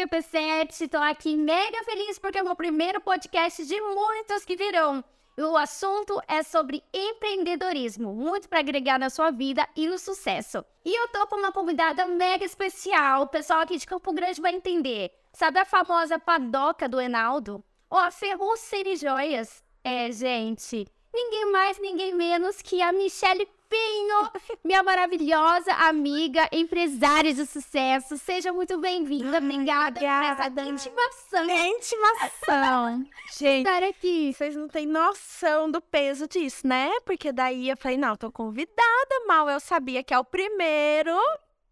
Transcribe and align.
que 0.00 0.04
é 0.04 0.06
P7, 0.06 0.80
estou 0.80 1.02
aqui 1.02 1.36
mega 1.36 1.84
feliz 1.84 2.18
porque 2.18 2.38
é 2.38 2.42
o 2.42 2.44
meu 2.46 2.56
primeiro 2.56 3.02
podcast 3.02 3.66
de 3.66 3.78
muitos 3.82 4.46
que 4.46 4.56
virão. 4.56 5.04
O 5.36 5.56
assunto 5.58 6.18
é 6.26 6.42
sobre 6.42 6.82
empreendedorismo, 6.90 8.14
muito 8.14 8.48
para 8.48 8.60
agregar 8.60 8.98
na 8.98 9.10
sua 9.10 9.30
vida 9.30 9.68
e 9.76 9.86
no 9.86 9.98
sucesso. 9.98 10.64
E 10.86 10.98
eu 10.98 11.08
tô 11.08 11.26
com 11.26 11.36
uma 11.36 11.52
convidada 11.52 12.06
mega 12.06 12.46
especial, 12.46 13.24
o 13.24 13.26
pessoal 13.26 13.60
aqui 13.60 13.76
de 13.76 13.86
Campo 13.86 14.10
Grande 14.14 14.40
vai 14.40 14.54
entender. 14.54 15.12
Sabe 15.34 15.58
a 15.58 15.66
famosa 15.66 16.18
padoca 16.18 16.88
do 16.88 16.98
Enaldo? 16.98 17.62
Ou 17.90 17.98
a 17.98 18.10
Ferrocene 18.10 18.96
Joias? 18.96 19.62
É, 19.84 20.10
gente, 20.10 20.86
ninguém 21.12 21.52
mais, 21.52 21.78
ninguém 21.78 22.14
menos 22.14 22.62
que 22.62 22.80
a 22.80 22.90
Michelle 22.90 23.46
Pinho, 23.70 24.28
minha 24.64 24.82
maravilhosa 24.82 25.72
amiga, 25.74 26.48
empresária 26.50 27.32
de 27.32 27.46
sucesso. 27.46 28.18
Seja 28.18 28.52
muito 28.52 28.76
bem-vinda, 28.80 29.38
obrigada 29.38 30.00
por 30.00 30.04
essa 30.06 30.68
intimação. 30.68 31.48
Intimação. 31.48 33.06
Gente, 33.38 33.68
Estar 33.68 33.84
aqui. 33.84 34.32
vocês 34.32 34.56
não 34.56 34.66
têm 34.66 34.86
noção 34.86 35.70
do 35.70 35.80
peso 35.80 36.26
disso, 36.26 36.66
né? 36.66 36.90
Porque 37.06 37.30
daí 37.30 37.70
eu 37.70 37.76
falei, 37.76 37.96
não, 37.96 38.16
tô 38.16 38.32
convidada, 38.32 39.24
mal 39.28 39.48
eu 39.48 39.60
sabia 39.60 40.02
que 40.02 40.12
é 40.12 40.18
o 40.18 40.24
primeiro. 40.24 41.16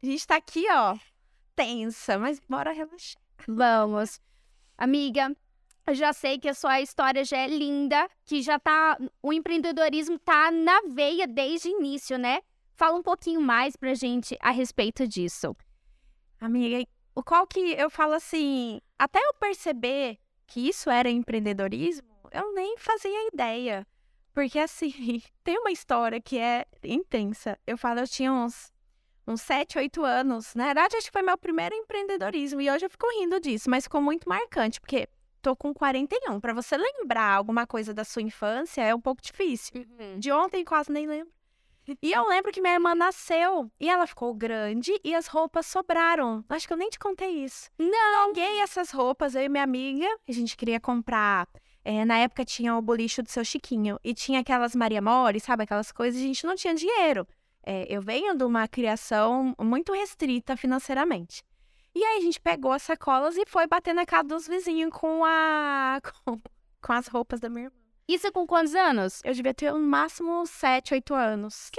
A 0.00 0.06
gente 0.06 0.24
tá 0.24 0.36
aqui, 0.36 0.66
ó, 0.70 0.96
tensa, 1.56 2.16
mas 2.16 2.40
bora 2.48 2.70
relaxar. 2.70 3.20
Vamos. 3.48 4.20
Amiga, 4.76 5.36
já 5.94 6.12
sei 6.12 6.38
que 6.38 6.48
a 6.48 6.54
sua 6.54 6.80
história 6.80 7.24
já 7.24 7.38
é 7.38 7.46
linda, 7.46 8.08
que 8.24 8.42
já 8.42 8.58
tá. 8.58 8.98
O 9.22 9.32
empreendedorismo 9.32 10.18
tá 10.18 10.50
na 10.50 10.82
veia 10.88 11.26
desde 11.26 11.68
o 11.68 11.78
início, 11.78 12.18
né? 12.18 12.40
Fala 12.74 12.96
um 12.96 13.02
pouquinho 13.02 13.40
mais 13.40 13.76
pra 13.76 13.94
gente 13.94 14.36
a 14.40 14.50
respeito 14.50 15.06
disso. 15.06 15.56
Amiga, 16.40 16.86
o 17.14 17.22
qual 17.22 17.46
que 17.46 17.72
eu 17.72 17.90
falo 17.90 18.12
assim, 18.12 18.80
até 18.96 19.18
eu 19.18 19.34
perceber 19.34 20.18
que 20.46 20.68
isso 20.68 20.88
era 20.88 21.10
empreendedorismo, 21.10 22.08
eu 22.32 22.54
nem 22.54 22.76
fazia 22.78 23.28
ideia. 23.28 23.86
Porque 24.32 24.58
assim, 24.58 24.92
tem 25.42 25.58
uma 25.58 25.72
história 25.72 26.20
que 26.20 26.38
é 26.38 26.64
intensa. 26.84 27.58
Eu 27.66 27.76
falo, 27.76 28.00
eu 28.00 28.06
tinha 28.06 28.32
uns, 28.32 28.72
uns 29.26 29.42
7, 29.42 29.78
8 29.78 30.04
anos. 30.04 30.54
Na 30.54 30.66
verdade, 30.66 30.96
acho 30.96 31.06
que 31.06 31.12
foi 31.12 31.22
meu 31.22 31.36
primeiro 31.36 31.74
empreendedorismo. 31.74 32.60
E 32.60 32.70
hoje 32.70 32.86
eu 32.86 32.90
fico 32.90 33.10
rindo 33.18 33.40
disso, 33.40 33.68
mas 33.68 33.84
ficou 33.84 34.00
muito 34.00 34.28
marcante, 34.28 34.80
porque 34.80 35.08
tô 35.40 35.56
com 35.56 35.72
41. 35.72 36.40
Pra 36.40 36.52
você 36.52 36.76
lembrar 36.76 37.34
alguma 37.34 37.66
coisa 37.66 37.94
da 37.94 38.04
sua 38.04 38.22
infância 38.22 38.82
é 38.82 38.94
um 38.94 39.00
pouco 39.00 39.22
difícil. 39.22 39.84
De 40.18 40.30
ontem 40.32 40.64
quase 40.64 40.90
nem 40.92 41.06
lembro. 41.06 41.32
E 42.02 42.12
eu 42.12 42.28
lembro 42.28 42.52
que 42.52 42.60
minha 42.60 42.74
irmã 42.74 42.94
nasceu 42.94 43.70
e 43.80 43.88
ela 43.88 44.06
ficou 44.06 44.34
grande 44.34 44.92
e 45.02 45.14
as 45.14 45.26
roupas 45.26 45.64
sobraram. 45.64 46.44
Acho 46.48 46.66
que 46.66 46.72
eu 46.72 46.76
nem 46.76 46.90
te 46.90 46.98
contei 46.98 47.44
isso. 47.44 47.70
Não. 47.78 48.32
Peguei 48.34 48.60
essas 48.60 48.90
roupas, 48.90 49.34
eu 49.34 49.42
e 49.42 49.48
minha 49.48 49.64
amiga, 49.64 50.06
a 50.28 50.32
gente 50.32 50.54
queria 50.56 50.78
comprar. 50.78 51.48
é, 51.82 52.04
na 52.04 52.18
época 52.18 52.44
tinha 52.44 52.76
o 52.76 52.82
bolicho 52.82 53.22
do 53.22 53.30
seu 53.30 53.42
Chiquinho 53.42 53.98
e 54.04 54.12
tinha 54.12 54.40
aquelas 54.40 54.76
Maria 54.76 55.00
Mole, 55.00 55.40
sabe? 55.40 55.62
Aquelas 55.62 55.90
coisas, 55.90 56.20
a 56.20 56.24
gente 56.24 56.44
não 56.44 56.54
tinha 56.54 56.74
dinheiro. 56.74 57.26
É, 57.64 57.86
eu 57.88 58.02
venho 58.02 58.36
de 58.36 58.44
uma 58.44 58.68
criação 58.68 59.54
muito 59.58 59.92
restrita 59.92 60.56
financeiramente. 60.56 61.42
E 61.98 62.04
aí 62.04 62.18
a 62.18 62.20
gente 62.20 62.40
pegou 62.40 62.70
as 62.70 62.84
sacolas 62.84 63.36
e 63.36 63.44
foi 63.44 63.66
bater 63.66 63.92
na 63.92 64.06
casa 64.06 64.28
dos 64.28 64.46
vizinhos 64.46 64.92
com 64.92 65.24
a. 65.24 66.00
com, 66.24 66.40
com 66.80 66.92
as 66.92 67.08
roupas 67.08 67.40
da 67.40 67.48
minha 67.48 67.64
irmã. 67.64 67.76
Isso 68.06 68.30
com 68.30 68.46
quantos 68.46 68.72
anos? 68.72 69.20
Eu 69.24 69.34
devia 69.34 69.52
ter 69.52 69.72
no 69.72 69.80
máximo 69.80 70.46
7, 70.46 70.94
8 70.94 71.12
anos. 71.12 71.72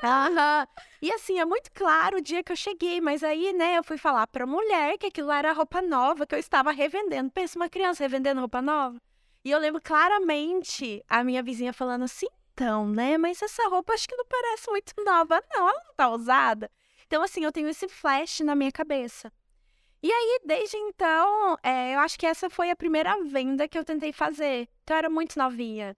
Caramba! 0.00 0.68
E 1.00 1.12
assim, 1.12 1.38
é 1.38 1.44
muito 1.44 1.70
claro 1.72 2.18
o 2.18 2.20
dia 2.20 2.42
que 2.42 2.50
eu 2.50 2.56
cheguei, 2.56 3.00
mas 3.00 3.22
aí, 3.22 3.52
né, 3.52 3.78
eu 3.78 3.84
fui 3.84 3.96
falar 3.96 4.26
pra 4.26 4.44
mulher 4.44 4.98
que 4.98 5.06
aquilo 5.06 5.30
era 5.30 5.52
roupa 5.52 5.80
nova 5.80 6.26
que 6.26 6.34
eu 6.34 6.38
estava 6.40 6.72
revendendo. 6.72 7.30
Pensa, 7.30 7.60
uma 7.60 7.68
criança 7.68 8.02
revendendo 8.02 8.40
roupa 8.40 8.60
nova. 8.60 9.00
E 9.44 9.52
eu 9.52 9.60
lembro 9.60 9.80
claramente 9.80 11.00
a 11.08 11.22
minha 11.22 11.44
vizinha 11.44 11.72
falando 11.72 12.02
assim, 12.02 12.26
então, 12.54 12.88
né, 12.88 13.16
mas 13.16 13.40
essa 13.40 13.68
roupa 13.68 13.92
acho 13.92 14.08
que 14.08 14.16
não 14.16 14.24
parece 14.24 14.68
muito 14.68 14.92
nova, 15.04 15.40
não, 15.54 15.68
ela 15.68 15.84
não 15.84 15.94
tá 15.94 16.08
usada. 16.10 16.68
Então, 17.08 17.22
assim, 17.22 17.42
eu 17.42 17.50
tenho 17.50 17.70
esse 17.70 17.88
flash 17.88 18.40
na 18.40 18.54
minha 18.54 18.70
cabeça. 18.70 19.32
E 20.02 20.12
aí, 20.12 20.40
desde 20.44 20.76
então, 20.76 21.56
é, 21.62 21.94
eu 21.94 22.00
acho 22.00 22.18
que 22.18 22.26
essa 22.26 22.50
foi 22.50 22.70
a 22.70 22.76
primeira 22.76 23.24
venda 23.24 23.66
que 23.66 23.78
eu 23.78 23.84
tentei 23.84 24.12
fazer. 24.12 24.68
Então, 24.84 24.94
eu 24.94 24.98
era 24.98 25.10
muito 25.10 25.38
novinha. 25.38 25.96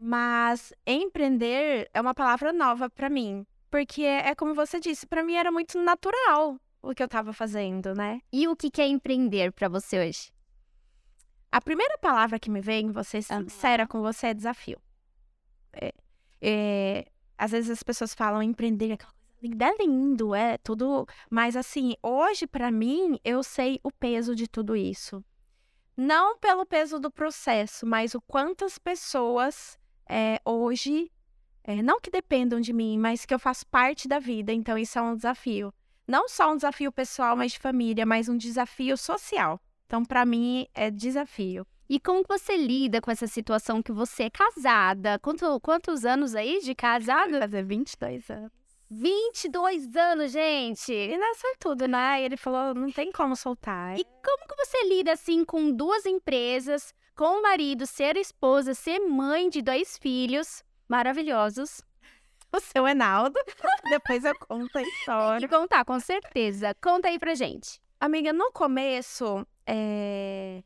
Mas 0.00 0.72
empreender 0.86 1.90
é 1.92 2.00
uma 2.00 2.14
palavra 2.14 2.50
nova 2.50 2.88
pra 2.88 3.10
mim. 3.10 3.46
Porque 3.70 4.02
é, 4.02 4.30
é 4.30 4.34
como 4.34 4.54
você 4.54 4.80
disse, 4.80 5.06
pra 5.06 5.22
mim 5.22 5.34
era 5.34 5.52
muito 5.52 5.78
natural 5.78 6.58
o 6.80 6.94
que 6.94 7.02
eu 7.02 7.08
tava 7.08 7.34
fazendo, 7.34 7.94
né? 7.94 8.22
E 8.32 8.48
o 8.48 8.56
que 8.56 8.70
que 8.70 8.80
é 8.80 8.86
empreender 8.86 9.52
pra 9.52 9.68
você 9.68 10.00
hoje? 10.00 10.32
A 11.52 11.60
primeira 11.60 11.98
palavra 11.98 12.38
que 12.38 12.50
me 12.50 12.62
vem, 12.62 12.90
vou 12.90 13.04
ser 13.04 13.20
sincera 13.20 13.86
com 13.86 14.00
você, 14.00 14.28
é 14.28 14.34
desafio. 14.34 14.80
É, 15.74 15.92
é, 16.40 17.06
às 17.36 17.50
vezes 17.50 17.70
as 17.70 17.82
pessoas 17.82 18.14
falam 18.14 18.42
empreender, 18.42 18.92
aquela 18.92 19.17
é 19.42 19.82
lindo, 19.82 20.34
é 20.34 20.58
tudo. 20.58 21.06
Mas 21.30 21.56
assim, 21.56 21.94
hoje 22.02 22.46
pra 22.46 22.70
mim, 22.70 23.18
eu 23.24 23.42
sei 23.42 23.80
o 23.82 23.90
peso 23.90 24.34
de 24.34 24.48
tudo 24.48 24.74
isso. 24.76 25.24
Não 25.96 26.38
pelo 26.38 26.64
peso 26.64 26.98
do 26.98 27.10
processo, 27.10 27.84
mas 27.84 28.14
o 28.14 28.20
quantas 28.20 28.78
pessoas 28.78 29.78
é, 30.08 30.40
hoje, 30.44 31.10
é, 31.64 31.82
não 31.82 32.00
que 32.00 32.10
dependam 32.10 32.60
de 32.60 32.72
mim, 32.72 32.96
mas 32.96 33.26
que 33.26 33.34
eu 33.34 33.38
faço 33.38 33.66
parte 33.66 34.06
da 34.06 34.18
vida. 34.18 34.52
Então 34.52 34.78
isso 34.78 34.98
é 34.98 35.02
um 35.02 35.16
desafio. 35.16 35.72
Não 36.06 36.28
só 36.28 36.52
um 36.52 36.56
desafio 36.56 36.90
pessoal, 36.90 37.36
mas 37.36 37.52
de 37.52 37.58
família, 37.58 38.06
mas 38.06 38.28
um 38.28 38.36
desafio 38.36 38.96
social. 38.96 39.60
Então, 39.86 40.04
pra 40.04 40.24
mim, 40.24 40.66
é 40.74 40.90
desafio. 40.90 41.66
E 41.88 41.98
como 41.98 42.22
você 42.28 42.56
lida 42.56 43.00
com 43.00 43.10
essa 43.10 43.26
situação 43.26 43.82
que 43.82 43.92
você 43.92 44.24
é 44.24 44.30
casada? 44.30 45.18
Quanto, 45.18 45.58
quantos 45.60 46.04
anos 46.04 46.34
aí 46.34 46.60
de 46.60 46.74
casado? 46.76 47.38
Fazer 47.38 47.62
22 47.62 48.30
anos. 48.30 48.57
22 48.90 49.94
anos, 49.96 50.32
gente! 50.32 50.92
E 50.92 51.16
não 51.16 51.26
é 51.26 51.54
tudo, 51.58 51.86
né? 51.86 52.22
Ele 52.22 52.36
falou, 52.36 52.74
não 52.74 52.90
tem 52.90 53.12
como 53.12 53.36
soltar. 53.36 53.98
E 53.98 54.04
como 54.04 54.48
que 54.48 54.56
você 54.56 54.84
lida 54.84 55.12
assim 55.12 55.44
com 55.44 55.70
duas 55.70 56.06
empresas, 56.06 56.94
com 57.14 57.38
o 57.38 57.42
marido, 57.42 57.86
ser 57.86 58.16
esposa, 58.16 58.74
ser 58.74 59.00
mãe 59.00 59.48
de 59.50 59.60
dois 59.60 59.98
filhos 59.98 60.62
maravilhosos? 60.88 61.82
o 62.52 62.60
seu 62.60 62.86
Enaldo. 62.86 63.38
Depois 63.90 64.24
eu 64.24 64.34
conto 64.38 64.78
a 64.78 64.82
história. 64.82 65.48
contar, 65.48 65.84
com 65.84 66.00
certeza. 66.00 66.74
Conta 66.80 67.08
aí 67.08 67.18
pra 67.18 67.34
gente. 67.34 67.80
Amiga, 68.00 68.32
no 68.32 68.52
começo, 68.52 69.46
é, 69.66 70.62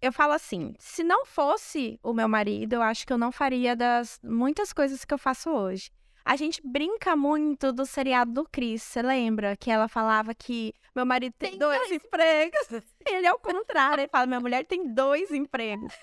eu 0.00 0.12
falo 0.12 0.32
assim: 0.32 0.74
se 0.78 1.02
não 1.02 1.26
fosse 1.26 1.98
o 2.02 2.12
meu 2.12 2.28
marido, 2.28 2.74
eu 2.74 2.82
acho 2.82 3.06
que 3.06 3.12
eu 3.12 3.18
não 3.18 3.32
faria 3.32 3.76
das 3.76 4.18
muitas 4.22 4.72
coisas 4.72 5.04
que 5.04 5.12
eu 5.12 5.18
faço 5.18 5.50
hoje. 5.50 5.90
A 6.24 6.36
gente 6.36 6.60
brinca 6.64 7.16
muito 7.16 7.72
do 7.72 7.86
seriado 7.86 8.32
do 8.32 8.48
Chris, 8.50 8.82
você 8.82 9.02
lembra? 9.02 9.56
Que 9.56 9.70
ela 9.70 9.88
falava 9.88 10.34
que 10.34 10.72
meu 10.94 11.06
marido 11.06 11.34
tem, 11.38 11.50
Tem 11.50 11.58
dois, 11.58 11.90
empregos. 11.90 12.68
Ele 13.06 13.26
é 13.26 13.32
o 13.32 13.38
contrário, 13.38 14.02
ele 14.02 14.08
fala: 14.08 14.26
minha 14.26 14.40
mulher 14.40 14.64
tem 14.64 14.92
dois 14.92 15.30
empregos. 15.30 15.94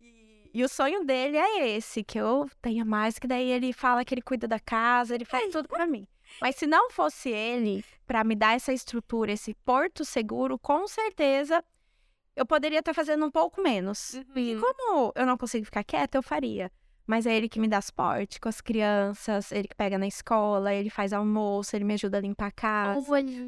E, 0.00 0.50
e 0.54 0.64
o 0.64 0.68
sonho 0.68 1.04
dele 1.04 1.36
é 1.36 1.68
esse, 1.68 2.02
que 2.02 2.18
eu 2.18 2.48
tenha 2.62 2.84
mais, 2.84 3.18
que 3.18 3.26
daí 3.26 3.50
ele 3.50 3.72
fala 3.72 4.04
que 4.04 4.14
ele 4.14 4.22
cuida 4.22 4.48
da 4.48 4.58
casa, 4.58 5.14
ele 5.14 5.24
faz 5.24 5.52
tudo 5.52 5.68
pra 5.68 5.86
mim. 5.86 6.06
Mas 6.40 6.56
se 6.56 6.66
não 6.66 6.90
fosse 6.90 7.30
ele, 7.30 7.84
pra 8.06 8.24
me 8.24 8.34
dar 8.34 8.54
essa 8.54 8.72
estrutura, 8.72 9.32
esse 9.32 9.54
porto 9.64 10.04
seguro, 10.04 10.58
com 10.58 10.86
certeza 10.86 11.62
eu 12.38 12.46
poderia 12.46 12.78
estar 12.78 12.94
fazendo 12.94 13.26
um 13.26 13.30
pouco 13.30 13.60
menos. 13.60 14.14
E 14.36 14.56
como 14.56 15.12
eu 15.14 15.26
não 15.26 15.36
consigo 15.36 15.64
ficar 15.64 15.82
quieta, 15.82 16.18
eu 16.18 16.22
faria. 16.22 16.70
Mas 17.08 17.24
é 17.24 17.34
ele 17.34 17.48
que 17.48 17.58
me 17.58 17.66
dá 17.66 17.80
suporte 17.80 18.38
com 18.38 18.50
as 18.50 18.60
crianças, 18.60 19.50
ele 19.50 19.66
que 19.66 19.74
pega 19.74 19.96
na 19.96 20.06
escola, 20.06 20.74
ele 20.74 20.90
faz 20.90 21.14
almoço, 21.14 21.74
ele 21.74 21.84
me 21.86 21.94
ajuda 21.94 22.18
a 22.18 22.20
limpar 22.20 22.48
a 22.48 22.50
casa. 22.50 23.00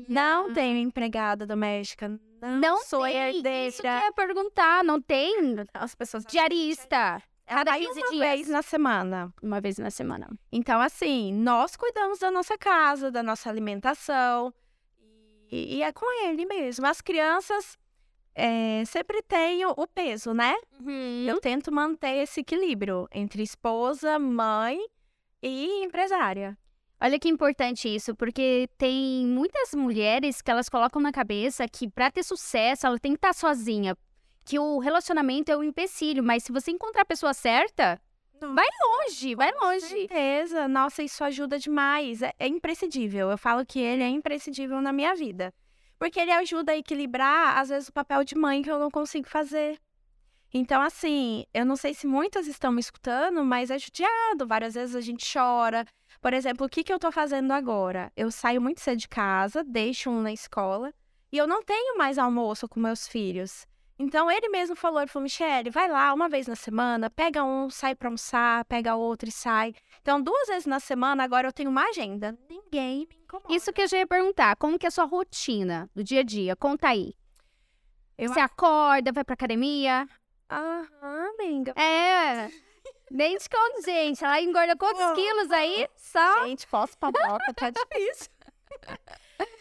Não 0.08 0.50
tenho 0.54 0.78
empregada 0.78 1.46
doméstica, 1.46 2.08
não, 2.40 2.58
Não 2.58 2.78
sou 2.84 3.02
tem. 3.04 3.14
herdeira. 3.16 3.68
Isso 3.68 3.82
que 3.82 3.86
ia 3.86 4.12
perguntar, 4.12 4.82
não 4.82 4.98
tem 4.98 5.56
As 5.74 5.94
pessoas 5.94 6.24
diarista. 6.24 7.22
Cada 7.46 7.72
Aí 7.72 7.86
15 7.86 8.00
uma 8.00 8.08
dias. 8.10 8.20
vez 8.20 8.48
na 8.48 8.62
semana. 8.62 9.34
Uma 9.42 9.60
vez 9.60 9.76
na 9.76 9.90
semana. 9.90 10.26
Então, 10.50 10.80
assim, 10.80 11.30
nós 11.34 11.76
cuidamos 11.76 12.18
da 12.20 12.30
nossa 12.30 12.56
casa, 12.56 13.10
da 13.10 13.22
nossa 13.22 13.50
alimentação. 13.50 14.54
E, 15.52 15.76
e 15.78 15.82
é 15.82 15.92
com 15.92 16.06
ele 16.28 16.46
mesmo. 16.46 16.86
As 16.86 17.02
crianças 17.02 17.76
é, 18.34 18.84
sempre 18.86 19.22
têm 19.22 19.64
o- 19.66 19.86
peso, 19.86 20.32
né? 20.32 20.54
Uhum. 20.80 21.26
Eu 21.28 21.40
tento 21.40 21.72
manter 21.72 22.22
esse 22.22 22.40
equilíbrio 22.40 23.08
entre 23.12 23.42
esposa, 23.42 24.18
mãe 24.18 24.78
e 25.42 25.84
empresária. 25.84 26.56
Olha 27.02 27.18
que 27.18 27.28
importante 27.28 27.88
isso, 27.88 28.14
porque 28.14 28.68
tem 28.76 29.24
muitas 29.26 29.74
mulheres 29.74 30.42
que 30.42 30.50
elas 30.50 30.68
colocam 30.68 31.00
na 31.00 31.10
cabeça 31.10 31.66
que 31.66 31.88
pra 31.88 32.10
ter 32.10 32.22
sucesso 32.22 32.86
ela 32.86 32.98
tem 32.98 33.12
que 33.12 33.18
estar 33.18 33.32
sozinha. 33.32 33.96
Que 34.44 34.58
o 34.58 34.78
relacionamento 34.78 35.50
é 35.50 35.56
um 35.56 35.62
empecilho, 35.62 36.22
mas 36.22 36.42
se 36.44 36.52
você 36.52 36.70
encontrar 36.70 37.02
a 37.02 37.06
pessoa 37.06 37.32
certa, 37.32 37.98
vai 38.38 38.66
longe, 38.82 39.34
vai 39.34 39.50
longe. 39.62 39.86
certeza. 39.86 40.68
Nossa, 40.68 41.02
isso 41.02 41.24
ajuda 41.24 41.58
demais. 41.58 42.20
É, 42.20 42.32
é 42.38 42.46
imprescindível. 42.48 43.30
Eu 43.30 43.38
falo 43.38 43.64
que 43.64 43.78
ele 43.78 44.02
é 44.02 44.08
imprescindível 44.08 44.80
na 44.82 44.92
minha 44.92 45.14
vida. 45.14 45.54
Porque 46.00 46.18
ele 46.18 46.32
ajuda 46.32 46.72
a 46.72 46.78
equilibrar, 46.78 47.58
às 47.58 47.68
vezes, 47.68 47.90
o 47.90 47.92
papel 47.92 48.24
de 48.24 48.34
mãe 48.34 48.62
que 48.62 48.70
eu 48.70 48.78
não 48.78 48.90
consigo 48.90 49.28
fazer. 49.28 49.78
Então, 50.50 50.80
assim, 50.80 51.44
eu 51.52 51.66
não 51.66 51.76
sei 51.76 51.92
se 51.92 52.06
muitas 52.06 52.46
estão 52.46 52.72
me 52.72 52.80
escutando, 52.80 53.44
mas 53.44 53.70
é 53.70 53.78
judiado. 53.78 54.46
Várias 54.46 54.72
vezes 54.72 54.96
a 54.96 55.02
gente 55.02 55.30
chora. 55.30 55.84
Por 56.22 56.32
exemplo, 56.32 56.66
o 56.66 56.70
que, 56.70 56.82
que 56.82 56.90
eu 56.90 56.98
tô 56.98 57.12
fazendo 57.12 57.52
agora? 57.52 58.10
Eu 58.16 58.30
saio 58.30 58.62
muito 58.62 58.80
cedo 58.80 58.98
de 58.98 59.08
casa, 59.08 59.62
deixo 59.62 60.08
um 60.08 60.22
na 60.22 60.32
escola, 60.32 60.90
e 61.30 61.36
eu 61.36 61.46
não 61.46 61.62
tenho 61.62 61.98
mais 61.98 62.16
almoço 62.16 62.66
com 62.66 62.80
meus 62.80 63.06
filhos. 63.06 63.66
Então, 64.02 64.30
ele 64.30 64.48
mesmo 64.48 64.74
falou, 64.74 64.98
ele 65.02 65.10
falou, 65.10 65.24
Michele, 65.24 65.68
vai 65.68 65.86
lá 65.86 66.14
uma 66.14 66.26
vez 66.26 66.46
na 66.46 66.56
semana, 66.56 67.10
pega 67.10 67.44
um, 67.44 67.68
sai 67.68 67.94
pra 67.94 68.08
almoçar, 68.08 68.64
pega 68.64 68.94
outro 68.94 69.28
e 69.28 69.32
sai. 69.32 69.74
Então, 70.00 70.22
duas 70.22 70.48
vezes 70.48 70.64
na 70.64 70.80
semana, 70.80 71.22
agora 71.22 71.46
eu 71.46 71.52
tenho 71.52 71.68
uma 71.68 71.84
agenda. 71.84 72.34
Ninguém 72.48 73.06
me 73.06 73.16
incomoda. 73.22 73.54
Isso 73.54 73.70
que 73.70 73.82
eu 73.82 73.86
já 73.86 73.98
ia 73.98 74.06
perguntar, 74.06 74.56
como 74.56 74.78
que 74.78 74.86
é 74.86 74.88
a 74.88 74.90
sua 74.90 75.04
rotina 75.04 75.86
do 75.94 76.02
dia 76.02 76.20
a 76.20 76.22
dia? 76.22 76.56
Conta 76.56 76.88
aí. 76.88 77.12
Eu 78.16 78.30
Você 78.32 78.40
acorda, 78.40 79.12
vai 79.12 79.22
pra 79.22 79.34
academia? 79.34 80.08
Aham, 80.50 81.28
amiga. 81.38 81.74
É. 81.78 82.50
Nem 83.10 83.34
esconde, 83.34 83.82
gente. 83.84 84.24
Ela 84.24 84.40
engorda 84.40 84.74
quantos 84.78 84.98
Não. 84.98 85.14
quilos 85.14 85.50
aí? 85.50 85.86
Só. 85.94 86.46
Gente, 86.46 86.66
pós-padoca 86.66 87.52
tá 87.54 87.68
difícil. 87.68 88.30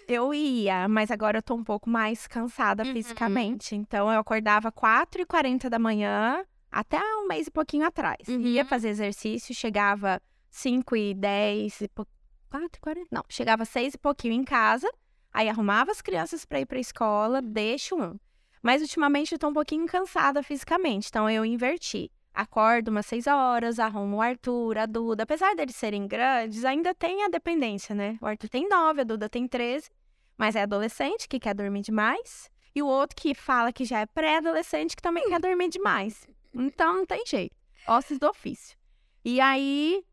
Eu 0.09 0.33
ia, 0.33 0.88
mas 0.88 1.11
agora 1.11 1.38
eu 1.38 1.44
tô 1.44 1.53
um 1.56 1.63
pouco 1.63 1.89
mais 1.89 2.25
cansada 2.27 2.83
Uhum. 2.83 2.94
fisicamente. 2.94 3.75
Então 3.75 4.11
eu 4.11 4.19
acordava 4.19 4.71
4h40 4.71 5.69
da 5.69 5.77
manhã, 5.77 6.44
até 6.71 7.00
um 7.17 7.27
mês 7.27 7.47
e 7.47 7.51
pouquinho 7.51 7.85
atrás. 7.85 8.27
Uhum. 8.27 8.41
Ia 8.41 8.65
fazer 8.65 8.89
exercício, 8.89 9.53
chegava 9.53 10.21
5h10 10.51 11.81
e 11.81 11.88
pou... 11.88 12.06
4h40? 12.51 13.06
Não, 13.11 13.23
chegava 13.29 13.63
6 13.65 13.94
e 13.94 13.97
pouquinho 13.97 14.33
em 14.33 14.44
casa. 14.44 14.91
Aí 15.31 15.47
arrumava 15.47 15.91
as 15.91 16.01
crianças 16.01 16.44
pra 16.44 16.59
ir 16.59 16.65
pra 16.65 16.79
escola, 16.79 17.41
deixo 17.41 17.95
um. 17.95 18.17
Mas 18.63 18.81
ultimamente 18.81 19.31
eu 19.33 19.39
tô 19.39 19.47
um 19.50 19.53
pouquinho 19.53 19.85
cansada 19.85 20.41
fisicamente, 20.41 21.07
então 21.09 21.29
eu 21.29 21.45
inverti. 21.45 22.11
Acordo 22.34 22.90
umas 22.90 23.06
6 23.06 23.28
horas, 23.28 23.80
arrumo 23.80 24.18
o 24.18 24.22
Arthur, 24.22 24.78
a 24.78 24.86
Duda. 24.86 25.24
Apesar 25.24 25.56
deles 25.56 25.76
serem 25.76 26.08
grandes, 26.08 26.64
ainda 26.64 26.94
tem 26.94 27.24
a 27.24 27.30
dependência, 27.30 27.94
né? 27.94 28.18
O 28.22 28.26
Arthur 28.26 28.50
tem 28.50 28.68
9, 28.68 29.02
a 29.02 29.04
Duda 29.04 29.30
tem 29.30 29.48
13, 29.48 29.90
mas 30.38 30.56
é 30.56 30.62
adolescente 30.62 31.28
que 31.28 31.40
quer 31.40 31.54
dormir 31.54 31.81
demais. 31.81 32.50
E 32.74 32.81
o 32.81 32.88
outro 32.88 33.16
que 33.16 33.34
fala 33.34 33.74
que 33.74 33.84
já 33.84 34.00
é 34.00 34.06
pré-adolescente 34.06 34.96
que 34.96 35.02
também 35.02 35.28
quer 35.28 35.40
dormir 35.40 35.70
demais. 35.70 36.28
Então 36.54 36.98
não 36.98 37.06
tem 37.06 37.26
jeito. 37.26 37.56
Ossos 37.88 38.20
do 38.20 38.28
ofício. 38.28 38.78
E 39.26 39.42
aí, 39.42 40.04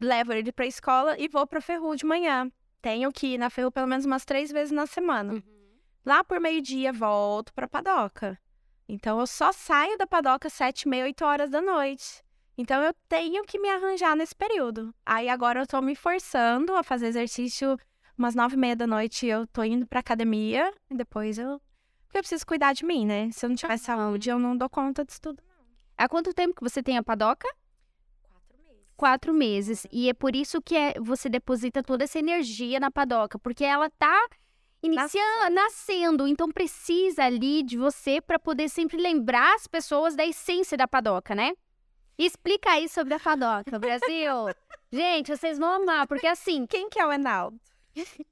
levo 0.00 0.32
ele 0.32 0.52
pra 0.52 0.66
escola 0.66 1.18
e 1.18 1.26
vou 1.26 1.46
pra 1.46 1.60
Ferru 1.60 1.96
de 1.96 2.06
manhã. 2.06 2.50
Tenho 2.80 3.10
que 3.12 3.34
ir 3.34 3.38
na 3.38 3.50
Ferru 3.50 3.72
pelo 3.72 3.86
menos 3.86 4.04
umas 4.04 4.24
três 4.24 4.50
vezes 4.52 4.70
na 4.70 4.86
semana. 4.86 5.42
Lá 6.04 6.22
por 6.22 6.40
meio-dia, 6.40 6.92
volto 6.92 7.52
pra 7.54 7.68
padoca. 7.68 8.38
Então, 8.88 9.20
eu 9.20 9.26
só 9.26 9.52
saio 9.52 9.96
da 9.96 10.06
padoca 10.06 10.50
sete, 10.50 10.88
meia, 10.88 11.04
oito 11.04 11.24
horas 11.24 11.50
da 11.50 11.60
noite. 11.60 12.22
Então, 12.58 12.82
eu 12.82 12.92
tenho 13.08 13.44
que 13.44 13.58
me 13.58 13.68
arranjar 13.68 14.14
nesse 14.14 14.34
período. 14.34 14.94
Aí, 15.06 15.28
agora, 15.28 15.60
eu 15.60 15.66
tô 15.66 15.80
me 15.80 15.94
forçando 15.94 16.74
a 16.74 16.82
fazer 16.82 17.06
exercício 17.06 17.78
umas 18.16 18.34
nove 18.34 18.54
e 18.54 18.58
meia 18.58 18.76
da 18.76 18.86
noite. 18.86 19.26
Eu 19.26 19.46
tô 19.46 19.62
indo 19.64 19.86
pra 19.86 20.00
academia 20.00 20.72
e 20.90 20.94
depois 20.94 21.38
eu... 21.38 21.60
Porque 22.04 22.18
eu 22.18 22.22
preciso 22.22 22.46
cuidar 22.46 22.74
de 22.74 22.84
mim, 22.84 23.06
né? 23.06 23.30
Se 23.32 23.46
eu 23.46 23.48
não 23.48 23.56
tiver 23.56 23.78
saúde, 23.78 24.28
eu 24.28 24.38
não 24.38 24.54
dou 24.54 24.68
conta 24.68 25.02
disso 25.02 25.20
tudo. 25.22 25.42
Há 25.96 26.06
quanto 26.08 26.34
tempo 26.34 26.54
que 26.54 26.62
você 26.62 26.82
tem 26.82 26.98
a 26.98 27.02
padoca? 27.02 27.48
Quatro 28.22 28.54
meses. 28.58 28.86
Quatro 28.96 29.32
meses. 29.32 29.86
E 29.90 30.10
é 30.10 30.12
por 30.14 30.36
isso 30.36 30.60
que 30.60 30.76
é- 30.76 30.94
você 31.00 31.30
deposita 31.30 31.82
toda 31.82 32.04
essa 32.04 32.18
energia 32.18 32.78
na 32.78 32.90
padoca, 32.90 33.38
porque 33.38 33.64
ela 33.64 33.88
tá 33.88 34.28
iniciando, 34.82 35.54
nascendo. 35.54 36.26
Então 36.26 36.50
precisa 36.50 37.24
ali 37.24 37.62
de 37.62 37.76
você 37.76 38.20
para 38.20 38.38
poder 38.38 38.68
sempre 38.68 38.96
lembrar 38.96 39.54
as 39.54 39.66
pessoas 39.66 40.16
da 40.16 40.26
essência 40.26 40.76
da 40.76 40.88
padoca, 40.88 41.34
né? 41.34 41.52
Explica 42.18 42.70
aí 42.70 42.88
sobre 42.88 43.14
a 43.14 43.20
padoca, 43.20 43.78
Brasil. 43.78 44.48
Gente, 44.92 45.34
vocês 45.34 45.58
vão 45.58 45.82
amar, 45.82 46.06
porque 46.06 46.26
assim, 46.26 46.66
Quem 46.66 46.88
que 46.88 47.00
é 47.00 47.06
o 47.06 47.12
Enaldo? 47.12 47.58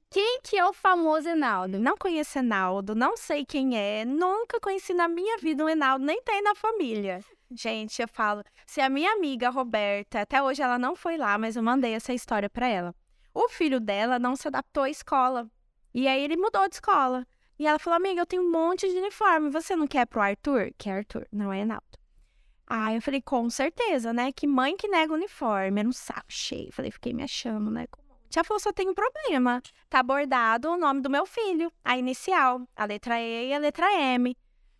quem 0.09 0.41
que 0.41 0.57
é 0.57 0.65
o 0.65 0.73
famoso 0.73 1.29
Enaldo? 1.29 1.79
Não 1.79 1.95
conheço 1.95 2.39
Enaldo, 2.39 2.95
não 2.95 3.15
sei 3.15 3.45
quem 3.45 3.77
é, 3.77 4.03
nunca 4.03 4.59
conheci 4.59 4.93
na 4.93 5.07
minha 5.07 5.37
vida 5.37 5.63
um 5.63 5.69
Enaldo, 5.69 6.03
nem 6.03 6.21
tem 6.23 6.41
na 6.41 6.55
família. 6.55 7.23
Gente, 7.51 8.01
eu 8.01 8.07
falo, 8.07 8.43
se 8.65 8.81
a 8.81 8.89
minha 8.89 9.11
amiga 9.11 9.49
Roberta, 9.49 10.21
até 10.21 10.41
hoje 10.41 10.61
ela 10.61 10.79
não 10.79 10.95
foi 10.95 11.17
lá, 11.17 11.37
mas 11.37 11.55
eu 11.55 11.63
mandei 11.63 11.93
essa 11.93 12.13
história 12.13 12.49
pra 12.49 12.67
ela. 12.67 12.95
O 13.33 13.47
filho 13.49 13.79
dela 13.79 14.17
não 14.17 14.35
se 14.35 14.47
adaptou 14.47 14.83
à 14.83 14.89
escola. 14.89 15.47
E 15.93 16.07
aí 16.07 16.23
ele 16.23 16.37
mudou 16.37 16.67
de 16.67 16.75
escola. 16.75 17.27
E 17.59 17.67
ela 17.67 17.77
falou: 17.77 17.97
Amiga, 17.97 18.21
eu 18.21 18.25
tenho 18.25 18.41
um 18.41 18.51
monte 18.51 18.89
de 18.89 18.97
uniforme. 18.97 19.49
Você 19.51 19.75
não 19.75 19.85
quer 19.85 20.05
pro 20.07 20.21
Arthur? 20.21 20.71
Que 20.77 20.89
é 20.89 20.93
Arthur, 20.93 21.27
não 21.31 21.53
é 21.53 21.59
Enaldo. 21.59 21.99
Ah, 22.65 22.93
eu 22.93 23.01
falei: 23.01 23.21
Com 23.21 23.49
certeza, 23.49 24.11
né? 24.13 24.31
Que 24.31 24.47
mãe 24.47 24.75
que 24.75 24.87
nega 24.87 25.13
uniforme. 25.13 25.79
Era 25.79 25.89
um 25.89 25.91
saco 25.91 26.25
cheio. 26.29 26.71
Falei: 26.71 26.89
Fiquei 26.89 27.13
me 27.13 27.23
achando, 27.23 27.69
né? 27.69 27.85
Já 28.29 28.43
falou: 28.43 28.59
Só 28.59 28.71
tem 28.71 28.89
um 28.89 28.93
problema. 28.93 29.61
Tá 29.89 30.01
bordado 30.01 30.69
o 30.69 30.77
nome 30.77 31.01
do 31.01 31.09
meu 31.09 31.25
filho, 31.25 31.71
a 31.83 31.97
inicial, 31.97 32.67
a 32.75 32.85
letra 32.85 33.19
E 33.19 33.49
e 33.49 33.53
a 33.53 33.59
letra 33.59 33.91
M. 33.93 34.35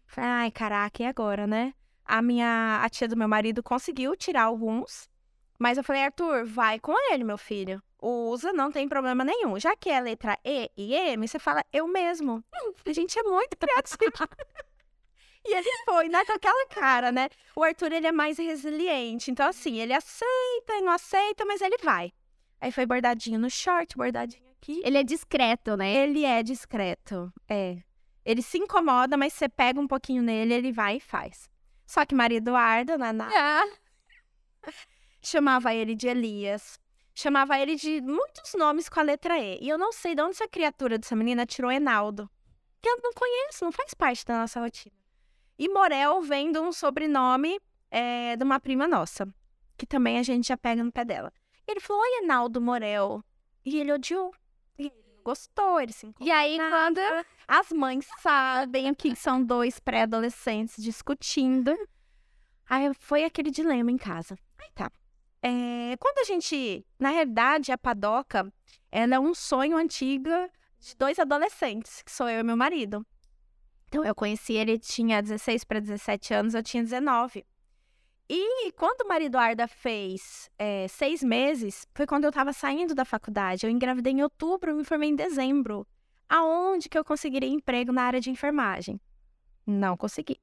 Falei: 0.07 0.29
Ai, 0.29 0.51
caraca, 0.51 1.03
e 1.03 1.05
agora, 1.05 1.45
né? 1.45 1.73
A 2.05 2.21
minha 2.21 2.81
a 2.83 2.89
tia 2.89 3.07
do 3.07 3.17
meu 3.17 3.27
marido 3.27 3.61
conseguiu 3.61 4.15
tirar 4.15 4.43
alguns. 4.43 5.10
Mas 5.61 5.77
eu 5.77 5.83
falei, 5.83 6.01
Arthur, 6.01 6.43
vai 6.43 6.79
com 6.79 6.91
ele, 7.13 7.23
meu 7.23 7.37
filho. 7.37 7.79
Usa, 8.01 8.51
não 8.51 8.71
tem 8.71 8.89
problema 8.89 9.23
nenhum. 9.23 9.59
Já 9.59 9.75
que 9.75 9.91
é 9.91 10.01
letra 10.01 10.35
E 10.43 10.71
e 10.75 10.95
M, 10.95 11.27
você 11.27 11.37
fala 11.37 11.63
eu 11.71 11.87
mesmo. 11.87 12.43
A 12.83 12.91
gente 12.91 13.19
é 13.19 13.21
muito 13.21 13.55
criativo. 13.55 13.99
e 15.45 15.53
ele 15.53 15.69
foi, 15.85 16.09
né, 16.09 16.25
com 16.25 16.33
aquela 16.33 16.65
cara, 16.65 17.11
né? 17.11 17.29
O 17.55 17.63
Arthur, 17.63 17.91
ele 17.91 18.07
é 18.07 18.11
mais 18.11 18.39
resiliente. 18.39 19.29
Então, 19.29 19.47
assim, 19.47 19.79
ele 19.79 19.93
aceita 19.93 20.73
e 20.73 20.81
não 20.81 20.93
aceita, 20.93 21.45
mas 21.45 21.61
ele 21.61 21.77
vai. 21.77 22.11
Aí 22.59 22.71
foi 22.71 22.87
bordadinho 22.87 23.37
no 23.37 23.49
short, 23.49 23.95
bordadinho 23.95 24.49
aqui. 24.53 24.81
Ele 24.83 24.97
é 24.97 25.03
discreto, 25.03 25.77
né? 25.77 25.93
Ele 25.93 26.25
é 26.25 26.41
discreto, 26.41 27.31
é. 27.47 27.77
Ele 28.25 28.41
se 28.41 28.57
incomoda, 28.57 29.15
mas 29.15 29.33
você 29.33 29.47
pega 29.47 29.79
um 29.79 29.87
pouquinho 29.87 30.23
nele, 30.23 30.55
ele 30.55 30.71
vai 30.71 30.95
e 30.95 30.99
faz. 30.99 31.47
Só 31.85 32.03
que 32.03 32.15
Maria 32.15 32.39
Eduarda, 32.39 32.97
né, 32.97 33.11
na, 33.11 33.29
Ah, 33.31 33.67
chamava 35.21 35.73
ele 35.73 35.95
de 35.95 36.07
Elias, 36.07 36.79
chamava 37.13 37.59
ele 37.59 37.75
de 37.75 38.01
muitos 38.01 38.53
nomes 38.55 38.89
com 38.89 38.99
a 38.99 39.03
letra 39.03 39.37
E. 39.37 39.59
E 39.61 39.69
eu 39.69 39.77
não 39.77 39.91
sei 39.91 40.15
de 40.15 40.21
onde 40.21 40.31
essa 40.31 40.47
criatura 40.47 40.97
dessa 40.97 41.15
menina 41.15 41.45
tirou 41.45 41.71
Enaldo. 41.71 42.29
Que 42.81 42.89
eu 42.89 42.97
não 43.03 43.13
conheço, 43.13 43.63
não 43.63 43.71
faz 43.71 43.93
parte 43.93 44.25
da 44.25 44.39
nossa 44.39 44.59
rotina. 44.59 44.95
E 45.57 45.69
Morel 45.69 46.21
vem 46.21 46.51
de 46.51 46.57
um 46.59 46.71
sobrenome 46.71 47.59
é, 47.91 48.35
de 48.35 48.43
uma 48.43 48.59
prima 48.59 48.87
nossa, 48.87 49.27
que 49.77 49.85
também 49.85 50.17
a 50.17 50.23
gente 50.23 50.47
já 50.47 50.57
pega 50.57 50.83
no 50.83 50.91
pé 50.91 51.05
dela. 51.05 51.31
Ele 51.67 51.79
falou, 51.79 52.01
oi, 52.01 52.23
Enaldo 52.23 52.59
Morel. 52.59 53.23
E 53.63 53.79
ele 53.79 53.93
odiou. 53.93 54.33
E 54.79 54.87
ele 54.87 54.93
gostou, 55.23 55.79
ele 55.79 55.93
se 55.93 56.11
E 56.19 56.31
aí, 56.31 56.57
quando. 56.57 56.99
as 57.47 57.71
mães 57.71 58.07
sabem 58.19 58.91
que 58.95 59.15
são 59.15 59.43
dois 59.43 59.79
pré-adolescentes 59.79 60.81
discutindo. 60.81 61.77
Aí 62.67 62.91
foi 62.95 63.23
aquele 63.23 63.51
dilema 63.51 63.91
em 63.91 63.97
casa. 63.97 64.35
Aí 64.57 64.69
tá. 64.73 64.91
É, 65.41 65.97
quando 65.97 66.19
a 66.19 66.23
gente. 66.23 66.85
Na 66.99 67.09
realidade, 67.09 67.71
a 67.71 67.77
padoca 67.77 68.51
ela 68.91 69.15
é 69.15 69.19
um 69.19 69.33
sonho 69.33 69.77
antigo 69.77 70.29
de 70.79 70.95
dois 70.97 71.17
adolescentes, 71.17 72.01
que 72.03 72.11
sou 72.11 72.27
eu 72.29 72.41
e 72.41 72.43
meu 72.43 72.57
marido. 72.57 73.05
Então 73.87 74.03
eu 74.03 74.15
conheci 74.15 74.53
ele, 74.53 74.77
tinha 74.77 75.21
16 75.21 75.63
para 75.63 75.79
17 75.79 76.33
anos, 76.33 76.53
eu 76.53 76.63
tinha 76.63 76.83
19. 76.83 77.45
E 78.29 78.71
quando 78.73 79.01
o 79.01 79.07
marido 79.07 79.37
Arda 79.37 79.67
fez 79.67 80.49
é, 80.57 80.87
seis 80.87 81.21
meses, 81.21 81.85
foi 81.93 82.05
quando 82.05 82.23
eu 82.23 82.29
estava 82.29 82.53
saindo 82.53 82.95
da 82.95 83.03
faculdade. 83.03 83.65
Eu 83.65 83.69
engravidei 83.69 84.13
em 84.13 84.23
outubro, 84.23 84.75
me 84.75 84.85
formei 84.85 85.09
em 85.09 85.15
dezembro 85.15 85.85
aonde 86.29 86.87
que 86.87 86.97
eu 86.97 87.03
conseguiria 87.03 87.49
emprego 87.49 87.91
na 87.91 88.03
área 88.03 88.21
de 88.21 88.29
enfermagem. 88.29 88.99
Não 89.67 89.97
consegui. 89.97 90.39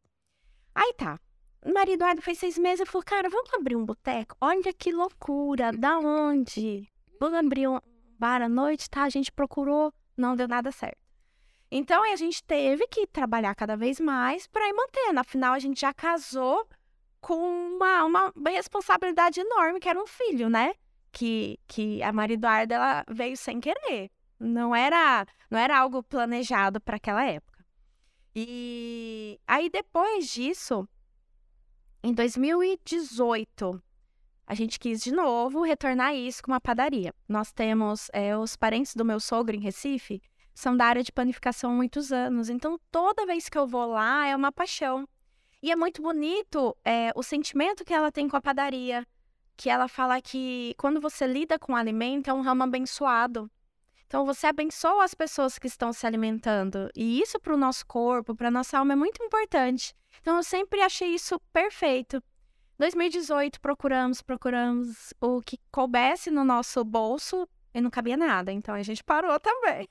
Aí 0.74 0.92
tá. 0.94 1.18
Marido 1.64 2.04
fez 2.22 2.38
seis 2.38 2.56
meses 2.56 2.80
e 2.80 2.90
falou, 2.90 3.04
cara, 3.04 3.28
vamos 3.28 3.52
abrir 3.52 3.76
um 3.76 3.84
boteco? 3.84 4.36
Olha 4.40 4.72
que 4.72 4.92
loucura, 4.92 5.72
da 5.72 5.98
onde? 5.98 6.88
Vamos 7.20 7.38
abrir 7.38 7.68
um 7.68 7.80
bar 8.18 8.42
à 8.42 8.48
noite, 8.48 8.88
tá? 8.88 9.02
A 9.02 9.08
gente 9.08 9.32
procurou, 9.32 9.92
não 10.16 10.36
deu 10.36 10.46
nada 10.46 10.70
certo. 10.70 10.98
Então, 11.70 12.02
a 12.02 12.16
gente 12.16 12.42
teve 12.44 12.86
que 12.86 13.06
trabalhar 13.06 13.54
cada 13.54 13.76
vez 13.76 14.00
mais 14.00 14.46
para 14.46 14.68
ir 14.68 14.72
mantendo. 14.72 15.20
Afinal, 15.20 15.52
a 15.52 15.58
gente 15.58 15.80
já 15.80 15.92
casou 15.92 16.66
com 17.20 17.36
uma, 17.76 18.04
uma 18.04 18.32
responsabilidade 18.46 19.40
enorme, 19.40 19.80
que 19.80 19.88
era 19.88 20.00
um 20.00 20.06
filho, 20.06 20.48
né? 20.48 20.72
Que, 21.12 21.58
que 21.66 22.02
a 22.02 22.12
Maria 22.12 22.34
Eduarda, 22.34 22.74
ela 22.74 23.04
veio 23.08 23.36
sem 23.36 23.60
querer. 23.60 24.10
Não 24.38 24.74
era, 24.74 25.26
não 25.50 25.58
era 25.58 25.78
algo 25.78 26.02
planejado 26.02 26.80
para 26.80 26.96
aquela 26.96 27.24
época. 27.24 27.64
E 28.34 29.40
aí 29.46 29.68
depois 29.68 30.28
disso, 30.28 30.88
em 32.08 32.14
2018, 32.14 33.82
a 34.46 34.54
gente 34.54 34.78
quis 34.78 35.02
de 35.02 35.12
novo 35.12 35.60
retornar 35.62 36.14
isso 36.14 36.42
com 36.42 36.52
uma 36.52 36.60
padaria. 36.60 37.12
Nós 37.28 37.52
temos 37.52 38.08
é, 38.14 38.34
os 38.34 38.56
parentes 38.56 38.94
do 38.94 39.04
meu 39.04 39.20
sogro 39.20 39.54
em 39.54 39.60
Recife, 39.60 40.22
são 40.54 40.74
da 40.74 40.86
área 40.86 41.02
de 41.02 41.12
panificação 41.12 41.70
há 41.70 41.74
muitos 41.74 42.10
anos. 42.10 42.48
Então, 42.48 42.80
toda 42.90 43.26
vez 43.26 43.50
que 43.50 43.58
eu 43.58 43.66
vou 43.66 43.84
lá, 43.84 44.26
é 44.26 44.34
uma 44.34 44.50
paixão. 44.50 45.06
E 45.62 45.70
é 45.70 45.76
muito 45.76 46.00
bonito 46.00 46.74
é, 46.82 47.12
o 47.14 47.22
sentimento 47.22 47.84
que 47.84 47.92
ela 47.92 48.10
tem 48.10 48.26
com 48.26 48.38
a 48.38 48.40
padaria. 48.40 49.06
Que 49.54 49.68
ela 49.68 49.86
fala 49.86 50.18
que 50.22 50.74
quando 50.78 51.02
você 51.02 51.26
lida 51.26 51.58
com 51.58 51.74
o 51.74 51.76
alimento, 51.76 52.30
é 52.30 52.32
um 52.32 52.40
ramo 52.40 52.62
abençoado. 52.62 53.50
Então, 54.08 54.24
você 54.24 54.46
abençoa 54.46 55.04
as 55.04 55.12
pessoas 55.12 55.58
que 55.58 55.66
estão 55.66 55.92
se 55.92 56.06
alimentando. 56.06 56.90
E 56.96 57.20
isso 57.20 57.38
para 57.38 57.52
o 57.52 57.58
nosso 57.58 57.86
corpo, 57.86 58.34
para 58.34 58.50
nossa 58.50 58.78
alma, 58.78 58.94
é 58.94 58.96
muito 58.96 59.22
importante. 59.22 59.94
Então, 60.22 60.38
eu 60.38 60.42
sempre 60.42 60.80
achei 60.80 61.14
isso 61.14 61.38
perfeito. 61.52 62.22
2018, 62.78 63.60
procuramos, 63.60 64.22
procuramos 64.22 65.12
o 65.20 65.42
que 65.42 65.60
coubesse 65.70 66.30
no 66.30 66.42
nosso 66.42 66.82
bolso 66.84 67.46
e 67.74 67.82
não 67.82 67.90
cabia 67.90 68.16
nada. 68.16 68.50
Então, 68.50 68.74
a 68.74 68.82
gente 68.82 69.04
parou 69.04 69.38
também. 69.40 69.86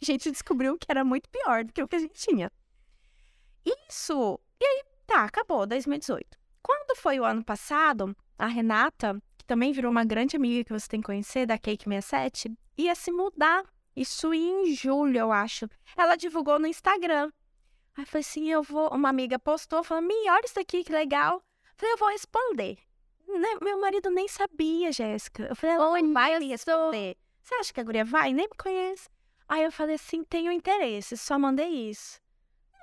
A 0.00 0.04
gente 0.04 0.30
descobriu 0.30 0.78
que 0.78 0.86
era 0.88 1.04
muito 1.04 1.28
pior 1.28 1.64
do 1.64 1.72
que 1.72 1.82
o 1.82 1.88
que 1.88 1.96
a 1.96 1.98
gente 1.98 2.14
tinha. 2.14 2.52
Isso. 3.88 4.38
E 4.60 4.64
aí, 4.64 4.84
tá, 5.04 5.24
acabou, 5.24 5.66
2018. 5.66 6.38
Quando 6.62 6.96
foi 6.96 7.18
o 7.18 7.24
ano 7.24 7.44
passado, 7.44 8.16
a 8.38 8.46
Renata, 8.46 9.20
que 9.36 9.44
também 9.44 9.72
virou 9.72 9.90
uma 9.90 10.04
grande 10.04 10.36
amiga 10.36 10.62
que 10.62 10.72
você 10.72 10.86
tem 10.86 11.00
que 11.00 11.06
conhecer, 11.06 11.44
da 11.44 11.58
Cake 11.58 11.86
67, 11.88 12.56
ia 12.78 12.94
se 12.94 13.10
mudar. 13.10 13.64
Isso 13.94 14.32
em 14.32 14.72
julho, 14.72 15.18
eu 15.18 15.32
acho. 15.32 15.68
Ela 15.96 16.14
divulgou 16.14 16.58
no 16.58 16.66
Instagram. 16.68 17.32
Aí 17.96 18.04
eu 18.04 18.06
falei 18.06 18.20
assim: 18.20 18.48
eu 18.48 18.62
vou. 18.62 18.88
Uma 18.90 19.08
amiga 19.08 19.38
postou, 19.38 19.82
falou: 19.82 20.04
me 20.04 20.30
olha 20.30 20.44
isso 20.44 20.60
aqui, 20.60 20.84
que 20.84 20.92
legal. 20.92 21.42
Eu 21.64 21.74
falei: 21.76 21.92
eu 21.94 21.98
vou 21.98 22.08
responder. 22.10 22.78
Né, 23.26 23.48
meu 23.60 23.80
marido 23.80 24.08
nem 24.08 24.28
sabia, 24.28 24.92
Jéssica. 24.92 25.48
Eu 25.48 25.56
falei: 25.56 25.76
ela 25.76 26.00
não 26.00 26.12
vai 26.12 26.38
me 26.38 26.46
responder. 26.46 27.16
Você 27.42 27.54
acha 27.56 27.72
que 27.72 27.80
a 27.80 27.84
guria 27.84 28.04
vai? 28.04 28.32
Nem 28.32 28.46
me 28.48 28.56
conhece. 28.56 29.08
Aí 29.48 29.64
eu 29.64 29.72
falei 29.72 29.96
assim: 29.96 30.22
tenho 30.22 30.52
interesse, 30.52 31.16
só 31.16 31.38
mandei 31.38 31.90
isso. 31.90 32.20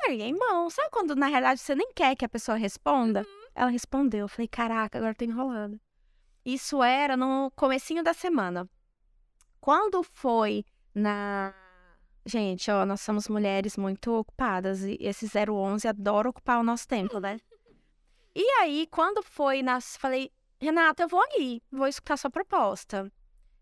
Larguei 0.04 0.34
mão. 0.34 0.70
Sabe 0.70 0.90
quando 0.92 1.16
na 1.16 1.28
realidade 1.28 1.62
você 1.62 1.74
nem 1.74 1.94
quer 1.94 2.16
que 2.16 2.26
a 2.26 2.30
pessoa 2.30 2.58
responda? 2.58 3.22
Uhum. 3.22 3.46
Ela 3.56 3.72
respondeu. 3.72 4.22
Eu 4.22 4.28
falei: 4.28 4.50
caraca, 4.50 4.98
agora 4.98 5.16
tô 5.16 5.24
enrolando. 5.24 5.80
Isso 6.44 6.84
era 6.84 7.16
no 7.16 7.52
comecinho 7.56 8.04
da 8.04 8.14
semana. 8.14 8.70
Quando 9.66 10.04
foi 10.04 10.64
na. 10.94 11.52
Gente, 12.24 12.70
ó, 12.70 12.86
nós 12.86 13.02
somos 13.02 13.28
mulheres 13.28 13.76
muito 13.76 14.14
ocupadas 14.14 14.84
e 14.84 14.96
esse 15.00 15.26
011 15.26 15.88
adora 15.88 16.30
ocupar 16.30 16.60
o 16.60 16.64
nosso 16.64 16.88
tempo, 16.88 17.20
né? 17.20 17.40
E 18.36 18.48
aí, 18.60 18.88
quando 18.92 19.24
foi 19.24 19.64
nas. 19.64 19.98
Falei, 19.98 20.32
Renata, 20.62 21.02
eu 21.02 21.08
vou 21.08 21.20
ali, 21.20 21.64
vou 21.72 21.88
escutar 21.88 22.16
sua 22.16 22.30
proposta. 22.30 23.12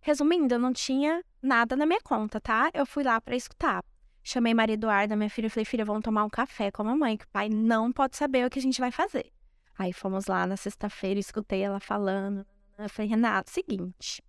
Resumindo, 0.01 0.53
eu 0.53 0.59
não 0.59 0.73
tinha 0.73 1.23
nada 1.41 1.73
na 1.73 1.85
minha 1.85 2.01
conta, 2.01 2.41
tá? 2.41 2.69
Eu 2.73 2.85
fui 2.85 3.05
lá 3.05 3.21
para 3.21 3.37
escutar. 3.37 3.81
Chamei 4.21 4.53
Maria 4.53 4.73
Eduarda, 4.73 5.15
minha 5.15 5.29
filha, 5.29 5.47
e 5.47 5.49
falei, 5.49 5.63
filha, 5.63 5.85
vamos 5.85 6.03
tomar 6.03 6.25
um 6.25 6.29
café 6.29 6.69
com 6.69 6.81
a 6.81 6.85
mamãe, 6.85 7.15
que 7.15 7.23
o 7.23 7.29
pai 7.29 7.47
não 7.47 7.93
pode 7.93 8.17
saber 8.17 8.45
o 8.45 8.49
que 8.49 8.59
a 8.59 8.61
gente 8.61 8.81
vai 8.81 8.91
fazer. 8.91 9.31
Aí 9.79 9.93
fomos 9.93 10.25
lá 10.25 10.45
na 10.45 10.57
sexta-feira, 10.57 11.17
escutei 11.17 11.61
ela 11.61 11.79
falando. 11.79 12.45
Eu 12.77 12.89
falei, 12.89 13.09
Renata, 13.09 13.49
seguinte, 13.49 14.21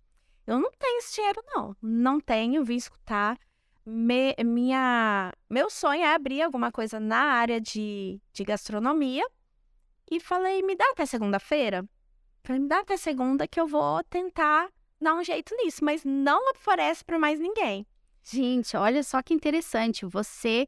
eu 0.47 0.59
não 0.59 0.71
tenho 0.71 0.97
esse 0.99 1.15
dinheiro, 1.15 1.41
não. 1.47 1.75
Não 1.81 2.19
tenho, 2.19 2.63
vim 2.63 2.75
escutar. 2.75 3.37
Me, 3.85 4.35
minha, 4.43 5.33
meu 5.49 5.69
sonho 5.69 6.03
é 6.03 6.13
abrir 6.13 6.41
alguma 6.41 6.71
coisa 6.71 6.99
na 6.99 7.17
área 7.17 7.59
de, 7.59 8.19
de 8.31 8.43
gastronomia. 8.43 9.25
E 10.09 10.19
falei, 10.19 10.61
me 10.61 10.75
dá 10.75 10.85
até 10.91 11.05
segunda-feira? 11.05 11.87
Falei, 12.43 12.61
me 12.61 12.67
dá 12.67 12.79
até 12.79 12.95
segunda 12.97 13.47
que 13.47 13.59
eu 13.59 13.67
vou 13.67 14.03
tentar 14.03 14.69
dar 15.01 15.15
um 15.15 15.23
jeito 15.23 15.55
nisso, 15.55 15.83
mas 15.83 16.03
não 16.03 16.51
oferece 16.51 17.03
para 17.03 17.19
mais 17.19 17.39
ninguém. 17.39 17.85
Gente, 18.23 18.75
olha 18.77 19.03
só 19.03 19.21
que 19.21 19.33
interessante. 19.33 20.05
Você 20.05 20.67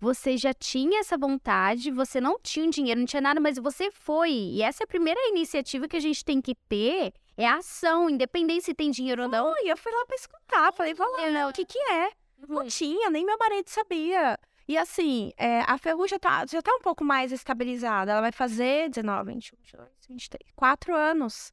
você 0.00 0.36
já 0.36 0.54
tinha 0.54 1.00
essa 1.00 1.18
vontade, 1.18 1.90
você 1.90 2.20
não 2.20 2.38
tinha 2.40 2.70
dinheiro, 2.70 3.00
não 3.00 3.06
tinha 3.06 3.20
nada, 3.20 3.40
mas 3.40 3.58
você 3.58 3.90
foi. 3.90 4.30
E 4.30 4.62
essa 4.62 4.82
é 4.82 4.84
a 4.84 4.88
primeira 4.88 5.20
iniciativa 5.28 5.88
que 5.88 5.96
a 5.96 6.00
gente 6.00 6.24
tem 6.24 6.40
que 6.40 6.54
ter 6.54 7.12
é 7.38 7.46
a 7.46 7.58
ação, 7.58 8.10
independente 8.10 8.64
se 8.64 8.74
tem 8.74 8.90
dinheiro 8.90 9.22
ou 9.22 9.28
não. 9.28 9.54
E 9.64 9.68
eu 9.68 9.76
fui 9.76 9.92
lá 9.92 10.04
pra 10.04 10.16
escutar, 10.16 10.72
falei, 10.72 10.92
vou 10.92 11.06
lá, 11.06 11.48
o 11.48 11.52
que 11.52 11.64
que 11.64 11.78
é? 11.78 12.10
Não 12.48 12.58
uhum. 12.58 12.66
tinha, 12.66 13.08
nem 13.10 13.24
meu 13.24 13.38
marido 13.38 13.68
sabia. 13.68 14.36
E 14.66 14.76
assim, 14.76 15.32
é, 15.36 15.60
a 15.60 15.78
ferrugem 15.78 16.18
tá, 16.18 16.44
já 16.46 16.60
tá 16.60 16.74
um 16.74 16.80
pouco 16.80 17.04
mais 17.04 17.30
estabilizada. 17.30 18.10
Ela 18.10 18.20
vai 18.20 18.32
fazer 18.32 18.90
19, 18.90 19.34
21, 19.34 19.56
22, 19.56 19.88
23, 20.08 20.52
4 20.54 20.94
anos. 20.94 21.52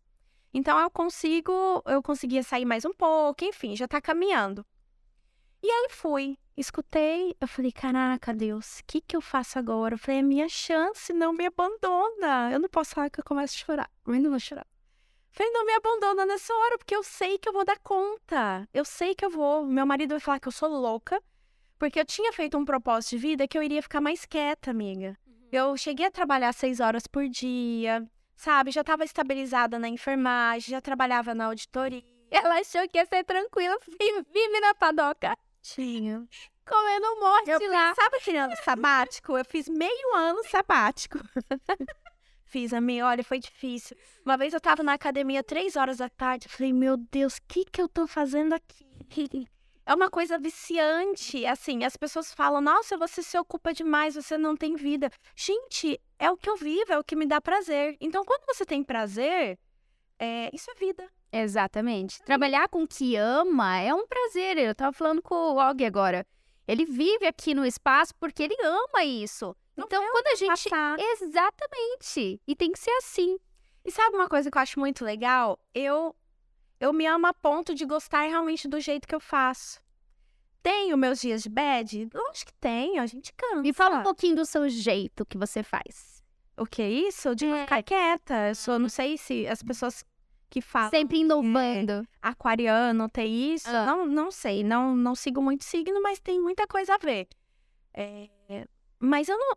Então 0.52 0.80
eu 0.80 0.90
consigo, 0.90 1.84
eu 1.86 2.02
conseguia 2.02 2.42
sair 2.42 2.66
mais 2.66 2.84
um 2.84 2.94
pouco, 2.94 3.46
enfim, 3.46 3.76
já 3.76 3.88
tá 3.88 4.02
caminhando. 4.02 4.66
E 5.62 5.70
aí 5.70 5.88
fui, 5.90 6.38
escutei, 6.58 7.36
eu 7.40 7.48
falei, 7.48 7.72
caraca, 7.72 8.34
Deus, 8.34 8.80
o 8.80 8.84
que 8.86 9.02
que 9.02 9.16
eu 9.16 9.22
faço 9.22 9.60
agora? 9.60 9.96
Eu 9.96 10.00
falei, 10.00 10.20
é 10.20 10.24
minha 10.24 10.50
chance, 10.50 11.14
não 11.14 11.32
me 11.32 11.46
abandona. 11.46 12.52
Eu 12.52 12.60
não 12.60 12.70
posso 12.70 12.96
falar 12.96 13.10
que 13.10 13.20
eu 13.20 13.24
começo 13.24 13.56
a 13.56 13.66
chorar, 13.66 13.92
mas 14.04 14.22
não 14.22 14.32
vou 14.32 14.40
chorar. 14.40 14.66
Falei, 15.36 15.52
não 15.52 15.66
me 15.66 15.74
abandona 15.74 16.26
nessa 16.26 16.54
hora, 16.54 16.78
porque 16.78 16.96
eu 16.96 17.04
sei 17.04 17.38
que 17.38 17.50
eu 17.50 17.52
vou 17.52 17.66
dar 17.66 17.78
conta. 17.80 18.66
Eu 18.74 18.86
sei 18.86 19.14
que 19.14 19.26
eu 19.26 19.30
vou. 19.30 19.66
Meu 19.66 19.86
marido 19.86 20.12
vai 20.12 20.20
falar 20.22 20.40
que 20.40 20.48
eu 20.48 20.52
sou 20.52 20.70
louca, 20.70 21.22
porque 21.78 22.00
eu 22.00 22.06
tinha 22.06 22.32
feito 22.32 22.58
um 22.58 22.64
propósito 22.64 23.12
de 23.12 23.18
vida 23.18 23.48
que 23.48 23.58
eu 23.58 23.62
iria 23.62 23.82
ficar 23.82 24.00
mais 24.00 24.26
quieta, 24.26 24.72
amiga. 24.72 25.18
Uhum. 25.28 25.50
Eu 25.52 25.76
cheguei 25.76 26.06
a 26.06 26.12
trabalhar 26.12 26.54
seis 26.54 26.80
horas 26.80 27.06
por 27.06 27.28
dia, 27.28 28.10
sabe? 28.34 28.72
Já 28.72 28.80
estava 28.80 29.04
estabilizada 29.04 29.78
na 29.78 29.90
enfermagem, 29.90 30.72
já 30.72 30.80
trabalhava 30.80 31.36
na 31.36 31.48
auditoria. 31.48 32.02
Ela 32.32 32.62
achou 32.62 32.88
que 32.88 32.98
ia 32.98 33.06
ser 33.06 33.26
tranquila, 33.26 33.78
vive 34.32 34.60
na 34.62 34.74
padoca. 34.74 35.36
Tinha. 35.62 36.26
Comendo 36.66 37.20
morte 37.20 37.50
eu 37.50 37.72
lá. 37.72 37.94
Sabe 37.94 38.20
tirando 38.22 38.56
sabático? 38.64 39.38
Eu 39.38 39.44
fiz 39.44 39.68
meio 39.68 40.16
ano 40.16 40.42
sabático. 40.48 41.20
fiz, 42.56 42.72
amiga. 42.72 43.08
Olha, 43.08 43.22
foi 43.22 43.38
difícil. 43.38 43.98
Uma 44.26 44.38
vez 44.38 44.54
eu 44.54 44.62
tava 44.62 44.82
na 44.82 44.94
academia 44.94 45.44
três 45.44 45.76
horas 45.76 45.98
da 45.98 46.08
tarde. 46.08 46.48
Falei, 46.48 46.72
meu 46.72 46.96
Deus, 46.96 47.36
o 47.36 47.42
que 47.46 47.66
que 47.66 47.82
eu 47.82 47.90
tô 47.90 48.08
fazendo 48.08 48.54
aqui? 48.54 48.86
É 49.88 49.94
uma 49.94 50.10
coisa 50.10 50.40
viciante. 50.40 51.46
Assim, 51.46 51.84
as 51.84 51.96
pessoas 51.96 52.34
falam, 52.34 52.60
nossa, 52.60 52.98
você 52.98 53.22
se 53.22 53.38
ocupa 53.38 53.72
demais, 53.72 54.16
você 54.16 54.36
não 54.36 54.58
tem 54.58 54.76
vida. 54.76 55.12
Gente, 55.36 56.02
é 56.18 56.32
o 56.32 56.36
que 56.36 56.50
eu 56.50 56.58
vivo, 56.58 56.92
é 56.92 56.98
o 56.98 57.04
que 57.04 57.16
me 57.16 57.28
dá 57.28 57.40
prazer. 57.40 57.96
Então, 58.02 58.26
quando 58.26 58.48
você 58.48 58.66
tem 58.66 58.84
prazer, 58.84 59.60
é, 60.18 60.50
isso 60.52 60.72
é 60.72 60.74
vida. 60.74 61.08
Exatamente. 61.32 62.20
Trabalhar 62.24 62.68
com 62.68 62.82
o 62.82 62.88
que 62.88 63.16
ama 63.16 63.80
é 63.80 63.94
um 63.94 64.08
prazer. 64.08 64.58
Eu 64.58 64.74
tava 64.74 64.92
falando 64.92 65.22
com 65.22 65.36
o 65.36 65.58
Og 65.60 65.86
agora. 65.86 66.26
Ele 66.68 66.84
vive 66.84 67.28
aqui 67.28 67.54
no 67.54 67.64
espaço 67.64 68.16
porque 68.16 68.42
ele 68.42 68.58
ama 68.64 69.04
isso. 69.04 69.56
Não 69.76 69.86
então, 69.86 70.02
quando 70.12 70.28
a 70.28 70.36
gente. 70.36 70.70
Passar. 70.70 70.98
Exatamente. 71.00 72.42
E 72.48 72.56
tem 72.56 72.72
que 72.72 72.80
ser 72.80 72.92
assim. 72.92 73.38
E 73.84 73.92
sabe 73.92 74.16
uma 74.16 74.28
coisa 74.28 74.50
que 74.50 74.58
eu 74.58 74.62
acho 74.62 74.80
muito 74.80 75.04
legal? 75.04 75.60
Eu 75.74 76.16
eu 76.80 76.92
me 76.92 77.06
amo 77.06 77.28
a 77.28 77.34
ponto 77.34 77.74
de 77.74 77.86
gostar 77.86 78.24
realmente 78.24 78.68
do 78.68 78.80
jeito 78.80 79.08
que 79.08 79.16
eu 79.16 79.20
faço. 79.20 79.80
Tenho 80.62 80.98
meus 80.98 81.22
dias 81.22 81.44
de 81.44 81.50
bad? 81.50 82.10
Lógico 82.14 82.52
que 82.52 82.58
tenho, 82.60 83.02
a 83.02 83.06
gente 83.06 83.32
cansa. 83.34 83.62
Me 83.62 83.72
fala 83.72 83.98
um 83.98 84.04
pouquinho 84.04 84.36
do 84.36 84.46
seu 84.46 84.68
jeito 84.68 85.26
que 85.26 85.38
você 85.38 85.62
faz. 85.62 86.24
O 86.58 86.66
que 86.66 86.82
é 86.82 86.90
isso? 86.90 87.36
De 87.36 87.46
é. 87.46 87.62
ficar 87.62 87.84
quieta. 87.84 88.50
Eu 88.50 88.56
sou, 88.56 88.80
não 88.80 88.90
sei 88.90 89.18
se 89.18 89.48
as 89.48 89.62
pessoas 89.62 90.04
que 90.50 90.62
falam. 90.62 90.90
Sempre 90.90 91.20
inovando. 91.20 91.92
É, 91.92 92.04
aquariano 92.22 93.08
tem 93.10 93.54
isso. 93.54 93.70
Ah. 93.70 93.86
Não, 93.86 94.06
não 94.06 94.32
sei, 94.32 94.64
não, 94.64 94.96
não 94.96 95.14
sigo 95.14 95.42
muito 95.42 95.64
signo, 95.64 96.02
mas 96.02 96.20
tem 96.20 96.42
muita 96.42 96.66
coisa 96.66 96.96
a 96.96 96.98
ver. 96.98 97.28
É, 97.94 98.28
mas 99.00 99.30
eu 99.30 99.38
não, 99.38 99.56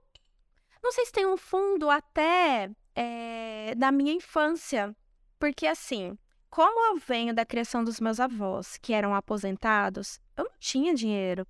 não 0.83 0.93
sei 0.93 1.07
se 1.07 1.13
tem 1.13 1.27
um 1.27 1.37
fundo 1.37 1.91
até 1.91 2.71
é, 2.95 3.75
da 3.77 3.93
minha 3.93 4.13
infância. 4.13 4.95
Porque, 5.39 5.67
assim, 5.67 6.19
como 6.51 6.93
eu 6.93 6.97
venho 6.99 7.35
da 7.35 7.45
criação 7.45 7.85
dos 7.85 8.01
meus 8.01 8.19
avós, 8.19 8.79
que 8.79 8.93
eram 8.93 9.15
aposentados, 9.15 10.21
eu 10.37 10.45
não 10.45 10.53
tinha 10.59 10.95
dinheiro. 10.95 11.47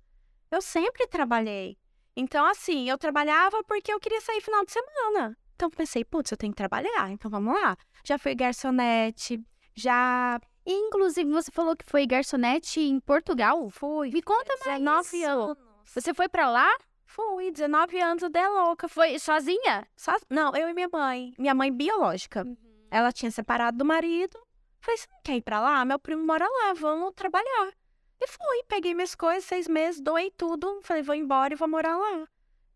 Eu 0.51 0.61
sempre 0.61 1.07
trabalhei. 1.07 1.77
Então, 2.15 2.45
assim, 2.45 2.89
eu 2.89 2.97
trabalhava 2.97 3.63
porque 3.63 3.91
eu 3.93 3.99
queria 3.99 4.21
sair 4.21 4.41
final 4.41 4.65
de 4.65 4.71
semana. 4.71 5.37
Então, 5.55 5.69
pensei, 5.69 6.03
putz, 6.03 6.31
eu 6.31 6.37
tenho 6.37 6.53
que 6.53 6.57
trabalhar, 6.57 7.11
então 7.11 7.29
vamos 7.29 7.53
lá. 7.53 7.77
Já 8.03 8.17
fui 8.17 8.35
garçonete, 8.35 9.41
já. 9.75 10.39
Inclusive, 10.65 11.29
você 11.31 11.51
falou 11.51 11.75
que 11.75 11.85
foi 11.85 12.05
garçonete 12.05 12.79
em 12.79 12.99
Portugal? 12.99 13.69
Fui. 13.69 14.09
Me 14.11 14.21
conta 14.21 14.53
mais. 14.65 14.79
19 14.79 15.23
anos. 15.23 15.57
Você 15.85 16.13
foi 16.13 16.29
para 16.29 16.49
lá? 16.49 16.69
Fui, 17.09 17.51
19 17.51 17.99
anos, 17.99 18.21
eu 18.21 18.29
dei 18.29 18.47
louca. 18.47 18.87
Foi 18.87 19.17
sozinha? 19.17 19.87
So... 19.95 20.11
Não, 20.29 20.55
eu 20.55 20.69
e 20.69 20.73
minha 20.75 20.87
mãe. 20.93 21.33
Minha 21.39 21.55
mãe 21.55 21.71
biológica. 21.71 22.43
Uhum. 22.45 22.55
Ela 22.91 23.11
tinha 23.11 23.31
separado 23.31 23.79
do 23.79 23.83
marido. 23.83 24.39
Falei, 24.79 24.95
você 24.95 25.07
não 25.11 25.19
quer 25.23 25.37
ir 25.37 25.41
pra 25.41 25.59
lá? 25.59 25.83
Meu 25.83 25.97
primo 25.97 26.23
mora 26.23 26.47
lá, 26.47 26.73
vamos 26.73 27.11
trabalhar. 27.15 27.73
E 28.21 28.27
fui, 28.27 28.63
peguei 28.67 28.93
minhas 28.93 29.15
coisas, 29.15 29.43
seis 29.43 29.67
meses, 29.67 29.99
doei 29.99 30.29
tudo. 30.29 30.81
Falei, 30.83 31.01
vou 31.01 31.15
embora 31.15 31.51
e 31.51 31.57
vou 31.57 31.67
morar 31.67 31.97
lá. 31.97 32.27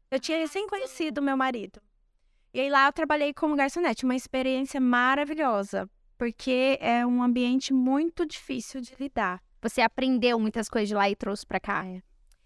Eu 0.09 0.19
tinha 0.19 0.39
recém 0.39 0.67
conhecido 0.67 1.21
meu 1.21 1.37
marido. 1.37 1.79
E 2.55 2.59
aí 2.59 2.71
lá 2.71 2.87
eu 2.87 2.93
trabalhei 2.93 3.35
como 3.35 3.55
garçonete, 3.55 4.03
uma 4.03 4.15
experiência 4.15 4.81
maravilhosa, 4.81 5.87
porque 6.17 6.79
é 6.81 7.05
um 7.05 7.21
ambiente 7.21 7.71
muito 7.71 8.25
difícil 8.25 8.81
de 8.81 8.95
lidar. 8.99 9.43
Você 9.61 9.79
aprendeu 9.79 10.39
muitas 10.39 10.67
coisas 10.67 10.89
de 10.89 10.95
lá 10.95 11.07
e 11.07 11.15
trouxe 11.15 11.45
para 11.45 11.59
cá? 11.59 11.85
É. 11.85 12.01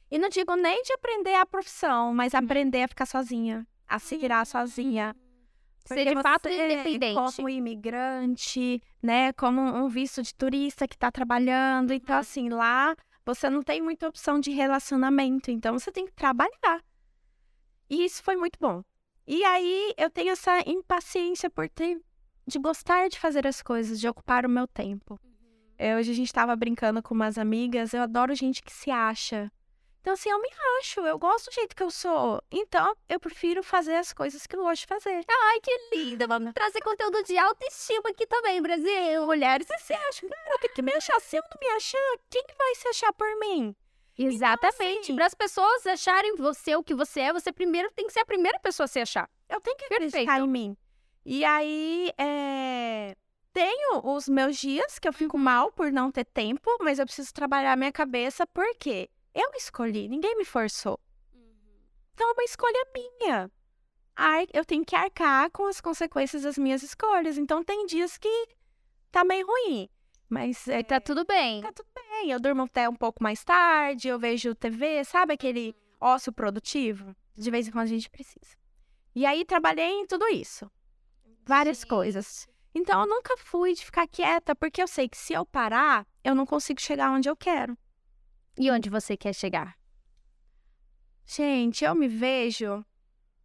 E 0.09 0.17
não 0.17 0.29
digo 0.29 0.55
nem 0.55 0.81
de 0.83 0.93
aprender 0.93 1.35
a 1.35 1.45
profissão, 1.45 2.13
mas 2.13 2.33
aprender 2.33 2.83
a 2.83 2.87
ficar 2.87 3.05
sozinha, 3.05 3.67
a 3.87 3.99
se 3.99 4.17
virar 4.17 4.45
sozinha. 4.45 5.15
Ser 5.85 6.05
de 6.05 6.13
Porque 6.13 6.21
fato 6.23 6.49
você, 6.49 6.65
independente. 6.65 7.15
Como 7.15 7.49
imigrante, 7.49 8.81
né? 9.01 9.31
Como 9.33 9.61
um 9.61 9.87
visto 9.87 10.21
de 10.21 10.33
turista 10.35 10.87
que 10.87 10.95
está 10.95 11.09
trabalhando. 11.11 11.93
Então, 11.93 12.15
Uhum. 12.15 12.19
assim, 12.21 12.49
lá 12.49 12.95
você 13.25 13.49
não 13.49 13.61
tem 13.61 13.81
muita 13.81 14.07
opção 14.07 14.39
de 14.39 14.51
relacionamento. 14.51 15.51
Então, 15.51 15.77
você 15.77 15.91
tem 15.91 16.05
que 16.05 16.13
trabalhar. 16.13 16.81
E 17.89 18.03
isso 18.05 18.23
foi 18.23 18.35
muito 18.37 18.57
bom. 18.59 18.83
E 19.25 19.43
aí, 19.43 19.93
eu 19.97 20.09
tenho 20.09 20.31
essa 20.31 20.59
impaciência 20.69 21.49
por 21.49 21.69
ter... 21.69 21.99
De 22.45 22.57
gostar 22.59 23.09
de 23.09 23.19
fazer 23.19 23.45
as 23.45 23.61
coisas, 23.61 23.99
de 23.99 24.07
ocupar 24.07 24.45
o 24.45 24.49
meu 24.49 24.65
tempo. 24.67 25.19
É, 25.77 25.97
hoje 25.97 26.11
a 26.11 26.15
gente 26.15 26.27
estava 26.27 26.55
brincando 26.55 27.03
com 27.03 27.13
umas 27.13 27.37
amigas. 27.37 27.93
Eu 27.93 28.01
adoro 28.01 28.33
gente 28.33 28.63
que 28.63 28.71
se 28.71 28.89
acha. 28.89 29.51
Então, 30.07 30.13
assim, 30.13 30.29
eu 30.29 30.41
me 30.41 30.47
acho. 30.79 31.01
Eu 31.01 31.19
gosto 31.19 31.49
do 31.49 31.53
jeito 31.53 31.75
que 31.75 31.83
eu 31.83 31.91
sou. 31.91 32.41
Então, 32.49 32.95
eu 33.09 33.19
prefiro 33.19 33.61
fazer 33.61 33.95
as 33.95 34.13
coisas 34.13 34.47
que 34.47 34.55
eu 34.55 34.61
gosto 34.63 34.83
de 34.83 34.87
fazer. 34.87 35.25
Ai, 35.27 35.59
que 35.59 35.69
linda, 35.93 36.25
vamos 36.25 36.53
trazer 36.53 36.79
conteúdo 36.79 37.21
de 37.25 37.37
autoestima 37.37 38.09
aqui 38.11 38.25
também, 38.25 38.61
Brasil. 38.61 39.25
Mulheres, 39.25 39.67
Você 39.67 39.93
acha, 39.93 40.25
cara, 40.25 40.49
eu 40.53 40.59
tenho 40.59 40.73
que 40.73 40.81
me 40.81 40.93
achar. 40.93 41.19
Se 41.19 41.35
eu 41.35 41.41
não 41.43 41.59
me 41.59 41.75
achar, 41.75 42.17
quem 42.29 42.41
que 42.45 42.55
vai 42.57 42.75
se 42.75 42.87
achar 42.87 43.11
por 43.11 43.27
mim? 43.37 43.75
Exatamente. 44.17 44.99
assim- 45.01 45.15
Para 45.17 45.25
as 45.25 45.33
pessoas 45.33 45.85
acharem 45.85 46.37
você 46.37 46.73
o 46.77 46.81
que 46.83 46.95
você 46.95 47.19
é, 47.19 47.33
você 47.33 47.51
primeiro 47.51 47.91
tem 47.91 48.07
que 48.07 48.13
ser 48.13 48.21
a 48.21 48.25
primeira 48.25 48.57
pessoa 48.59 48.85
a 48.85 48.87
se 48.87 49.01
achar. 49.01 49.29
Eu 49.49 49.59
tenho 49.59 49.75
que 49.75 49.89
Perfeito. 49.89 50.07
acreditar 50.15 50.39
em 50.39 50.47
mim. 50.47 50.77
E 51.25 51.43
aí, 51.43 52.13
é... 52.17 53.13
tenho 53.51 53.99
os 54.05 54.29
meus 54.29 54.55
dias 54.55 54.99
que 54.99 55.07
eu 55.09 55.11
fico 55.11 55.37
mal 55.37 55.69
por 55.69 55.91
não 55.91 56.09
ter 56.09 56.23
tempo, 56.23 56.77
mas 56.79 56.97
eu 56.97 57.05
preciso 57.05 57.33
trabalhar 57.33 57.73
a 57.73 57.75
minha 57.75 57.91
cabeça 57.91 58.47
porque 58.47 59.09
eu 59.39 59.51
escolhi, 59.55 60.07
ninguém 60.09 60.35
me 60.35 60.43
forçou. 60.43 60.99
Então 62.13 62.29
é 62.29 62.33
uma 62.33 62.43
escolha 62.43 62.87
minha. 62.93 63.51
Eu 64.51 64.65
tenho 64.65 64.83
que 64.83 64.95
arcar 64.95 65.51
com 65.51 65.67
as 65.67 65.79
consequências 65.79 66.41
das 66.41 66.57
minhas 66.57 66.81
escolhas. 66.81 67.37
Então 67.37 67.63
tem 67.63 67.85
dias 67.85 68.17
que 68.17 68.47
tá 69.11 69.23
meio 69.23 69.45
ruim. 69.45 69.87
Mas 70.27 70.67
é, 70.67 70.81
tá 70.81 70.99
tudo 70.99 71.23
bem. 71.23 71.61
tá 71.61 71.71
tudo 71.71 71.87
bem. 71.93 72.31
Eu 72.31 72.39
durmo 72.39 72.63
até 72.63 72.89
um 72.89 72.95
pouco 72.95 73.21
mais 73.21 73.43
tarde, 73.43 74.07
eu 74.07 74.17
vejo 74.17 74.55
TV, 74.55 75.03
sabe 75.05 75.33
aquele 75.33 75.75
ócio 76.01 76.33
produtivo? 76.33 77.15
De 77.35 77.51
vez 77.51 77.67
em 77.67 77.71
quando 77.71 77.85
a 77.85 77.89
gente 77.89 78.09
precisa. 78.09 78.57
E 79.13 79.23
aí 79.23 79.45
trabalhei 79.45 80.01
em 80.01 80.07
tudo 80.07 80.27
isso. 80.27 80.69
Várias 81.45 81.83
coisas. 81.83 82.47
Então 82.73 83.01
eu 83.01 83.07
nunca 83.07 83.37
fui 83.37 83.73
de 83.73 83.85
ficar 83.85 84.07
quieta, 84.07 84.55
porque 84.55 84.81
eu 84.81 84.87
sei 84.87 85.07
que 85.07 85.17
se 85.17 85.33
eu 85.33 85.45
parar, 85.45 86.07
eu 86.23 86.33
não 86.33 86.45
consigo 86.45 86.81
chegar 86.81 87.11
onde 87.11 87.29
eu 87.29 87.35
quero. 87.35 87.77
E 88.57 88.71
onde 88.71 88.89
você 88.89 89.15
quer 89.15 89.33
chegar? 89.33 89.77
Gente, 91.25 91.85
eu 91.85 91.93
me 91.93 92.07
vejo 92.07 92.83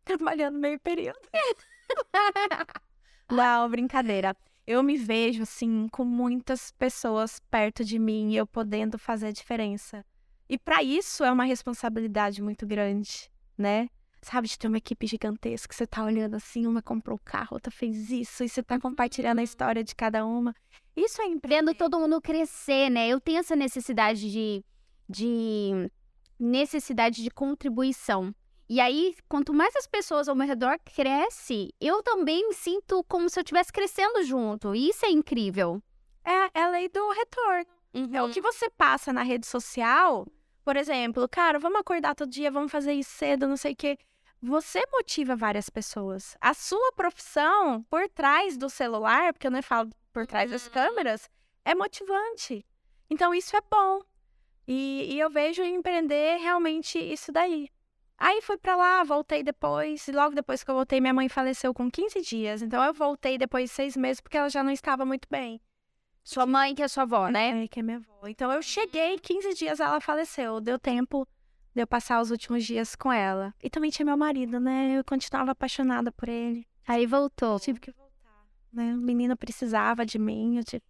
trabalhando 0.04 0.58
meio 0.58 0.80
período. 0.80 1.18
Não, 3.30 3.68
brincadeira. 3.68 4.36
Eu 4.66 4.82
me 4.82 4.96
vejo, 4.96 5.42
assim, 5.42 5.88
com 5.88 6.04
muitas 6.04 6.70
pessoas 6.70 7.40
perto 7.50 7.84
de 7.84 7.98
mim 7.98 8.30
e 8.30 8.36
eu 8.36 8.46
podendo 8.46 8.98
fazer 8.98 9.26
a 9.26 9.32
diferença. 9.32 10.04
E 10.48 10.56
para 10.56 10.82
isso 10.82 11.24
é 11.24 11.32
uma 11.32 11.44
responsabilidade 11.44 12.40
muito 12.40 12.66
grande, 12.66 13.30
né? 13.58 13.88
Sabe, 14.22 14.46
de 14.46 14.56
ter 14.56 14.68
uma 14.68 14.78
equipe 14.78 15.04
gigantesca, 15.06 15.74
você 15.74 15.84
tá 15.84 16.04
olhando 16.04 16.36
assim, 16.36 16.64
uma 16.64 16.80
comprou 16.80 17.16
o 17.16 17.24
carro, 17.24 17.54
outra 17.54 17.72
fez 17.72 18.08
isso, 18.08 18.44
e 18.44 18.48
você 18.48 18.62
tá 18.62 18.78
compartilhando 18.78 19.40
a 19.40 19.42
história 19.42 19.82
de 19.82 19.96
cada 19.96 20.24
uma. 20.24 20.54
Isso 20.94 21.20
é 21.20 21.24
empreender. 21.24 21.72
Vendo 21.72 21.76
todo 21.76 21.98
mundo 21.98 22.20
crescer, 22.20 22.88
né? 22.88 23.08
Eu 23.08 23.20
tenho 23.20 23.38
essa 23.38 23.56
necessidade 23.56 24.30
de, 24.30 24.64
de 25.12 25.90
necessidade 26.38 27.22
de 27.22 27.30
contribuição. 27.30 28.34
E 28.68 28.80
aí, 28.80 29.14
quanto 29.28 29.52
mais 29.52 29.76
as 29.76 29.86
pessoas 29.86 30.28
ao 30.28 30.34
meu 30.34 30.46
redor 30.46 30.78
crescem, 30.84 31.70
eu 31.80 32.02
também 32.02 32.48
me 32.48 32.54
sinto 32.54 33.04
como 33.04 33.28
se 33.28 33.38
eu 33.38 33.42
estivesse 33.42 33.72
crescendo 33.72 34.22
junto. 34.24 34.74
E 34.74 34.88
isso 34.88 35.04
é 35.04 35.10
incrível. 35.10 35.82
É, 36.24 36.58
é 36.60 36.62
a 36.62 36.68
lei 36.70 36.88
do 36.88 37.10
retorno. 37.10 37.66
É 38.14 38.22
o 38.22 38.30
que 38.30 38.40
você 38.40 38.70
passa 38.70 39.12
na 39.12 39.22
rede 39.22 39.46
social, 39.46 40.26
por 40.64 40.76
exemplo, 40.76 41.28
cara, 41.28 41.58
vamos 41.58 41.80
acordar 41.80 42.14
todo 42.14 42.30
dia, 42.30 42.50
vamos 42.50 42.72
fazer 42.72 42.94
isso 42.94 43.10
cedo, 43.10 43.46
não 43.46 43.56
sei 43.56 43.72
o 43.72 43.76
quê. 43.76 43.98
Você 44.40 44.82
motiva 44.90 45.36
várias 45.36 45.68
pessoas. 45.68 46.34
A 46.40 46.54
sua 46.54 46.92
profissão 46.92 47.82
por 47.90 48.08
trás 48.08 48.56
do 48.56 48.70
celular, 48.70 49.32
porque 49.34 49.46
eu 49.46 49.50
não 49.50 49.62
falo 49.62 49.90
por 50.12 50.26
trás 50.26 50.50
das 50.50 50.66
Uhum. 50.66 50.72
câmeras, 50.72 51.28
é 51.64 51.74
motivante. 51.74 52.64
Então 53.10 53.34
isso 53.34 53.54
é 53.54 53.60
bom. 53.70 54.00
E, 54.66 55.14
e 55.14 55.18
eu 55.18 55.28
vejo 55.30 55.62
em 55.62 55.76
empreender 55.76 56.38
realmente 56.38 56.98
isso 56.98 57.32
daí. 57.32 57.68
Aí 58.18 58.40
fui 58.40 58.56
pra 58.56 58.76
lá, 58.76 59.02
voltei 59.02 59.42
depois, 59.42 60.06
e 60.06 60.12
logo 60.12 60.34
depois 60.34 60.62
que 60.62 60.70
eu 60.70 60.74
voltei, 60.76 61.00
minha 61.00 61.12
mãe 61.12 61.28
faleceu 61.28 61.74
com 61.74 61.90
15 61.90 62.20
dias. 62.22 62.62
Então 62.62 62.82
eu 62.84 62.94
voltei 62.94 63.36
depois 63.36 63.68
de 63.68 63.74
seis 63.74 63.96
meses, 63.96 64.20
porque 64.20 64.36
ela 64.36 64.48
já 64.48 64.62
não 64.62 64.70
estava 64.70 65.04
muito 65.04 65.26
bem. 65.28 65.60
Sua 66.22 66.46
mãe, 66.46 66.72
que 66.74 66.82
é 66.82 66.88
sua 66.88 67.02
avó, 67.02 67.28
né? 67.28 67.64
É, 67.64 67.68
que 67.68 67.80
é 67.80 67.82
minha 67.82 67.96
avó. 67.96 68.28
Então 68.28 68.52
eu 68.52 68.62
cheguei, 68.62 69.18
15 69.18 69.54
dias 69.54 69.80
ela 69.80 70.00
faleceu. 70.00 70.60
Deu 70.60 70.78
tempo 70.78 71.26
de 71.74 71.82
eu 71.82 71.86
passar 71.86 72.20
os 72.20 72.30
últimos 72.30 72.64
dias 72.64 72.94
com 72.94 73.12
ela. 73.12 73.52
E 73.60 73.68
também 73.68 73.90
tinha 73.90 74.06
meu 74.06 74.16
marido, 74.16 74.60
né? 74.60 74.98
Eu 74.98 75.04
continuava 75.04 75.50
apaixonada 75.50 76.12
por 76.12 76.28
ele. 76.28 76.64
Aí 76.86 77.06
voltou. 77.06 77.58
Tive 77.58 77.80
que 77.80 77.90
voltar. 77.90 78.46
Né? 78.72 78.94
O 78.94 78.98
menino 78.98 79.36
precisava 79.36 80.06
de 80.06 80.18
mim. 80.18 80.58
Eu 80.58 80.64
tive... 80.64 80.82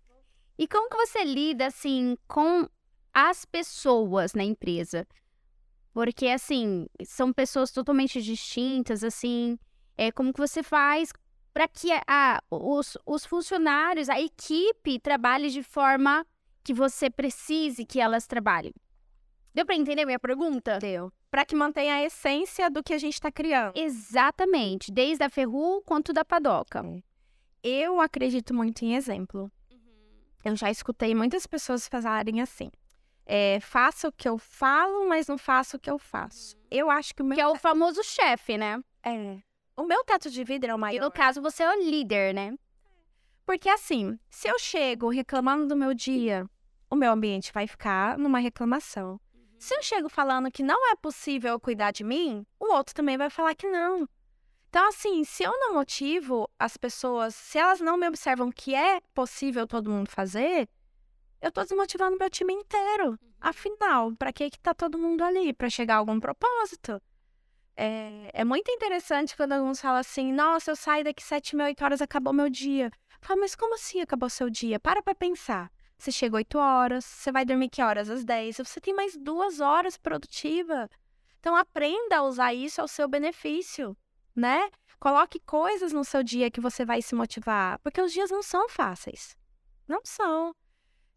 E 0.59 0.69
como 0.69 0.91
que 0.91 0.97
você 0.97 1.25
lida, 1.25 1.67
assim, 1.67 2.15
com 2.29 2.69
as 3.13 3.45
pessoas 3.45 4.35
na 4.35 4.45
empresa? 4.45 5.07
Porque, 5.93 6.29
assim, 6.29 6.87
são 7.05 7.33
pessoas 7.33 7.71
totalmente 7.71 8.23
distintas, 8.23 9.05
assim. 9.05 9.59
É, 9.97 10.11
como 10.11 10.33
que 10.33 10.41
você 10.41 10.63
faz 10.63 11.13
para 11.53 11.69
que 11.69 11.91
a, 12.07 12.43
os, 12.51 12.97
os 13.05 13.27
funcionários, 13.27 14.09
a 14.09 14.19
equipe, 14.21 14.99
trabalhe 14.99 15.51
de 15.51 15.63
forma 15.63 16.27
que 16.65 16.73
você 16.73 17.11
precise 17.11 17.85
que 17.85 18.01
elas 18.01 18.27
trabalhem? 18.27 18.73
Deu 19.55 19.67
para 19.67 19.77
entender 19.77 20.07
minha 20.07 20.19
pergunta? 20.19 20.79
Deu. 20.79 21.13
Pra 21.31 21.45
que 21.45 21.55
mantenha 21.55 21.97
a 21.97 22.03
essência 22.03 22.71
do 22.71 22.83
que 22.83 22.95
a 22.95 22.99
gente 22.99 23.21
tá 23.21 23.31
criando. 23.31 23.77
Exatamente. 23.77 24.91
Desde 24.91 25.23
a 25.25 25.29
Ferru 25.29 25.83
quanto 25.83 26.13
da 26.13 26.25
Padoca. 26.25 26.83
Eu 27.63 28.01
acredito 28.01 28.55
muito 28.55 28.83
em 28.83 28.95
exemplo. 28.95 29.53
Eu 30.45 30.57
já 30.57 30.71
escutei 30.71 31.15
muitas 31.15 31.47
pessoas 31.47 31.87
falarem 31.87 32.41
assim. 32.41 32.71
É, 33.25 33.61
faço 33.61 34.09
o 34.09 34.13
que 34.13 34.29
eu 34.29 34.37
falo, 34.39 35.09
mas 35.09 35.29
não 35.29 35.39
faço 35.39 35.77
o 35.77 35.81
que 35.81 35.91
eu 35.91 35.99
faço. 35.99 36.57
Eu 36.71 36.91
acho 36.91 37.15
que 37.15 37.23
o 37.23 37.25
meu... 37.25 37.37
Que 37.37 37.43
é 37.43 37.47
o 37.47 37.57
famoso 37.57 38.03
chefe, 38.03 38.59
né? 38.59 38.83
É. 39.03 39.39
O 39.77 39.85
meu 39.85 40.05
teto 40.05 40.31
de 40.31 40.45
vidro 40.45 40.71
é 40.71 40.75
o 40.75 40.79
E 40.79 40.81
maior. 40.81 41.03
no 41.03 41.11
caso, 41.11 41.41
você 41.41 41.63
é 41.63 41.71
o 41.71 41.83
líder, 41.83 42.35
né? 42.35 42.55
Porque 43.47 43.69
assim, 43.69 44.19
se 44.31 44.49
eu 44.49 44.59
chego 44.59 45.09
reclamando 45.09 45.67
do 45.67 45.77
meu 45.77 45.95
dia, 45.95 46.49
o 46.91 46.97
meu 46.97 47.13
ambiente 47.13 47.53
vai 47.53 47.67
ficar 47.67 48.19
numa 48.19 48.39
reclamação. 48.39 49.21
Se 49.59 49.75
eu 49.75 49.83
chego 49.83 50.09
falando 50.09 50.51
que 50.51 50.63
não 50.63 50.91
é 50.91 50.97
possível 50.97 51.59
cuidar 51.59 51.93
de 51.93 52.05
mim, 52.05 52.45
o 52.59 52.73
outro 52.73 52.95
também 52.95 53.17
vai 53.17 53.31
falar 53.31 53.55
que 53.55 53.69
não. 53.69 54.09
Então, 54.69 54.89
assim, 54.89 55.23
se 55.23 55.43
eu 55.43 55.53
não 55.59 55.75
motivo 55.75 56.49
as 56.59 56.77
pessoas, 56.77 57.35
se 57.35 57.59
elas 57.59 57.81
não 57.81 57.97
me 57.97 58.09
observam 58.09 58.51
que 58.51 58.75
é 58.75 59.01
possível 59.15 59.67
todo 59.67 59.91
mundo 59.91 60.11
fazer, 60.11 60.69
eu 61.43 61.53
tô 61.53 61.63
desmotivando 61.63 62.17
meu 62.17 62.31
time 62.31 62.55
inteiro. 62.55 63.19
Afinal, 63.41 64.15
para 64.17 64.33
que 64.33 64.49
que 64.49 64.59
tá 64.61 64.73
todo 64.73 64.97
mundo 64.97 65.23
ali? 65.23 65.53
Para 65.53 65.69
chegar 65.69 65.97
a 65.97 65.99
algum 65.99 66.19
propósito? 66.19 67.03
É, 67.77 68.31
é 68.33 68.45
muito 68.45 68.71
interessante 68.71 69.37
quando 69.37 69.53
alguns 69.53 69.81
falam 69.81 69.99
assim, 69.99 70.33
nossa, 70.33 70.71
eu 70.71 70.77
saio 70.77 71.05
daqui 71.05 71.23
sete, 71.23 71.57
mil, 71.57 71.67
oito 71.67 71.85
horas, 71.85 72.01
acabou 72.01 72.33
meu 72.33 72.49
dia. 72.49 72.91
Fala, 73.21 73.41
mas 73.41 73.55
como 73.55 73.75
assim 73.75 74.01
acabou 74.01 74.31
seu 74.31 74.49
dia? 74.49 74.81
Para 74.81 75.03
pra 75.03 75.15
pensar. 75.15 75.71
Você 76.03 76.11
chega 76.11 76.35
8 76.35 76.59
horas, 76.59 77.05
você 77.05 77.31
vai 77.31 77.45
dormir 77.45 77.69
que 77.69 77.81
horas? 77.81 78.11
Às 78.11 78.25
10. 78.25 78.57
Você 78.57 78.81
tem 78.81 78.93
mais 78.93 79.17
duas 79.17 79.61
horas 79.61 79.97
produtiva. 79.97 80.91
Então 81.39 81.55
aprenda 81.55 82.17
a 82.17 82.23
usar 82.25 82.53
isso 82.53 82.81
ao 82.81 82.89
seu 82.89 83.07
benefício, 83.07 83.97
né? 84.35 84.69
Coloque 84.99 85.39
coisas 85.39 85.93
no 85.93 86.05
seu 86.05 86.25
dia 86.25 86.51
que 86.51 86.61
você 86.61 86.85
vai 86.85 87.01
se 87.03 87.15
motivar. 87.15 87.79
Porque 87.79 88.03
os 88.03 88.13
dias 88.13 88.33
não 88.33 88.43
são 88.43 88.69
fáceis. 88.69 89.37
Não 89.87 90.01
são. 90.05 90.53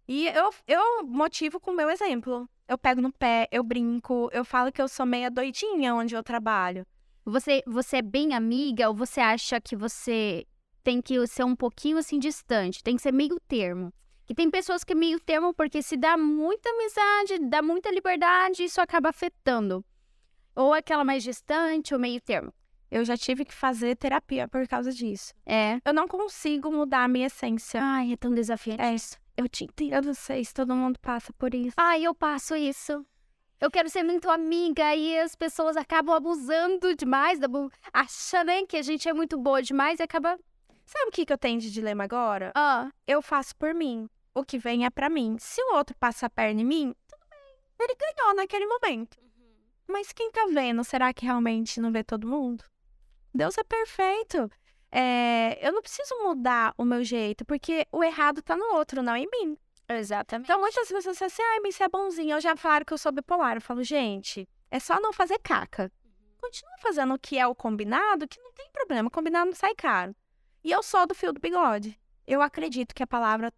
E 0.08 0.28
eu, 0.28 0.52
eu 0.68 1.06
motivo 1.06 1.60
com 1.60 1.72
o 1.72 1.76
meu 1.76 1.90
exemplo. 1.90 2.48
Eu 2.68 2.78
pego 2.78 3.02
no 3.02 3.12
pé, 3.12 3.48
eu 3.52 3.64
brinco, 3.64 4.30
eu 4.32 4.44
falo 4.44 4.72
que 4.72 4.82
eu 4.82 4.88
sou 4.88 5.06
meia 5.06 5.30
doidinha 5.30 5.94
onde 5.94 6.16
eu 6.16 6.24
trabalho. 6.24 6.86
Você, 7.24 7.64
você 7.66 7.98
é 7.98 8.02
bem 8.02 8.34
amiga 8.34 8.88
ou 8.88 8.96
você 8.96 9.20
acha 9.20 9.60
que 9.60 9.76
você 9.76 10.46
tem 10.84 11.02
que 11.02 11.26
ser 11.26 11.44
um 11.44 11.56
pouquinho 11.56 11.98
assim 11.98 12.20
distante? 12.20 12.84
Tem 12.84 12.96
que 12.96 13.02
ser 13.02 13.12
meio 13.12 13.40
termo. 13.48 13.92
Que 14.26 14.36
tem 14.36 14.50
pessoas 14.50 14.84
que 14.84 14.94
é 14.94 14.96
meio 14.96 15.20
termo 15.20 15.54
porque 15.54 15.82
se 15.82 15.98
dá 15.98 16.18
muita 16.18 16.70
amizade, 16.70 17.40
dá 17.50 17.62
muita 17.62 17.92
liberdade, 17.92 18.64
isso 18.64 18.82
acaba 18.82 19.10
afetando. 19.10 19.84
Ou 20.56 20.74
aquela 20.74 21.04
mais 21.04 21.24
distante 21.24 21.94
ou 21.94 22.00
meio 22.00 22.22
termo. 22.22 22.54
Eu 22.90 23.04
já 23.04 23.18
tive 23.18 23.44
que 23.44 23.54
fazer 23.54 23.96
terapia 23.96 24.48
por 24.48 24.68
causa 24.68 24.92
disso. 24.92 25.34
É. 25.46 25.80
Eu 25.84 25.94
não 25.94 26.08
consigo 26.08 26.72
mudar 26.72 27.04
a 27.04 27.08
minha 27.08 27.28
essência. 27.28 27.82
Ai, 27.84 28.14
é 28.14 28.18
tão 28.18 28.34
desafiante. 28.34 28.82
É 28.82 28.94
isso. 28.94 29.18
Eu 29.38 29.50
te 29.50 29.66
entendo, 29.66 30.14
sei 30.14 30.46
se 30.46 30.54
todo 30.54 30.76
mundo 30.76 31.00
passa 31.00 31.34
por 31.34 31.54
isso. 31.54 31.76
Ai, 31.78 32.04
eu 32.04 32.16
passo 32.16 32.56
isso. 32.56 33.06
Eu 33.60 33.72
quero 33.72 33.90
ser 33.90 34.04
muito 34.04 34.30
amiga 34.30 34.96
e 34.96 35.18
as 35.20 35.36
pessoas 35.36 35.78
acabam 35.78 36.16
abusando 36.16 36.96
demais, 36.96 37.40
achando 37.94 38.48
né, 38.48 38.66
que 38.66 38.78
a 38.78 38.82
gente 38.82 39.08
é 39.08 39.14
muito 39.14 39.38
boa 39.38 39.62
demais 39.62 40.00
e 40.00 40.04
acaba. 40.04 40.38
Sabe 40.86 41.10
o 41.10 41.12
que, 41.12 41.26
que 41.26 41.34
eu 41.34 41.38
tenho 41.38 41.60
de 41.60 41.72
dilema 41.72 42.04
agora? 42.04 42.52
Ah, 42.56 42.90
Eu 43.08 43.22
faço 43.22 43.56
por 43.56 43.74
mim. 43.74 44.10
O 44.34 44.44
que 44.44 44.58
vem 44.58 44.86
é 44.86 44.90
pra 44.90 45.10
mim. 45.10 45.38
Se 45.40 45.62
o 45.62 45.76
outro 45.76 45.96
passa 45.98 46.26
a 46.28 46.30
perna 46.30 46.62
em 46.62 46.66
mim, 46.66 46.96
tudo 47.08 47.26
bem. 47.30 47.56
Ele 47.80 47.96
ganhou 47.96 48.36
naquele 48.36 48.66
momento. 48.68 49.18
Mas 49.88 50.12
quem 50.12 50.32
tá 50.32 50.48
vendo, 50.52 50.84
será 50.84 51.14
que 51.14 51.26
realmente 51.26 51.80
não 51.80 51.92
vê 51.92 52.04
todo 52.04 52.28
mundo? 52.28 52.64
Deus 53.34 53.58
é 53.58 53.64
perfeito. 53.64 54.50
É, 54.98 55.60
eu 55.62 55.74
não 55.74 55.82
preciso 55.82 56.16
mudar 56.24 56.74
o 56.78 56.86
meu 56.86 57.04
jeito, 57.04 57.44
porque 57.44 57.86
o 57.92 58.02
errado 58.02 58.42
tá 58.42 58.56
no 58.56 58.76
outro, 58.76 59.04
não 59.04 59.14
em 59.14 59.28
mim. 59.30 59.58
exatamente. 59.90 60.46
Então, 60.46 60.58
muitas 60.62 60.88
pessoas 60.88 61.18
falam 61.18 61.28
assim, 61.28 61.42
ai, 61.42 61.60
mas 61.60 61.76
você 61.76 61.84
é 61.84 61.90
bonzinho. 61.90 62.38
Eu 62.38 62.40
já 62.40 62.56
falaram 62.56 62.86
que 62.86 62.94
eu 62.94 62.98
sou 62.98 63.12
bipolar. 63.12 63.58
Eu 63.58 63.62
falo, 63.62 63.84
gente, 63.84 64.48
é 64.72 64.80
só 64.80 64.98
não 65.02 65.12
fazer 65.12 65.38
caca. 65.40 65.92
Continua 66.42 66.78
fazendo 66.80 67.14
o 67.14 67.20
que 67.20 67.38
é 67.38 67.46
o 67.46 67.54
combinado, 67.54 68.26
que 68.26 68.40
não 68.40 68.54
tem 68.54 68.70
problema. 68.72 69.10
O 69.10 69.12
combinado 69.12 69.48
não 69.48 69.54
sai 69.54 69.76
caro. 69.76 70.16
E 70.64 70.72
eu 70.72 70.82
sou 70.82 71.06
do 71.06 71.14
fio 71.14 71.34
do 71.34 71.42
bigode. 71.42 72.00
Eu 72.26 72.42
acredito 72.42 72.96
que 72.96 73.04
a 73.04 73.08
palavra, 73.08 73.52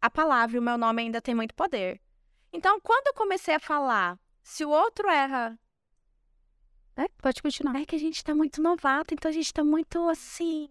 a 0.00 0.10
palavra 0.10 0.56
e 0.56 0.58
o 0.58 0.62
meu 0.62 0.76
nome 0.76 1.02
ainda 1.02 1.22
tem 1.22 1.34
muito 1.34 1.54
poder. 1.54 2.00
Então, 2.52 2.80
quando 2.80 3.06
eu 3.06 3.14
comecei 3.14 3.54
a 3.54 3.60
falar, 3.60 4.18
se 4.42 4.64
o 4.64 4.70
outro 4.70 5.08
erra, 5.08 5.56
É, 6.96 7.08
pode 7.20 7.42
continuar. 7.42 7.80
é 7.80 7.86
que 7.86 7.96
a 7.96 7.98
gente 7.98 8.22
tá 8.22 8.34
muito 8.34 8.60
novato, 8.60 9.14
então 9.14 9.30
a 9.30 9.32
gente 9.32 9.52
tá 9.52 9.64
muito 9.64 10.08
assim. 10.08 10.68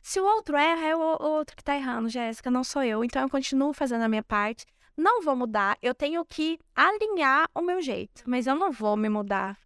Se 0.00 0.18
o 0.18 0.24
outro 0.24 0.56
erra, 0.56 0.86
é 0.86 0.96
o 0.96 1.22
outro 1.22 1.56
que 1.56 1.62
tá 1.62 1.76
errando, 1.76 2.08
Jéssica, 2.08 2.50
não 2.50 2.64
sou 2.64 2.82
eu. 2.82 3.04
Então 3.04 3.22
eu 3.22 3.30
continuo 3.30 3.72
fazendo 3.72 4.02
a 4.02 4.08
minha 4.08 4.22
parte. 4.22 4.66
Não 4.96 5.22
vou 5.22 5.36
mudar, 5.36 5.78
eu 5.80 5.94
tenho 5.94 6.24
que 6.24 6.58
alinhar 6.74 7.48
o 7.54 7.62
meu 7.62 7.80
jeito, 7.80 8.22
mas 8.26 8.46
eu 8.46 8.54
não 8.54 8.70
vou 8.70 8.96
me 8.96 9.08
mudar. 9.08 9.56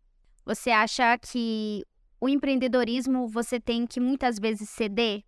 Você 0.44 0.70
acha 0.70 1.18
que 1.18 1.85
o 2.20 2.29
empreendedorismo 2.29 3.26
você 3.26 3.59
tem 3.59 3.87
que 3.87 3.98
muitas 3.98 4.38
vezes 4.38 4.68
ceder? 4.68 5.24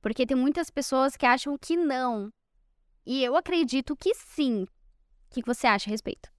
Porque 0.00 0.24
tem 0.24 0.36
muitas 0.36 0.70
pessoas 0.70 1.16
que 1.16 1.26
acham 1.26 1.58
que 1.58 1.76
não. 1.76 2.32
E 3.04 3.22
eu 3.22 3.36
acredito 3.36 3.96
que 3.96 4.14
sim. 4.14 4.62
O 4.62 5.34
que 5.34 5.42
você 5.42 5.66
acha 5.66 5.90
a 5.90 5.92
respeito? 5.92 6.30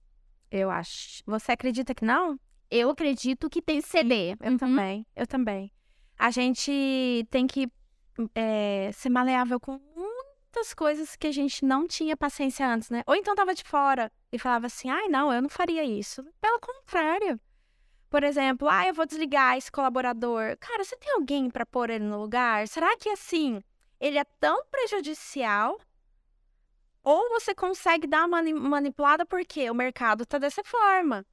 Eu 0.50 0.70
acho. 0.70 1.22
Você 1.26 1.52
acredita 1.52 1.94
que 1.94 2.04
não? 2.04 2.38
Eu 2.70 2.90
acredito 2.90 3.48
que 3.50 3.62
tem 3.62 3.80
ceder. 3.80 4.36
Eu 4.40 4.58
também, 4.58 5.06
eu 5.14 5.26
também. 5.26 5.72
A 6.18 6.30
gente 6.30 7.26
tem 7.30 7.46
que 7.46 7.68
é, 8.34 8.90
ser 8.92 9.08
maleável 9.10 9.58
com 9.60 9.80
muitas 9.94 10.72
coisas 10.74 11.16
que 11.16 11.26
a 11.26 11.32
gente 11.32 11.64
não 11.64 11.86
tinha 11.86 12.16
paciência 12.16 12.66
antes, 12.66 12.90
né? 12.90 13.02
Ou 13.06 13.14
então 13.14 13.34
tava 13.34 13.54
de 13.54 13.64
fora 13.64 14.10
e 14.32 14.38
falava 14.38 14.66
assim, 14.66 14.88
ai, 14.88 15.08
não, 15.08 15.32
eu 15.32 15.42
não 15.42 15.48
faria 15.48 15.84
isso. 15.84 16.24
Pelo 16.40 16.60
contrário. 16.60 17.40
Por 18.08 18.22
exemplo, 18.22 18.68
ah, 18.68 18.86
eu 18.86 18.94
vou 18.94 19.06
desligar 19.06 19.56
esse 19.56 19.72
colaborador. 19.72 20.56
Cara, 20.58 20.84
você 20.84 20.96
tem 20.96 21.12
alguém 21.14 21.50
para 21.50 21.66
pôr 21.66 21.90
ele 21.90 22.04
no 22.04 22.20
lugar? 22.20 22.68
Será 22.68 22.96
que 22.96 23.08
assim, 23.08 23.60
ele 23.98 24.18
é 24.18 24.24
tão 24.38 24.64
prejudicial? 24.66 25.80
Ou 27.02 27.28
você 27.30 27.54
consegue 27.54 28.06
dar 28.06 28.20
uma 28.20 28.38
mani- 28.38 28.54
manipulada 28.54 29.26
porque 29.26 29.68
o 29.68 29.74
mercado 29.74 30.24
tá 30.24 30.38
dessa 30.38 30.62
forma? 30.62 31.26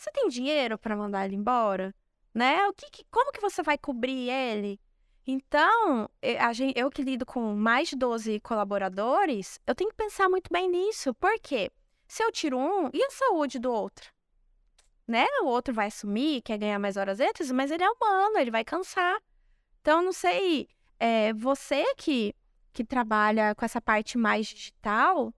Você 0.00 0.10
tem 0.12 0.28
dinheiro 0.28 0.78
para 0.78 0.96
mandar 0.96 1.26
ele 1.26 1.36
embora? 1.36 1.94
Né? 2.32 2.66
O 2.68 2.72
que, 2.72 2.88
que- 2.90 3.04
como 3.10 3.30
que 3.30 3.38
você 3.40 3.62
vai 3.62 3.76
cobrir 3.76 4.30
ele? 4.30 4.80
Então, 5.26 6.08
e- 6.22 6.38
a 6.38 6.54
gen- 6.54 6.72
eu 6.74 6.90
que 6.90 7.02
lido 7.02 7.26
com 7.26 7.54
mais 7.54 7.90
de 7.90 7.96
12 7.96 8.40
colaboradores, 8.40 9.60
eu 9.66 9.74
tenho 9.74 9.90
que 9.90 9.96
pensar 9.96 10.26
muito 10.30 10.48
bem 10.50 10.70
nisso. 10.70 11.12
Por 11.12 11.38
quê? 11.40 11.70
Se 12.08 12.22
eu 12.24 12.32
tiro 12.32 12.56
um, 12.56 12.88
e 12.94 13.02
a 13.04 13.10
saúde 13.10 13.58
do 13.58 13.70
outro? 13.70 14.10
Né? 15.06 15.26
O 15.42 15.48
outro 15.48 15.74
vai 15.74 15.88
assumir, 15.88 16.40
quer 16.40 16.56
ganhar 16.56 16.78
mais 16.78 16.96
horas 16.96 17.20
extras, 17.20 17.50
mas 17.52 17.70
ele 17.70 17.84
é 17.84 17.90
humano, 17.90 18.38
ele 18.38 18.50
vai 18.50 18.64
cansar. 18.64 19.20
Então, 19.82 20.00
não 20.02 20.12
sei, 20.14 20.66
é, 20.98 21.34
você 21.34 21.94
que, 21.96 22.34
que 22.72 22.82
trabalha 22.86 23.54
com 23.54 23.66
essa 23.66 23.82
parte 23.82 24.16
mais 24.16 24.46
digital, 24.46 25.30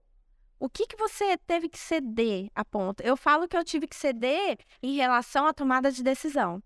o 0.63 0.69
que, 0.69 0.87
que 0.87 0.95
você 0.95 1.37
teve 1.39 1.67
que 1.67 1.77
ceder 1.77 2.49
a 2.55 2.63
ponto? 2.63 3.03
Eu 3.03 3.17
falo 3.17 3.49
que 3.49 3.57
eu 3.57 3.65
tive 3.65 3.85
que 3.85 3.97
ceder 3.97 4.57
em 4.81 4.95
relação 4.95 5.45
à 5.45 5.53
tomada 5.53 5.91
de 5.91 6.01
decisão. 6.01 6.63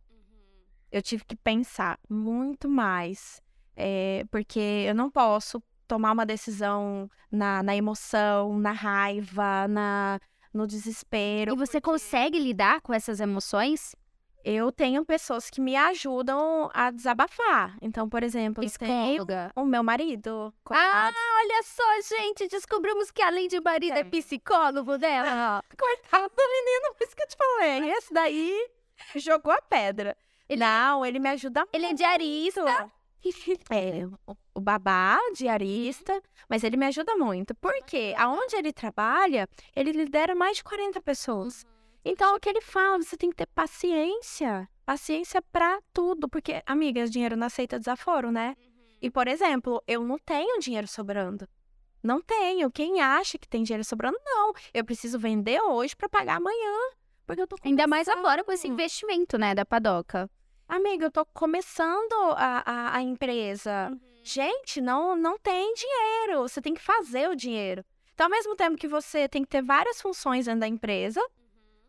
Eu 0.91 1.01
tive 1.01 1.25
que 1.25 1.35
pensar 1.35 1.99
muito 2.07 2.69
mais, 2.69 3.41
é, 3.75 4.23
porque 4.29 4.59
eu 4.59 4.93
não 4.93 5.09
posso 5.09 5.63
tomar 5.87 6.11
uma 6.11 6.27
decisão 6.27 7.09
na, 7.31 7.63
na 7.63 7.75
emoção, 7.75 8.59
na 8.59 8.71
raiva, 8.71 9.67
na, 9.67 10.19
no 10.53 10.67
desespero. 10.67 11.53
E 11.53 11.57
você 11.57 11.81
consegue 11.81 12.37
lidar 12.37 12.81
com 12.81 12.93
essas 12.93 13.19
emoções? 13.19 13.95
Eu 14.49 14.71
tenho 14.71 15.03
pessoas 15.03 15.49
que 15.49 15.59
me 15.59 15.75
ajudam 15.75 16.69
a 16.73 16.89
desabafar. 16.89 17.75
Então, 17.81 18.07
por 18.07 18.23
exemplo, 18.23 18.63
Psicóloga. 18.63 19.51
o 19.53 19.65
meu 19.65 19.83
marido. 19.83 20.53
Ah, 20.55 20.61
coitado. 20.63 21.17
olha 21.43 21.63
só, 21.63 22.15
gente, 22.15 22.47
descobrimos 22.47 23.11
que 23.11 23.21
além 23.21 23.49
de 23.49 23.59
marido 23.59 23.97
é 23.97 24.03
Tem. 24.03 24.09
psicólogo 24.21 24.97
dela. 24.97 25.61
Coitado 25.77 26.29
do 26.33 26.43
menino, 26.49 26.93
por 26.97 27.03
isso 27.05 27.13
que 27.15 27.23
eu 27.23 27.27
te 27.27 27.35
falei. 27.35 27.91
Esse 27.91 28.13
daí 28.13 28.69
jogou 29.17 29.51
a 29.51 29.61
pedra. 29.61 30.15
Ele- 30.47 30.61
Não, 30.63 31.05
ele 31.05 31.19
me 31.19 31.27
ajuda 31.29 31.59
muito. 31.61 31.75
Ele 31.75 31.85
é 31.87 31.93
diarista. 31.93 32.89
É, 33.69 34.05
o- 34.55 34.61
babá, 34.61 35.19
diarista, 35.35 36.21
mas 36.47 36.63
ele 36.63 36.77
me 36.77 36.85
ajuda 36.85 37.17
muito. 37.17 37.53
Porque 37.55 38.13
aonde 38.17 38.55
ele 38.55 38.71
trabalha, 38.71 39.45
ele 39.75 39.91
lidera 39.91 40.33
mais 40.33 40.57
de 40.57 40.63
40 40.63 41.01
pessoas. 41.01 41.65
Então, 42.09 42.35
o 42.35 42.39
que 42.39 42.47
ele 42.47 42.61
fala, 42.61 43.03
você 43.03 43.17
tem 43.17 43.29
que 43.29 43.35
ter 43.35 43.47
paciência. 43.47 44.69
Paciência 44.85 45.41
pra 45.41 45.79
tudo. 45.91 46.29
Porque, 46.29 46.63
amigas, 46.65 47.11
dinheiro 47.11 47.35
não 47.35 47.47
aceita 47.47 47.77
desaforo, 47.77 48.31
né? 48.31 48.55
E, 49.01 49.11
por 49.11 49.27
exemplo, 49.27 49.83
eu 49.85 50.01
não 50.01 50.17
tenho 50.17 50.57
dinheiro 50.57 50.87
sobrando. 50.87 51.45
Não 52.01 52.21
tenho. 52.21 52.71
Quem 52.71 53.01
acha 53.01 53.37
que 53.37 53.45
tem 53.45 53.61
dinheiro 53.61 53.83
sobrando, 53.83 54.17
não. 54.23 54.53
Eu 54.73 54.85
preciso 54.85 55.19
vender 55.19 55.59
hoje 55.61 55.97
pra 55.97 56.07
pagar 56.07 56.37
amanhã. 56.37 56.77
Porque 57.25 57.41
eu 57.41 57.47
tô 57.47 57.57
Ainda 57.61 57.85
mais 57.85 58.07
começando. 58.07 58.25
agora 58.25 58.43
com 58.45 58.53
esse 58.53 58.69
investimento, 58.69 59.37
né, 59.37 59.53
da 59.53 59.65
Padoca. 59.65 60.29
Amiga, 60.65 61.07
eu 61.07 61.11
tô 61.11 61.25
começando 61.25 62.13
a, 62.37 62.63
a, 62.65 62.95
a 62.95 63.01
empresa. 63.01 63.91
Gente, 64.23 64.79
não, 64.79 65.13
não 65.13 65.37
tem 65.37 65.73
dinheiro. 65.73 66.43
Você 66.43 66.61
tem 66.61 66.73
que 66.73 66.81
fazer 66.81 67.29
o 67.29 67.35
dinheiro. 67.35 67.83
Então, 68.13 68.27
ao 68.27 68.31
mesmo 68.31 68.55
tempo 68.55 68.77
que 68.77 68.87
você 68.87 69.27
tem 69.27 69.43
que 69.43 69.49
ter 69.49 69.61
várias 69.61 70.01
funções 70.01 70.45
dentro 70.45 70.61
da 70.61 70.67
empresa, 70.69 71.21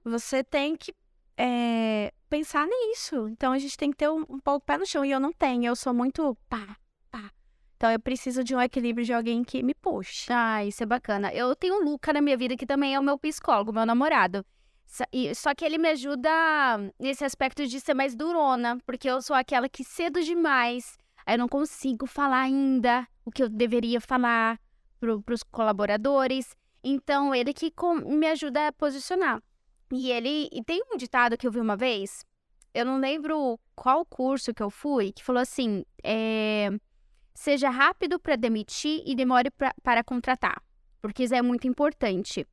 você 0.09 0.43
tem 0.43 0.77
que 0.77 0.95
é, 1.37 2.13
pensar 2.29 2.67
nisso. 2.67 3.29
Então, 3.29 3.53
a 3.53 3.59
gente 3.59 3.77
tem 3.77 3.91
que 3.91 3.97
ter 3.97 4.09
um, 4.09 4.25
um 4.29 4.41
pouco 4.41 4.67
pé 4.67 4.77
no 4.77 4.87
chão. 4.87 5.05
E 5.05 5.11
eu 5.11 5.21
não 5.21 5.33
tenho. 5.33 5.67
Eu 5.67 5.77
sou 5.77 5.95
muito 5.95 6.37
pá, 6.49 6.77
pá. 7.11 7.31
Então, 7.77 7.91
eu 7.91 8.01
preciso 8.01 8.43
de 8.43 8.55
um 8.55 8.61
equilíbrio 8.61 9.05
de 9.05 9.13
alguém 9.13 9.45
que 9.45 9.63
me 9.63 9.75
puxe. 9.75 10.33
Ah, 10.33 10.65
isso 10.65 10.83
é 10.83 10.87
bacana. 10.87 11.33
Eu 11.33 11.55
tenho 11.55 11.77
o 11.77 11.85
Luca 11.85 12.13
na 12.13 12.21
minha 12.21 12.37
vida, 12.37 12.57
que 12.57 12.67
também 12.67 12.95
é 12.95 13.01
o 13.01 13.03
meu 13.03 13.19
psicólogo, 13.19 13.73
meu 13.73 13.87
namorado. 13.87 14.45
Só 15.35 15.55
que 15.55 15.65
ele 15.65 15.77
me 15.77 15.91
ajuda 15.91 16.31
nesse 16.99 17.23
aspecto 17.23 17.67
de 17.67 17.79
ser 17.79 17.93
mais 17.95 18.17
durona, 18.17 18.79
porque 18.87 19.09
eu 19.09 19.21
sou 19.21 19.37
aquela 19.37 19.69
que 19.69 19.85
cedo 19.85 20.23
demais. 20.23 20.97
Aí 21.27 21.35
eu 21.35 21.39
não 21.39 21.49
consigo 21.49 22.07
falar 22.07 22.41
ainda 22.41 23.07
o 23.23 23.31
que 23.31 23.43
eu 23.43 23.51
deveria 23.51 24.01
falar 24.01 24.59
pro, 24.99 25.21
pros 25.21 25.43
colaboradores. 25.43 26.57
Então, 26.83 27.35
ele 27.35 27.53
que 27.53 27.71
com- 27.71 27.97
me 27.97 28.27
ajuda 28.29 28.69
a 28.69 28.73
posicionar. 28.73 29.43
E 29.93 30.11
ele. 30.11 30.49
E 30.53 30.63
tem 30.63 30.83
um 30.93 30.97
ditado 30.97 31.37
que 31.37 31.47
eu 31.47 31.51
vi 31.51 31.61
uma 31.61 31.77
vez, 31.77 32.25
eu 32.75 32.85
não 32.85 32.99
lembro 32.99 33.59
qual 33.75 34.05
curso 34.05 34.55
que 34.55 34.63
eu 34.63 34.71
fui, 34.71 35.13
que 35.13 35.25
falou 35.25 35.43
assim: 35.43 35.85
é, 36.03 36.69
seja 37.35 37.71
rápido 37.71 38.19
para 38.19 38.37
demitir 38.37 39.03
e 39.07 39.15
demore 39.15 39.51
pra, 39.51 39.75
para 39.83 40.05
contratar, 40.05 40.63
porque 41.01 41.25
isso 41.25 41.35
é 41.35 41.43
muito 41.43 41.67
importante. 41.67 42.47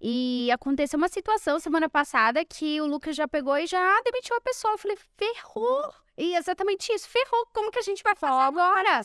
E 0.00 0.50
aconteceu 0.50 0.98
uma 0.98 1.08
situação 1.08 1.58
semana 1.58 1.88
passada 1.88 2.44
que 2.44 2.80
o 2.80 2.86
Lucas 2.86 3.16
já 3.16 3.26
pegou 3.26 3.56
e 3.56 3.66
já 3.66 4.00
demitiu 4.02 4.36
a 4.36 4.40
pessoa. 4.40 4.74
Eu 4.74 4.78
falei, 4.78 4.96
ferrou! 5.16 5.94
E 6.18 6.36
exatamente 6.36 6.92
isso, 6.92 7.08
ferrou. 7.08 7.46
Como 7.52 7.70
que 7.70 7.78
a 7.78 7.82
gente 7.82 8.02
vai 8.02 8.14
fazer 8.14 8.40
agora? 8.40 9.00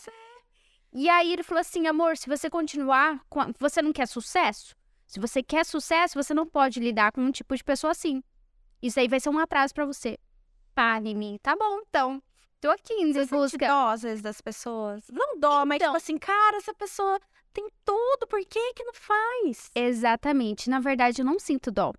E 0.94 1.08
aí 1.10 1.32
ele 1.32 1.44
falou 1.44 1.62
assim, 1.62 1.88
amor, 1.88 2.18
se 2.18 2.28
você 2.28 2.50
continuar, 2.50 3.22
você 3.58 3.82
não 3.82 3.94
quer 3.94 4.06
sucesso? 4.06 4.76
Se 5.12 5.20
você 5.20 5.44
quer 5.44 5.66
sucesso, 5.66 6.14
você 6.16 6.34
não 6.34 6.48
pode 6.48 6.80
lidar 6.80 7.12
com 7.12 7.20
um 7.20 7.34
tipo 7.34 7.54
de 7.54 7.62
pessoa 7.62 7.92
assim. 7.92 8.24
Isso 8.82 8.98
aí 8.98 9.10
vai 9.10 9.20
ser 9.20 9.28
um 9.28 9.38
atraso 9.38 9.74
pra 9.74 9.86
você. 9.86 10.18
Pá, 10.74 11.02
em 11.04 11.14
mim. 11.14 11.38
Tá 11.44 11.54
bom, 11.54 11.82
então. 11.82 12.24
Tô 12.62 12.70
aqui 12.70 12.94
em 12.94 13.12
busca. 13.26 13.68
dó, 13.68 13.90
às 13.90 14.04
vezes, 14.04 14.22
das 14.22 14.40
pessoas. 14.40 15.04
Não 15.12 15.38
dó, 15.38 15.66
mas 15.66 15.82
Então. 15.82 15.90
tipo 15.90 15.98
assim, 15.98 16.18
cara, 16.18 16.56
essa 16.56 16.74
pessoa 16.74 17.20
tem 17.52 17.68
tudo, 17.84 18.26
por 18.26 18.40
que 18.40 18.74
que 18.74 18.86
não 18.86 18.94
faz? 18.94 19.70
Exatamente. 19.76 20.70
Na 20.70 20.80
verdade, 20.80 21.22
eu 21.22 21.26
não 21.26 21.38
sinto 21.38 21.70
dó. 21.70 21.92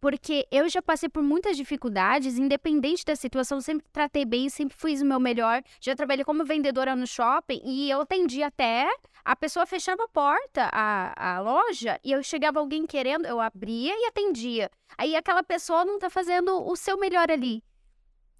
Porque 0.00 0.46
eu 0.50 0.68
já 0.68 0.80
passei 0.80 1.08
por 1.08 1.22
muitas 1.22 1.56
dificuldades, 1.56 2.38
independente 2.38 3.04
da 3.04 3.14
situação, 3.14 3.60
sempre 3.60 3.86
tratei 3.92 4.24
bem, 4.24 4.48
sempre 4.48 4.76
fiz 4.76 5.02
o 5.02 5.04
meu 5.04 5.20
melhor. 5.20 5.62
Já 5.80 5.94
trabalhei 5.94 6.24
como 6.24 6.44
vendedora 6.44 6.96
no 6.96 7.06
shopping 7.06 7.60
e 7.64 7.90
eu 7.90 8.00
atendi 8.00 8.42
até 8.42 8.88
a 9.24 9.36
pessoa 9.36 9.66
fechava 9.66 10.04
a 10.04 10.08
porta, 10.08 10.70
a, 10.72 11.36
a 11.36 11.40
loja, 11.40 12.00
e 12.02 12.12
eu 12.12 12.22
chegava 12.22 12.58
alguém 12.58 12.86
querendo, 12.86 13.26
eu 13.26 13.38
abria 13.38 13.92
e 13.94 14.06
atendia. 14.06 14.70
Aí 14.96 15.14
aquela 15.14 15.42
pessoa 15.42 15.84
não 15.84 15.98
tá 15.98 16.08
fazendo 16.08 16.66
o 16.66 16.74
seu 16.74 16.96
melhor 16.96 17.30
ali. 17.30 17.62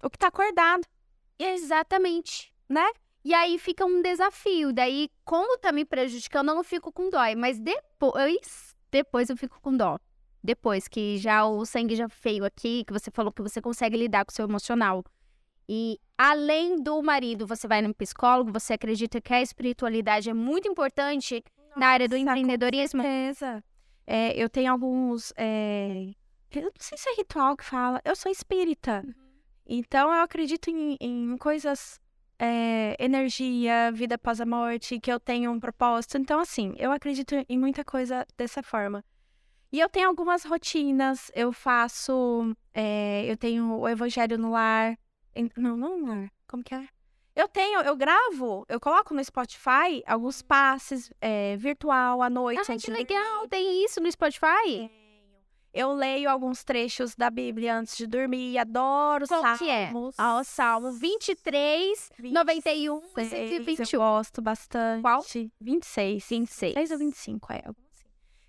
O 0.03 0.09
que 0.09 0.17
tá 0.17 0.27
acordado, 0.27 0.83
Exatamente. 1.37 2.51
né? 2.67 2.87
E 3.23 3.33
aí 3.33 3.59
fica 3.59 3.85
um 3.85 4.01
desafio. 4.01 4.73
Daí, 4.73 5.09
como 5.23 5.57
tá 5.57 5.71
me 5.71 5.85
prejudicando, 5.85 6.49
eu 6.49 6.55
não 6.55 6.63
fico 6.63 6.91
com 6.91 7.09
dó. 7.09 7.19
Mas 7.37 7.59
depois, 7.59 8.75
depois 8.91 9.29
eu 9.29 9.37
fico 9.37 9.61
com 9.61 9.75
dó. 9.75 9.99
Depois 10.43 10.87
que 10.87 11.17
já 11.17 11.45
o 11.45 11.65
sangue 11.65 11.95
já 11.95 12.09
feio 12.09 12.43
aqui, 12.43 12.83
que 12.85 12.93
você 12.93 13.11
falou 13.11 13.31
que 13.31 13.41
você 13.41 13.61
consegue 13.61 13.95
lidar 13.97 14.25
com 14.25 14.31
o 14.31 14.35
seu 14.35 14.45
emocional. 14.45 15.03
E 15.69 15.99
além 16.17 16.81
do 16.81 17.01
marido, 17.01 17.45
você 17.47 17.67
vai 17.67 17.81
no 17.81 17.93
psicólogo, 17.93 18.51
você 18.51 18.73
acredita 18.73 19.21
que 19.21 19.33
a 19.33 19.41
espiritualidade 19.41 20.29
é 20.29 20.33
muito 20.33 20.67
importante 20.67 21.43
na 21.77 21.87
área 21.87 22.07
do 22.07 22.15
Nossa, 22.15 22.25
com 22.25 22.31
empreendedorismo? 22.31 23.01
certeza. 23.01 23.63
É, 24.05 24.33
eu 24.35 24.49
tenho 24.49 24.71
alguns. 24.71 25.31
é, 25.37 26.11
Eu 26.51 26.63
não 26.63 26.71
sei 26.79 26.97
se 26.97 27.09
é 27.09 27.15
ritual 27.15 27.55
que 27.55 27.63
fala. 27.63 28.01
Eu 28.03 28.15
sou 28.15 28.31
espírita. 28.31 29.03
Então 29.65 30.13
eu 30.13 30.21
acredito 30.21 30.69
em, 30.69 30.97
em 30.99 31.37
coisas. 31.37 32.01
é, 32.37 32.97
energia, 32.99 33.91
vida 33.93 34.15
após 34.15 34.41
a 34.41 34.45
morte, 34.45 34.99
que 34.99 35.11
eu 35.11 35.19
tenho 35.19 35.51
um 35.51 35.59
propósito. 35.59 36.17
Então, 36.17 36.39
assim, 36.39 36.73
eu 36.77 36.91
acredito 36.91 37.35
em 37.47 37.57
muita 37.57 37.85
coisa 37.85 38.25
dessa 38.35 38.63
forma. 38.63 39.05
E 39.71 39.79
eu 39.79 39.87
tenho 39.89 40.07
algumas 40.07 40.43
rotinas. 40.43 41.31
Eu 41.33 41.53
faço. 41.53 42.55
é, 42.73 43.25
eu 43.25 43.37
tenho 43.37 43.79
o 43.79 43.87
evangelho 43.87 44.37
no 44.37 44.51
lar. 44.51 44.97
Não, 45.55 45.77
não 45.77 45.99
no 45.99 46.07
lar. 46.07 46.31
Como 46.47 46.63
que 46.63 46.75
é? 46.75 46.87
Eu 47.33 47.47
tenho, 47.47 47.79
eu 47.79 47.95
gravo, 47.95 48.65
eu 48.67 48.77
coloco 48.77 49.13
no 49.13 49.23
Spotify 49.23 50.03
alguns 50.05 50.41
passes 50.41 51.09
é, 51.21 51.55
virtual 51.55 52.21
à 52.21 52.29
noite. 52.29 52.69
Ah, 52.69 52.75
que 52.77 52.91
legal! 52.91 53.47
Tem 53.47 53.85
isso 53.85 54.01
no 54.01 54.11
Spotify? 54.11 54.91
Eu 55.73 55.93
leio 55.93 56.29
alguns 56.29 56.65
trechos 56.65 57.15
da 57.15 57.29
Bíblia 57.29 57.77
antes 57.77 57.95
de 57.95 58.05
dormir, 58.05 58.57
adoro 58.57 59.25
Qual 59.25 59.57
que 59.57 59.69
é? 59.69 59.85
salmos. 59.85 60.15
Ó, 60.19 60.39
o 60.41 60.43
Salmo 60.43 60.91
23, 60.91 62.11
91, 62.19 62.99
26, 63.15 63.31
Eu 63.31 63.47
121. 63.63 63.99
gosto 63.99 64.41
bastante. 64.41 65.01
Qual? 65.01 65.21
26. 65.21 66.27
26. 66.27 66.75
26 66.75 66.91
ou 66.91 66.97
25, 66.97 67.53
é. 67.53 67.63
assim. 67.65 67.75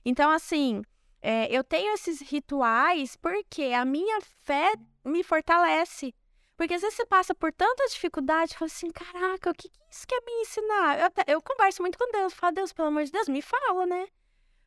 Então, 0.05 0.31
assim, 0.33 0.83
é, 1.23 1.47
eu 1.57 1.63
tenho 1.63 1.95
esses 1.95 2.21
rituais 2.21 3.17
porque 3.17 3.67
a 3.67 3.85
minha 3.85 4.21
fé 4.43 4.75
me 5.05 5.23
fortalece. 5.23 6.13
Porque 6.57 6.75
às 6.75 6.83
vezes 6.83 6.97
você 6.97 7.07
passa 7.07 7.35
por 7.35 7.53
tanta 7.53 7.87
dificuldade 7.87 8.57
fala 8.57 8.67
assim, 8.67 8.91
caraca, 8.91 9.51
o 9.51 9.55
que, 9.55 9.69
que 9.69 9.79
isso 9.91 10.07
quer 10.07 10.21
me 10.25 10.33
ensinar? 10.43 10.99
Eu, 11.01 11.07
até- 11.07 11.25
eu 11.27 11.41
converso 11.41 11.83
muito 11.83 11.97
com 11.97 12.11
Deus, 12.13 12.33
falo, 12.33 12.55
Deus, 12.55 12.73
pelo 12.73 12.89
amor 12.89 13.05
de 13.05 13.13
Deus, 13.13 13.29
me 13.29 13.41
fala, 13.41 13.87
né? 13.87 14.07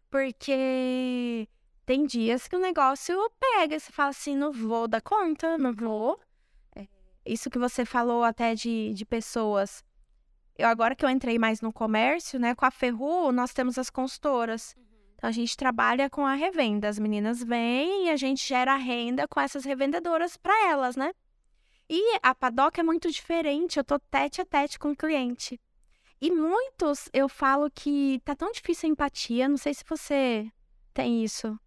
Porque 0.09 1.47
tem 1.85 2.05
dias 2.05 2.47
que 2.47 2.55
o 2.55 2.59
negócio 2.59 3.15
pega, 3.39 3.79
você 3.79 3.91
fala 3.91 4.09
assim, 4.09 4.35
não 4.35 4.51
vou 4.51 4.87
dar 4.87 5.01
conta, 5.01 5.57
não 5.57 5.73
vou. 5.73 6.19
É, 6.75 6.87
isso 7.25 7.49
que 7.49 7.59
você 7.59 7.85
falou 7.85 8.23
até 8.23 8.55
de, 8.55 8.93
de 8.93 9.05
pessoas. 9.05 9.83
Eu 10.57 10.67
agora 10.69 10.95
que 10.95 11.03
eu 11.03 11.09
entrei 11.09 11.37
mais 11.37 11.59
no 11.59 11.71
comércio, 11.73 12.39
né, 12.39 12.55
com 12.55 12.65
a 12.65 12.71
Ferru, 12.71 13.31
nós 13.31 13.53
temos 13.53 13.77
as 13.77 13.89
consultoras. 13.89 14.73
Então 15.15 15.29
a 15.29 15.33
gente 15.33 15.55
trabalha 15.57 16.09
com 16.09 16.25
a 16.25 16.33
revenda. 16.33 16.87
As 16.87 16.99
meninas 16.99 17.43
vêm 17.43 18.07
e 18.07 18.09
a 18.09 18.15
gente 18.15 18.47
gera 18.47 18.75
renda 18.75 19.27
com 19.27 19.39
essas 19.39 19.65
revendedoras 19.65 20.37
para 20.37 20.69
elas, 20.69 20.95
né? 20.95 21.11
E 21.89 22.19
a 22.21 22.33
padoca 22.33 22.81
é 22.81 22.83
muito 22.83 23.11
diferente, 23.11 23.77
eu 23.77 23.83
tô 23.83 23.99
tete 23.99 24.41
a 24.41 24.45
tete 24.45 24.79
com 24.79 24.91
o 24.91 24.95
cliente. 24.95 25.59
E 26.19 26.31
muitos 26.31 27.09
eu 27.13 27.29
falo 27.29 27.69
que 27.69 28.19
tá 28.25 28.35
tão 28.35 28.51
difícil 28.51 28.89
a 28.89 28.91
empatia, 28.91 29.47
não 29.47 29.57
sei 29.57 29.73
se 29.73 29.83
você 29.87 30.49
tem 30.93 31.23
isso 31.23 31.59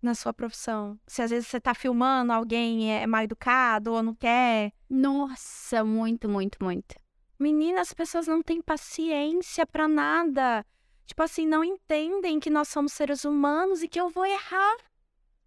na 0.00 0.14
sua 0.14 0.32
profissão. 0.32 0.98
Se 1.06 1.22
às 1.22 1.30
vezes 1.30 1.48
você 1.48 1.60
tá 1.60 1.74
filmando, 1.74 2.32
alguém 2.32 2.92
é 2.92 3.06
mal 3.06 3.22
educado 3.22 3.92
ou 3.92 4.02
não 4.02 4.14
quer. 4.14 4.72
Nossa, 4.88 5.84
muito, 5.84 6.28
muito, 6.28 6.62
muito. 6.62 6.94
Menina, 7.38 7.80
as 7.80 7.92
pessoas 7.92 8.26
não 8.26 8.42
têm 8.42 8.62
paciência 8.62 9.66
pra 9.66 9.88
nada. 9.88 10.64
Tipo 11.08 11.22
assim, 11.22 11.46
não 11.46 11.64
entendem 11.64 12.38
que 12.38 12.50
nós 12.50 12.68
somos 12.68 12.92
seres 12.92 13.24
humanos 13.24 13.82
e 13.82 13.88
que 13.88 13.98
eu 13.98 14.10
vou 14.10 14.26
errar. 14.26 14.76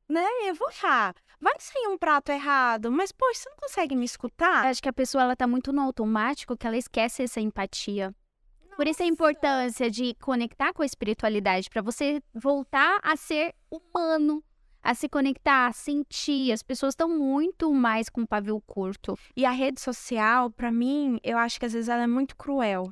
Né? 0.10 0.26
Eu 0.43 0.56
vou 0.56 0.67
errar. 0.71 1.13
Vai 1.39 1.54
sair 1.60 1.88
um 1.88 1.97
prato 1.97 2.32
errado, 2.32 2.91
mas, 2.91 3.12
poxa, 3.12 3.41
você 3.41 3.50
não 3.50 3.58
consegue 3.58 3.95
me 3.95 4.04
escutar? 4.04 4.65
Acho 4.65 4.82
que 4.82 4.89
a 4.89 4.93
pessoa 4.93 5.24
ela 5.24 5.36
tá 5.36 5.45
muito 5.45 5.71
no 5.71 5.82
automático 5.82 6.58
que 6.58 6.65
ela 6.65 6.76
esquece 6.78 7.24
essa 7.24 7.39
empatia. 7.39 8.13
Por 8.76 8.88
isso 8.88 9.04
a 9.04 9.06
Nossa. 9.06 9.13
importância 9.13 9.89
de 9.91 10.15
conectar 10.15 10.74
com 10.74 10.82
a 10.82 10.86
espiritualidade, 10.86 11.69
para 11.69 11.84
você 11.84 12.21
voltar 12.34 13.00
a 13.04 13.15
ser 13.15 13.54
humano, 13.69 14.43
a 14.82 14.95
se 14.95 15.08
conectar, 15.08 15.67
a 15.67 15.74
sentir. 15.74 16.52
As 16.52 16.63
pessoas 16.63 16.93
estão 16.93 17.08
muito 17.08 17.71
mais 17.71 18.10
com 18.10 18.26
pavio 18.26 18.60
curto. 18.62 19.15
E 19.36 19.45
a 19.45 19.52
rede 19.52 19.80
social, 19.80 20.50
pra 20.50 20.71
mim, 20.71 21.19
eu 21.24 21.38
acho 21.38 21.60
que 21.60 21.65
às 21.67 21.74
vezes 21.74 21.88
ela 21.88 22.04
é 22.04 22.08
muito 22.08 22.36
cruel. 22.36 22.91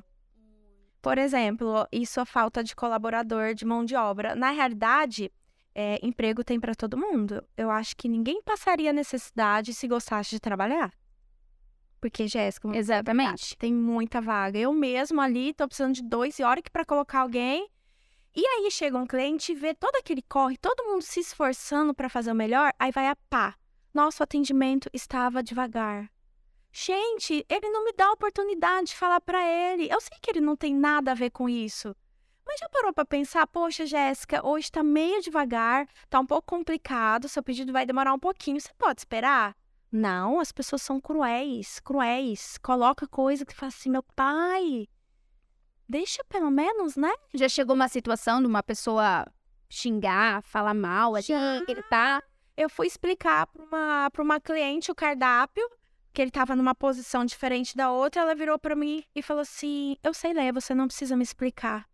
Por 1.02 1.16
exemplo, 1.18 1.86
isso 1.90 2.20
a 2.20 2.26
falta 2.26 2.62
de 2.62 2.76
colaborador, 2.76 3.54
de 3.54 3.64
mão 3.64 3.84
de 3.84 3.96
obra. 3.96 4.34
Na 4.34 4.50
realidade, 4.50 5.32
é, 5.74 5.98
emprego 6.02 6.44
tem 6.44 6.60
pra 6.60 6.74
todo 6.74 6.96
mundo. 6.96 7.42
Eu 7.56 7.70
acho 7.70 7.96
que 7.96 8.08
ninguém 8.08 8.42
passaria 8.42 8.92
necessidade 8.92 9.72
se 9.72 9.88
gostasse 9.88 10.30
de 10.30 10.40
trabalhar. 10.40 10.92
Porque, 12.00 12.26
Jéssica, 12.26 12.68
verdade, 12.68 12.80
Exatamente. 12.80 13.56
tem 13.58 13.72
muita 13.72 14.20
vaga. 14.20 14.58
Eu 14.58 14.72
mesmo 14.72 15.20
ali 15.20 15.52
tô 15.52 15.66
precisando 15.66 15.94
de 15.94 16.02
dois 16.02 16.38
e 16.38 16.42
hora 16.42 16.62
que 16.62 16.70
pra 16.70 16.84
colocar 16.84 17.20
alguém. 17.20 17.68
E 18.34 18.46
aí 18.46 18.70
chega 18.70 18.96
um 18.96 19.06
cliente 19.06 19.52
e 19.52 19.54
vê 19.54 19.74
todo 19.74 19.96
aquele 19.96 20.22
corre, 20.22 20.56
todo 20.56 20.84
mundo 20.84 21.02
se 21.02 21.20
esforçando 21.20 21.92
pra 21.92 22.08
fazer 22.08 22.30
o 22.30 22.34
melhor, 22.34 22.72
aí 22.78 22.92
vai 22.92 23.08
a 23.08 23.16
pá. 23.28 23.56
Nosso 23.92 24.22
atendimento 24.22 24.88
estava 24.92 25.42
devagar. 25.42 26.08
Gente, 26.72 27.44
ele 27.48 27.68
não 27.70 27.84
me 27.84 27.92
dá 27.92 28.06
a 28.06 28.12
oportunidade 28.12 28.88
de 28.88 28.96
falar 28.96 29.20
pra 29.20 29.44
ele. 29.44 29.88
Eu 29.90 30.00
sei 30.00 30.16
que 30.20 30.30
ele 30.30 30.40
não 30.40 30.56
tem 30.56 30.74
nada 30.74 31.12
a 31.12 31.14
ver 31.14 31.30
com 31.30 31.48
isso. 31.48 31.94
Mas 32.46 32.58
já 32.58 32.68
parou 32.68 32.92
pra 32.92 33.04
pensar, 33.04 33.46
poxa, 33.46 33.86
Jéssica, 33.86 34.44
hoje 34.44 34.70
tá 34.72 34.82
meio 34.82 35.20
devagar, 35.20 35.86
tá 36.08 36.18
um 36.18 36.26
pouco 36.26 36.48
complicado, 36.48 37.28
seu 37.28 37.42
pedido 37.42 37.72
vai 37.72 37.86
demorar 37.86 38.12
um 38.12 38.18
pouquinho, 38.18 38.60
você 38.60 38.72
pode 38.76 39.00
esperar? 39.00 39.56
Não, 39.92 40.40
as 40.40 40.50
pessoas 40.50 40.82
são 40.82 41.00
cruéis, 41.00 41.80
cruéis. 41.80 42.58
Coloca 42.58 43.06
coisa 43.06 43.44
que 43.44 43.54
fala 43.54 43.68
assim, 43.68 43.90
meu 43.90 44.02
pai, 44.02 44.88
deixa 45.88 46.24
pelo 46.24 46.50
menos, 46.50 46.96
né? 46.96 47.12
Já 47.34 47.48
chegou 47.48 47.74
uma 47.74 47.88
situação 47.88 48.40
de 48.40 48.46
uma 48.46 48.62
pessoa 48.62 49.26
xingar, 49.68 50.42
falar 50.42 50.74
mal, 50.74 51.14
assim, 51.14 51.32
Já. 51.32 51.64
gritar. 51.64 52.22
Eu 52.56 52.68
fui 52.68 52.86
explicar 52.86 53.46
pra 53.46 53.64
uma, 53.64 54.10
pra 54.10 54.22
uma 54.22 54.40
cliente 54.40 54.90
o 54.90 54.94
cardápio, 54.94 55.68
que 56.12 56.20
ele 56.20 56.30
tava 56.30 56.56
numa 56.56 56.74
posição 56.74 57.24
diferente 57.24 57.76
da 57.76 57.90
outra, 57.90 58.22
ela 58.22 58.34
virou 58.34 58.58
pra 58.58 58.74
mim 58.74 59.04
e 59.14 59.22
falou 59.22 59.42
assim, 59.42 59.96
eu 60.02 60.12
sei 60.12 60.32
ler, 60.32 60.52
você 60.52 60.74
não 60.74 60.86
precisa 60.86 61.16
me 61.16 61.22
explicar. 61.22 61.88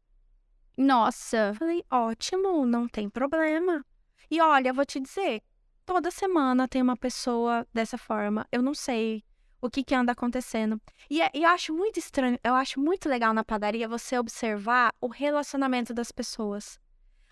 Nossa, 0.76 1.48
Eu 1.48 1.55
falei, 1.55 1.85
ótimo, 1.90 2.66
não 2.66 2.87
tem 2.87 3.09
problema. 3.09 3.85
E 4.31 4.40
olha, 4.40 4.68
eu 4.68 4.74
vou 4.74 4.85
te 4.85 5.00
dizer, 5.00 5.42
toda 5.87 6.11
semana 6.11 6.68
tem 6.68 6.83
uma 6.83 6.96
pessoa 6.96 7.66
dessa 7.72 7.96
forma. 7.96 8.46
Eu 8.52 8.61
não 8.62 8.74
sei 8.74 9.24
o 9.61 9.70
que, 9.70 9.83
que 9.83 9.94
anda 9.94 10.12
acontecendo. 10.12 10.81
E, 11.09 11.22
é- 11.22 11.31
e 11.35 11.42
eu 11.44 11.48
acho 11.48 11.72
muito 11.74 11.98
estranho, 11.98 12.38
eu 12.44 12.55
acho 12.55 12.79
muito 12.81 13.09
legal 13.09 13.33
na 13.33 13.44
padaria 13.44 13.88
você 13.88 14.18
observar 14.18 14.92
o 15.00 15.09
relacionamento 15.09 15.94
das 15.94 16.12
pessoas. 16.12 16.79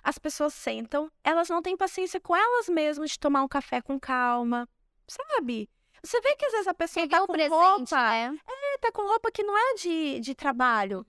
As 0.03 0.19
pessoas 0.19 0.55
sentam, 0.55 1.11
elas 1.23 1.49
não 1.49 1.63
têm 1.63 1.77
paciência 1.77 2.21
com 2.21 2.37
elas 2.37 2.69
mesmas 2.69 3.11
de 3.11 3.19
tomar 3.19 3.43
um 3.43 3.49
café 3.49 3.81
com 3.81 3.99
calma, 3.99 4.69
sabe? 5.07 5.69
Você 6.05 6.21
vê 6.21 6.37
que 6.37 6.45
às 6.45 6.53
vezes 6.53 6.67
a 6.67 6.75
pessoa 6.75 7.03
pegar 7.03 7.21
tá 7.21 7.27
com 7.27 7.33
presente, 7.33 7.51
roupa, 7.51 8.11
né? 8.11 8.39
é, 8.47 8.79
tá 8.79 8.93
com 8.93 9.03
roupa 9.03 9.33
que 9.33 9.43
não 9.43 9.57
é 9.57 9.75
de, 9.75 10.21
de 10.21 10.35
trabalho. 10.35 11.07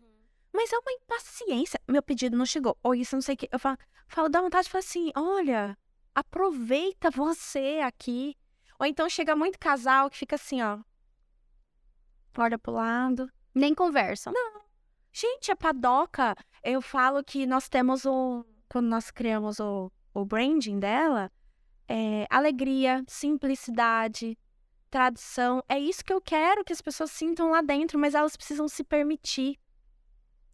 Mas 0.53 0.71
é 0.71 0.77
uma 0.77 0.91
impaciência. 0.93 1.79
Meu 1.85 2.01
pedido 2.01 2.37
não 2.37 2.45
chegou. 2.45 2.77
Ou 2.81 2.95
isso, 2.95 3.13
não 3.13 3.21
sei 3.21 3.35
o 3.35 3.37
que. 3.37 3.49
Eu 3.51 3.59
falo, 3.59 3.77
falo 4.07 4.29
dá 4.29 4.39
vontade 4.39 4.63
de 4.63 4.71
falar 4.71 4.79
assim: 4.79 5.11
olha, 5.13 5.77
aproveita 6.15 7.11
você 7.11 7.81
aqui. 7.83 8.37
Ou 8.79 8.85
então 8.85 9.09
chega 9.09 9.35
muito 9.35 9.59
casal 9.59 10.09
que 10.09 10.17
fica 10.17 10.35
assim, 10.35 10.61
ó. 10.61 10.79
Olha 12.37 12.57
pro 12.57 12.71
lado. 12.71 13.29
Nem 13.53 13.75
conversam. 13.75 14.33
Gente, 15.11 15.51
a 15.51 15.57
padoca, 15.57 16.35
eu 16.63 16.81
falo 16.81 17.21
que 17.21 17.45
nós 17.45 17.67
temos 17.67 18.05
o. 18.05 18.45
Quando 18.69 18.87
nós 18.87 19.11
criamos 19.11 19.59
o, 19.59 19.91
o 20.13 20.25
branding 20.25 20.79
dela, 20.79 21.29
é 21.87 22.25
alegria, 22.29 23.03
simplicidade, 23.07 24.37
tradição. 24.95 25.61
É 25.67 25.77
isso 25.77 26.05
que 26.05 26.13
eu 26.13 26.21
quero 26.21 26.63
que 26.63 26.71
as 26.71 26.79
pessoas 26.79 27.11
sintam 27.11 27.51
lá 27.51 27.61
dentro, 27.61 27.99
mas 27.99 28.15
elas 28.15 28.37
precisam 28.37 28.65
se 28.69 28.81
permitir. 28.81 29.59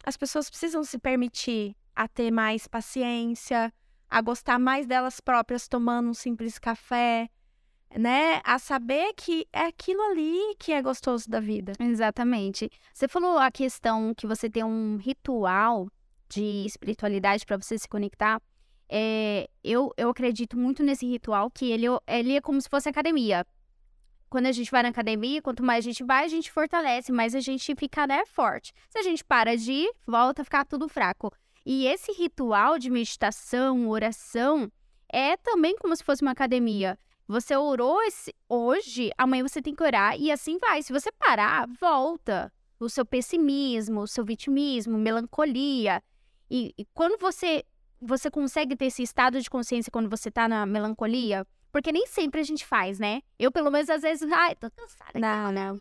As 0.03 0.17
pessoas 0.17 0.49
precisam 0.49 0.83
se 0.83 0.97
permitir 0.97 1.75
a 1.95 2.07
ter 2.07 2.31
mais 2.31 2.67
paciência, 2.67 3.71
a 4.09 4.19
gostar 4.19 4.57
mais 4.57 4.87
delas 4.87 5.19
próprias 5.19 5.67
tomando 5.67 6.09
um 6.09 6.13
simples 6.15 6.57
café, 6.57 7.29
né? 7.95 8.41
A 8.43 8.57
saber 8.57 9.13
que 9.13 9.47
é 9.53 9.65
aquilo 9.67 10.01
ali 10.09 10.55
que 10.57 10.71
é 10.71 10.81
gostoso 10.81 11.29
da 11.29 11.39
vida. 11.39 11.73
Exatamente. 11.79 12.67
Você 12.91 13.07
falou 13.07 13.37
a 13.37 13.51
questão 13.51 14.11
que 14.15 14.25
você 14.25 14.49
tem 14.49 14.63
um 14.63 14.97
ritual 14.97 15.87
de 16.27 16.65
espiritualidade 16.65 17.45
para 17.45 17.57
você 17.57 17.77
se 17.77 17.87
conectar. 17.87 18.41
É, 18.89 19.47
eu, 19.63 19.93
eu 19.95 20.09
acredito 20.09 20.57
muito 20.57 20.81
nesse 20.81 21.05
ritual 21.05 21.51
que 21.51 21.71
ele, 21.71 21.85
ele 22.07 22.37
é 22.37 22.41
como 22.41 22.59
se 22.59 22.67
fosse 22.67 22.89
academia. 22.89 23.45
Quando 24.31 24.45
a 24.45 24.51
gente 24.53 24.71
vai 24.71 24.81
na 24.81 24.87
academia, 24.87 25.41
quanto 25.41 25.61
mais 25.61 25.83
a 25.83 25.89
gente 25.89 26.05
vai, 26.05 26.23
a 26.23 26.27
gente 26.29 26.49
fortalece, 26.49 27.11
mais 27.11 27.35
a 27.35 27.41
gente 27.41 27.75
fica 27.75 28.07
né, 28.07 28.25
forte. 28.25 28.73
Se 28.89 28.97
a 28.97 29.03
gente 29.03 29.25
para 29.25 29.57
de 29.57 29.73
ir, 29.73 29.91
volta 30.07 30.41
a 30.41 30.45
ficar 30.45 30.63
tudo 30.63 30.87
fraco. 30.87 31.33
E 31.65 31.85
esse 31.85 32.13
ritual 32.13 32.79
de 32.79 32.89
meditação, 32.89 33.89
oração, 33.89 34.71
é 35.11 35.35
também 35.35 35.75
como 35.75 35.93
se 35.93 36.01
fosse 36.01 36.21
uma 36.21 36.31
academia. 36.31 36.97
Você 37.27 37.57
orou 37.57 38.01
esse, 38.03 38.33
hoje, 38.47 39.11
amanhã 39.17 39.45
você 39.45 39.61
tem 39.61 39.75
que 39.75 39.83
orar 39.83 40.17
e 40.17 40.31
assim 40.31 40.57
vai. 40.59 40.81
Se 40.81 40.93
você 40.93 41.11
parar, 41.11 41.67
volta. 41.77 42.49
O 42.79 42.87
seu 42.87 43.05
pessimismo, 43.05 43.99
o 43.99 44.07
seu 44.07 44.23
vitimismo, 44.23 44.97
melancolia. 44.97 46.01
E, 46.49 46.73
e 46.77 46.85
quando 46.93 47.19
você 47.19 47.65
você 47.99 48.31
consegue 48.31 48.77
ter 48.77 48.85
esse 48.85 49.03
estado 49.03 49.41
de 49.41 49.49
consciência 49.49 49.91
quando 49.91 50.09
você 50.09 50.31
tá 50.31 50.47
na 50.47 50.65
melancolia, 50.65 51.45
porque 51.71 51.91
nem 51.91 52.05
sempre 52.07 52.41
a 52.41 52.43
gente 52.43 52.65
faz, 52.65 52.99
né? 52.99 53.21
Eu, 53.39 53.51
pelo 53.51 53.71
menos, 53.71 53.89
às 53.89 54.01
vezes, 54.01 54.29
ai, 54.31 54.55
tô 54.55 54.69
cansada. 54.71 55.19
Não, 55.19 55.51
não. 55.51 55.79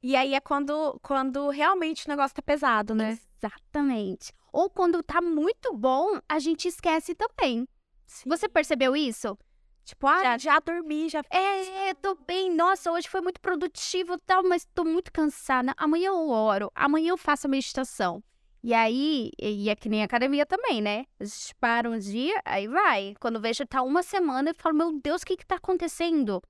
E 0.00 0.14
aí 0.14 0.34
é 0.34 0.40
quando, 0.40 0.98
quando 1.02 1.48
realmente 1.48 2.06
o 2.06 2.10
negócio 2.10 2.34
tá 2.34 2.42
pesado, 2.42 2.94
né? 2.94 3.18
Exatamente. 3.38 4.32
Ou 4.52 4.70
quando 4.70 5.02
tá 5.02 5.20
muito 5.20 5.74
bom, 5.74 6.20
a 6.28 6.38
gente 6.38 6.68
esquece 6.68 7.14
também. 7.14 7.66
Sim. 8.06 8.28
Você 8.28 8.48
percebeu 8.48 8.96
isso? 8.96 9.36
Tipo, 9.84 10.06
ah, 10.06 10.22
já, 10.22 10.38
já 10.38 10.60
dormi, 10.60 11.08
já. 11.08 11.22
É, 11.30 11.94
tô 11.94 12.14
bem. 12.14 12.54
Nossa, 12.54 12.92
hoje 12.92 13.08
foi 13.08 13.20
muito 13.22 13.40
produtivo 13.40 14.14
e 14.14 14.18
tal, 14.18 14.42
mas 14.42 14.66
tô 14.74 14.84
muito 14.84 15.10
cansada. 15.10 15.72
Amanhã 15.76 16.08
eu 16.08 16.28
oro, 16.28 16.70
amanhã 16.74 17.10
eu 17.10 17.16
faço 17.16 17.46
a 17.46 17.50
meditação. 17.50 18.22
E 18.62 18.74
aí, 18.74 19.30
e 19.38 19.68
é 19.68 19.76
que 19.76 19.88
nem 19.88 20.02
academia 20.02 20.44
também, 20.44 20.80
né? 20.80 21.04
A 21.20 21.24
gente 21.24 21.54
para 21.56 21.88
um 21.88 21.98
dia, 21.98 22.40
aí 22.44 22.66
vai. 22.66 23.14
Quando 23.20 23.40
vejo 23.40 23.64
tá 23.66 23.82
uma 23.82 24.02
semana, 24.02 24.50
eu 24.50 24.54
falo, 24.54 24.76
meu 24.76 25.00
Deus, 25.00 25.22
o 25.22 25.26
que 25.26 25.36
que 25.36 25.46
tá 25.46 25.56
acontecendo? 25.56 26.42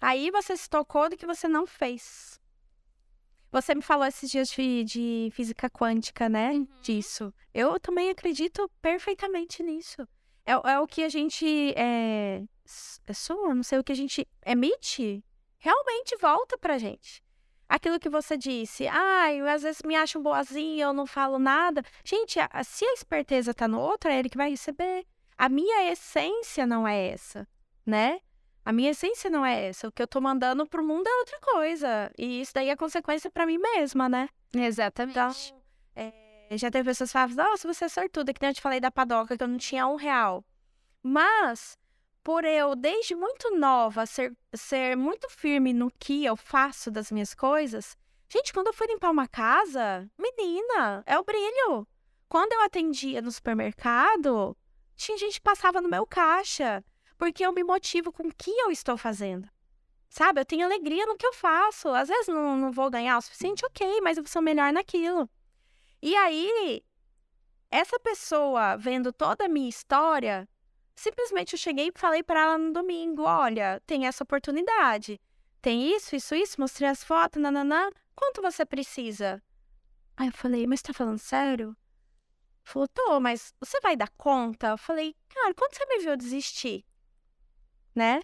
Aí 0.00 0.30
você 0.30 0.56
se 0.56 0.68
tocou 0.68 1.10
do 1.10 1.16
que 1.16 1.26
você 1.26 1.46
não 1.46 1.66
fez. 1.66 2.40
Você 3.52 3.74
me 3.74 3.82
falou 3.82 4.06
esses 4.06 4.30
dias 4.30 4.48
de, 4.48 4.84
de 4.84 5.30
física 5.32 5.68
quântica, 5.68 6.28
né? 6.28 6.52
Uhum. 6.52 6.68
Disso. 6.82 7.34
Eu 7.52 7.78
também 7.78 8.08
acredito 8.08 8.70
perfeitamente 8.80 9.62
nisso. 9.62 10.06
É, 10.46 10.52
é 10.52 10.78
o 10.78 10.86
que 10.86 11.02
a 11.02 11.08
gente 11.08 11.74
é, 11.76 12.42
é 13.06 13.12
sua, 13.12 13.54
não 13.54 13.62
sei 13.62 13.78
o 13.78 13.84
que 13.84 13.92
a 13.92 13.96
gente 13.96 14.26
emite, 14.46 15.22
realmente 15.58 16.16
volta 16.16 16.56
pra 16.56 16.78
gente. 16.78 17.22
Aquilo 17.70 18.00
que 18.00 18.08
você 18.08 18.36
disse, 18.36 18.88
ai, 18.88 19.38
às 19.48 19.62
vezes 19.62 19.80
me 19.84 19.94
acham 19.94 20.20
boazinha, 20.20 20.86
eu 20.86 20.92
não 20.92 21.06
falo 21.06 21.38
nada. 21.38 21.84
Gente, 22.04 22.36
a, 22.40 22.64
se 22.64 22.84
a 22.84 22.92
esperteza 22.94 23.54
tá 23.54 23.68
no 23.68 23.78
outro, 23.78 24.10
é 24.10 24.18
ele 24.18 24.28
que 24.28 24.36
vai 24.36 24.50
receber. 24.50 25.06
A 25.38 25.48
minha 25.48 25.88
essência 25.92 26.66
não 26.66 26.86
é 26.86 27.10
essa, 27.10 27.46
né? 27.86 28.18
A 28.64 28.72
minha 28.72 28.90
essência 28.90 29.30
não 29.30 29.46
é 29.46 29.68
essa. 29.68 29.86
O 29.86 29.92
que 29.92 30.02
eu 30.02 30.08
tô 30.08 30.20
mandando 30.20 30.66
pro 30.66 30.84
mundo 30.84 31.06
é 31.06 31.18
outra 31.20 31.38
coisa. 31.40 32.10
E 32.18 32.40
isso 32.40 32.52
daí 32.52 32.70
é 32.70 32.74
consequência 32.74 33.30
para 33.30 33.46
mim 33.46 33.58
mesma, 33.58 34.08
né? 34.08 34.28
Exatamente. 34.52 35.12
Então, 35.12 35.62
é, 35.94 36.56
já 36.58 36.72
teve 36.72 36.90
pessoas 36.90 37.10
que 37.10 37.12
falavam, 37.12 37.36
nossa, 37.36 37.72
você 37.72 37.84
é 37.84 37.88
sortuda, 37.88 38.34
que 38.34 38.42
nem 38.42 38.50
eu 38.50 38.54
te 38.54 38.60
falei 38.60 38.80
da 38.80 38.90
padoca, 38.90 39.36
que 39.36 39.44
eu 39.44 39.48
não 39.48 39.58
tinha 39.58 39.86
um 39.86 39.94
real. 39.94 40.44
Mas 41.00 41.78
por 42.30 42.44
eu, 42.44 42.76
desde 42.76 43.16
muito 43.16 43.50
nova, 43.56 44.06
ser, 44.06 44.32
ser 44.54 44.96
muito 44.96 45.28
firme 45.28 45.72
no 45.72 45.90
que 45.90 46.24
eu 46.24 46.36
faço 46.36 46.88
das 46.88 47.10
minhas 47.10 47.34
coisas. 47.34 47.98
Gente, 48.28 48.52
quando 48.52 48.68
eu 48.68 48.72
fui 48.72 48.86
limpar 48.86 49.10
uma 49.10 49.26
casa, 49.26 50.08
menina, 50.16 51.02
é 51.06 51.18
o 51.18 51.24
brilho. 51.24 51.84
Quando 52.28 52.52
eu 52.52 52.62
atendia 52.62 53.20
no 53.20 53.32
supermercado, 53.32 54.56
tinha 54.94 55.18
gente 55.18 55.34
que 55.34 55.40
passava 55.40 55.80
no 55.80 55.88
meu 55.88 56.06
caixa, 56.06 56.84
porque 57.18 57.44
eu 57.44 57.52
me 57.52 57.64
motivo 57.64 58.12
com 58.12 58.28
o 58.28 58.32
que 58.32 58.52
eu 58.52 58.70
estou 58.70 58.96
fazendo. 58.96 59.48
Sabe, 60.08 60.40
eu 60.40 60.44
tenho 60.44 60.64
alegria 60.64 61.06
no 61.06 61.16
que 61.16 61.26
eu 61.26 61.32
faço. 61.32 61.88
Às 61.88 62.08
vezes 62.08 62.28
não, 62.28 62.56
não 62.56 62.70
vou 62.70 62.88
ganhar 62.88 63.18
o 63.18 63.22
suficiente, 63.22 63.66
ok, 63.66 64.00
mas 64.02 64.18
eu 64.18 64.26
sou 64.28 64.40
melhor 64.40 64.72
naquilo. 64.72 65.28
E 66.00 66.14
aí, 66.14 66.80
essa 67.72 67.98
pessoa 67.98 68.76
vendo 68.76 69.12
toda 69.12 69.46
a 69.46 69.48
minha 69.48 69.68
história, 69.68 70.48
Simplesmente 71.00 71.54
eu 71.54 71.58
cheguei 71.58 71.88
e 71.88 71.98
falei 71.98 72.22
para 72.22 72.40
ela 72.42 72.58
no 72.58 72.74
domingo: 72.74 73.22
olha, 73.22 73.80
tem 73.86 74.06
essa 74.06 74.22
oportunidade. 74.22 75.18
Tem 75.62 75.90
isso, 75.96 76.14
isso, 76.14 76.34
isso, 76.34 76.60
mostrei 76.60 76.90
as 76.90 77.02
fotos, 77.02 77.40
nananã. 77.40 77.90
Quanto 78.14 78.42
você 78.42 78.66
precisa? 78.66 79.42
Aí 80.14 80.28
eu 80.28 80.32
falei, 80.32 80.66
mas 80.66 80.82
tá 80.82 80.92
falando 80.92 81.18
sério? 81.18 81.74
Falou, 82.62 82.86
tô, 82.86 83.18
mas 83.18 83.54
você 83.58 83.80
vai 83.80 83.96
dar 83.96 84.10
conta? 84.10 84.68
Eu 84.68 84.76
falei, 84.76 85.16
cara, 85.30 85.54
quando 85.54 85.74
você 85.74 85.86
me 85.86 86.00
viu 86.00 86.14
desistir? 86.18 86.84
Né? 87.94 88.20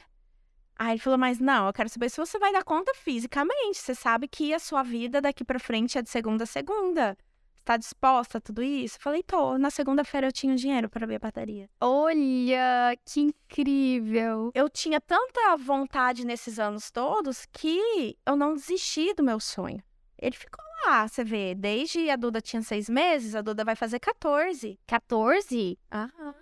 Aí 0.78 0.92
ele 0.92 1.00
falou, 1.00 1.18
mas 1.18 1.38
não, 1.38 1.68
eu 1.68 1.72
quero 1.72 1.88
saber 1.88 2.10
se 2.10 2.18
você 2.18 2.38
vai 2.38 2.52
dar 2.52 2.62
conta 2.62 2.92
fisicamente. 2.94 3.78
Você 3.78 3.94
sabe 3.94 4.28
que 4.28 4.52
a 4.52 4.58
sua 4.58 4.82
vida 4.82 5.22
daqui 5.22 5.42
para 5.46 5.58
frente 5.58 5.96
é 5.96 6.02
de 6.02 6.10
segunda 6.10 6.44
a 6.44 6.46
segunda 6.46 7.16
tá 7.66 7.76
disposta 7.76 8.38
a 8.38 8.40
tudo 8.40 8.62
isso? 8.62 8.96
falei, 9.00 9.22
tô. 9.22 9.58
Na 9.58 9.70
segunda-feira 9.70 10.28
eu 10.28 10.32
tinha 10.32 10.54
dinheiro 10.54 10.88
para 10.88 11.04
abrir 11.04 11.16
a 11.16 11.20
padaria. 11.20 11.68
Olha, 11.80 12.96
que 13.04 13.20
incrível. 13.20 14.52
Eu 14.54 14.70
tinha 14.70 15.00
tanta 15.00 15.56
vontade 15.56 16.24
nesses 16.24 16.60
anos 16.60 16.90
todos 16.92 17.44
que 17.52 18.16
eu 18.24 18.36
não 18.36 18.54
desisti 18.54 19.12
do 19.12 19.22
meu 19.22 19.40
sonho. 19.40 19.82
Ele 20.16 20.36
ficou 20.36 20.64
lá, 20.86 21.06
você 21.08 21.24
vê. 21.24 21.54
Desde 21.54 22.08
a 22.08 22.16
Duda 22.16 22.40
tinha 22.40 22.62
seis 22.62 22.88
meses, 22.88 23.34
a 23.34 23.42
Duda 23.42 23.64
vai 23.64 23.74
fazer 23.74 23.98
14. 23.98 24.78
14? 24.86 25.78
Aham. 25.92 26.34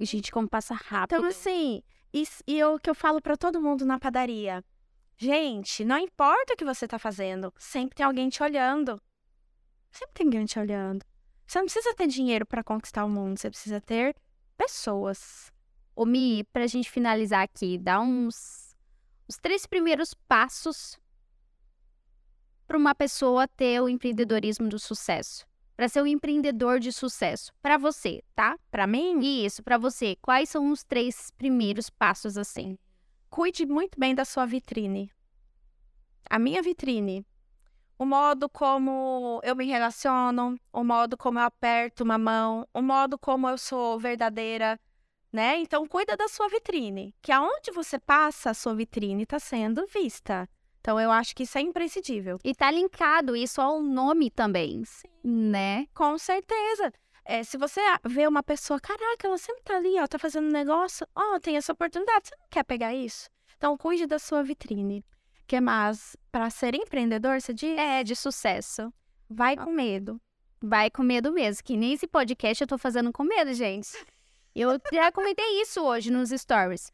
Gente, 0.00 0.30
como 0.30 0.48
passa 0.48 0.74
rápido. 0.74 1.18
Então, 1.18 1.28
assim, 1.28 1.82
e, 2.12 2.24
e 2.46 2.62
o 2.62 2.78
que 2.78 2.88
eu 2.88 2.94
falo 2.94 3.20
para 3.20 3.36
todo 3.36 3.60
mundo 3.60 3.84
na 3.84 3.98
padaria. 3.98 4.64
Gente, 5.16 5.84
não 5.84 5.98
importa 5.98 6.54
o 6.54 6.56
que 6.56 6.64
você 6.64 6.86
tá 6.86 6.98
fazendo, 6.98 7.52
sempre 7.56 7.96
tem 7.96 8.06
alguém 8.06 8.28
te 8.28 8.42
olhando. 8.42 9.00
Sempre 9.94 10.14
tem 10.14 10.26
alguém 10.26 10.44
te 10.44 10.58
olhando. 10.58 11.04
Você 11.46 11.58
não 11.58 11.66
precisa 11.66 11.94
ter 11.94 12.08
dinheiro 12.08 12.44
para 12.44 12.64
conquistar 12.64 13.04
o 13.04 13.08
mundo, 13.08 13.38
você 13.38 13.48
precisa 13.48 13.80
ter 13.80 14.16
pessoas. 14.56 15.52
Ô 15.94 16.04
Mi, 16.04 16.42
pra 16.52 16.66
gente 16.66 16.90
finalizar 16.90 17.42
aqui, 17.42 17.78
dá 17.78 18.00
uns 18.00 18.74
os 19.28 19.36
três 19.36 19.64
primeiros 19.66 20.12
passos 20.12 20.98
para 22.66 22.76
uma 22.76 22.94
pessoa 22.94 23.46
ter 23.46 23.80
o 23.80 23.88
empreendedorismo 23.88 24.68
do 24.68 24.80
sucesso. 24.80 25.46
Para 25.76 25.88
ser 25.88 26.02
um 26.02 26.06
empreendedor 26.06 26.80
de 26.80 26.92
sucesso. 26.92 27.52
Para 27.62 27.78
você, 27.78 28.22
tá? 28.34 28.58
Para 28.70 28.86
mim? 28.86 29.20
Isso, 29.44 29.62
para 29.62 29.78
você. 29.78 30.16
Quais 30.20 30.48
são 30.48 30.70
os 30.70 30.82
três 30.82 31.30
primeiros 31.32 31.88
passos 31.88 32.36
assim? 32.36 32.76
Cuide 33.30 33.64
muito 33.64 33.98
bem 33.98 34.14
da 34.14 34.24
sua 34.24 34.44
vitrine. 34.44 35.10
A 36.28 36.38
minha 36.38 36.62
vitrine 36.62 37.24
o 37.98 38.04
modo 38.04 38.48
como 38.48 39.40
eu 39.44 39.54
me 39.54 39.66
relaciono, 39.66 40.58
o 40.72 40.84
modo 40.84 41.16
como 41.16 41.38
eu 41.38 41.44
aperto 41.44 42.02
uma 42.02 42.18
mão, 42.18 42.66
o 42.74 42.82
modo 42.82 43.18
como 43.18 43.48
eu 43.48 43.56
sou 43.56 43.98
verdadeira, 43.98 44.78
né? 45.32 45.58
Então, 45.58 45.86
cuida 45.86 46.16
da 46.16 46.28
sua 46.28 46.48
vitrine, 46.48 47.14
que 47.20 47.32
aonde 47.32 47.70
você 47.72 47.98
passa, 47.98 48.50
a 48.50 48.54
sua 48.54 48.74
vitrine 48.74 49.24
está 49.24 49.38
sendo 49.38 49.86
vista. 49.86 50.48
Então, 50.80 51.00
eu 51.00 51.10
acho 51.10 51.34
que 51.34 51.44
isso 51.44 51.56
é 51.56 51.60
imprescindível. 51.60 52.38
E 52.44 52.54
tá 52.54 52.70
linkado 52.70 53.34
isso 53.34 53.60
ao 53.60 53.80
nome 53.80 54.30
também, 54.30 54.84
Sim. 54.84 55.08
né? 55.24 55.86
Com 55.94 56.18
certeza. 56.18 56.92
É, 57.24 57.42
se 57.42 57.56
você 57.56 57.80
vê 58.04 58.26
uma 58.26 58.42
pessoa, 58.42 58.78
caraca, 58.78 59.26
ela 59.26 59.38
sempre 59.38 59.62
tá 59.62 59.76
ali, 59.76 59.98
ó, 59.98 60.06
tá 60.06 60.18
fazendo 60.18 60.46
um 60.46 60.52
negócio, 60.52 61.06
ó, 61.16 61.38
tem 61.40 61.56
essa 61.56 61.72
oportunidade, 61.72 62.28
você 62.28 62.36
não 62.36 62.46
quer 62.50 62.64
pegar 62.64 62.94
isso? 62.94 63.30
Então, 63.56 63.78
cuide 63.78 64.06
da 64.06 64.18
sua 64.18 64.42
vitrine 64.42 65.02
que 65.46 65.60
mais? 65.60 66.16
Para 66.30 66.50
ser 66.50 66.74
empreendedor, 66.74 67.40
você 67.40 67.52
diz? 67.52 67.78
É, 67.78 68.02
de 68.02 68.16
sucesso. 68.16 68.92
Vai 69.28 69.56
com 69.56 69.70
medo. 69.70 70.20
Vai 70.62 70.90
com 70.90 71.02
medo 71.02 71.32
mesmo. 71.32 71.62
Que 71.62 71.76
nem 71.76 71.92
esse 71.92 72.06
podcast 72.06 72.62
eu 72.62 72.68
tô 72.68 72.78
fazendo 72.78 73.12
com 73.12 73.24
medo, 73.24 73.52
gente. 73.54 73.90
Eu 74.54 74.80
já 74.92 75.10
comentei 75.10 75.60
isso 75.60 75.82
hoje 75.82 76.10
nos 76.10 76.30
stories. 76.30 76.92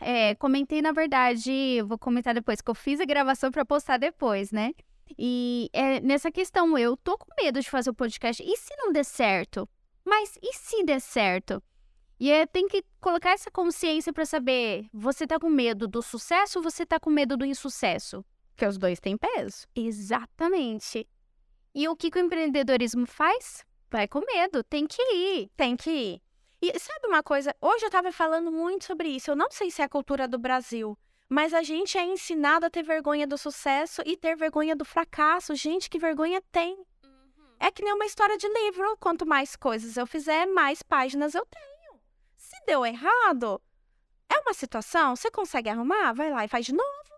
É, 0.00 0.34
comentei, 0.36 0.80
na 0.80 0.92
verdade, 0.92 1.82
vou 1.86 1.98
comentar 1.98 2.34
depois, 2.34 2.60
que 2.60 2.70
eu 2.70 2.74
fiz 2.74 3.00
a 3.00 3.04
gravação 3.04 3.50
para 3.50 3.64
postar 3.64 3.98
depois, 3.98 4.52
né? 4.52 4.72
E 5.18 5.70
é, 5.72 6.00
nessa 6.00 6.30
questão, 6.30 6.76
eu 6.76 6.96
tô 6.96 7.16
com 7.16 7.26
medo 7.40 7.60
de 7.60 7.70
fazer 7.70 7.90
o 7.90 7.94
podcast. 7.94 8.42
E 8.42 8.56
se 8.56 8.76
não 8.76 8.92
der 8.92 9.04
certo? 9.04 9.68
Mas 10.04 10.38
e 10.42 10.52
se 10.54 10.84
der 10.84 11.00
certo? 11.00 11.62
E 12.20 12.32
é, 12.32 12.46
tem 12.46 12.66
que 12.66 12.84
colocar 13.00 13.30
essa 13.30 13.50
consciência 13.50 14.12
para 14.12 14.26
saber, 14.26 14.86
você 14.92 15.26
tá 15.26 15.38
com 15.38 15.48
medo 15.48 15.86
do 15.86 16.02
sucesso 16.02 16.58
ou 16.58 16.62
você 16.62 16.84
tá 16.84 16.98
com 16.98 17.10
medo 17.10 17.36
do 17.36 17.44
insucesso? 17.44 18.24
Porque 18.50 18.66
os 18.66 18.76
dois 18.76 18.98
têm 18.98 19.16
peso. 19.16 19.68
Exatamente. 19.74 21.08
E 21.72 21.86
o 21.86 21.94
que, 21.94 22.10
que 22.10 22.18
o 22.18 22.24
empreendedorismo 22.24 23.06
faz? 23.06 23.64
Vai 23.88 24.08
com 24.08 24.20
medo, 24.20 24.64
tem 24.64 24.84
que 24.84 25.00
ir. 25.00 25.48
Tem 25.56 25.76
que 25.76 25.90
ir. 25.90 26.22
E 26.60 26.76
sabe 26.76 27.06
uma 27.06 27.22
coisa? 27.22 27.54
Hoje 27.60 27.86
eu 27.86 27.90
tava 27.90 28.10
falando 28.10 28.50
muito 28.50 28.84
sobre 28.84 29.08
isso. 29.08 29.30
Eu 29.30 29.36
não 29.36 29.48
sei 29.48 29.70
se 29.70 29.80
é 29.80 29.84
a 29.84 29.88
cultura 29.88 30.26
do 30.26 30.38
Brasil, 30.38 30.98
mas 31.28 31.54
a 31.54 31.62
gente 31.62 31.96
é 31.96 32.04
ensinado 32.04 32.66
a 32.66 32.70
ter 32.70 32.82
vergonha 32.82 33.28
do 33.28 33.38
sucesso 33.38 34.02
e 34.04 34.16
ter 34.16 34.36
vergonha 34.36 34.74
do 34.74 34.84
fracasso. 34.84 35.54
Gente, 35.54 35.88
que 35.88 36.00
vergonha 36.00 36.42
tem? 36.50 36.76
É 37.60 37.70
que 37.70 37.82
nem 37.84 37.94
uma 37.94 38.06
história 38.06 38.36
de 38.36 38.48
livro. 38.48 38.96
Quanto 38.98 39.24
mais 39.24 39.54
coisas 39.54 39.96
eu 39.96 40.06
fizer, 40.06 40.46
mais 40.46 40.82
páginas 40.82 41.34
eu 41.36 41.46
tenho. 41.46 41.77
Se 42.48 42.56
deu 42.64 42.86
errado, 42.86 43.60
é 44.26 44.38
uma 44.38 44.54
situação, 44.54 45.14
você 45.14 45.30
consegue 45.30 45.68
arrumar? 45.68 46.14
Vai 46.14 46.30
lá 46.30 46.46
e 46.46 46.48
faz 46.48 46.64
de 46.64 46.72
novo. 46.72 47.12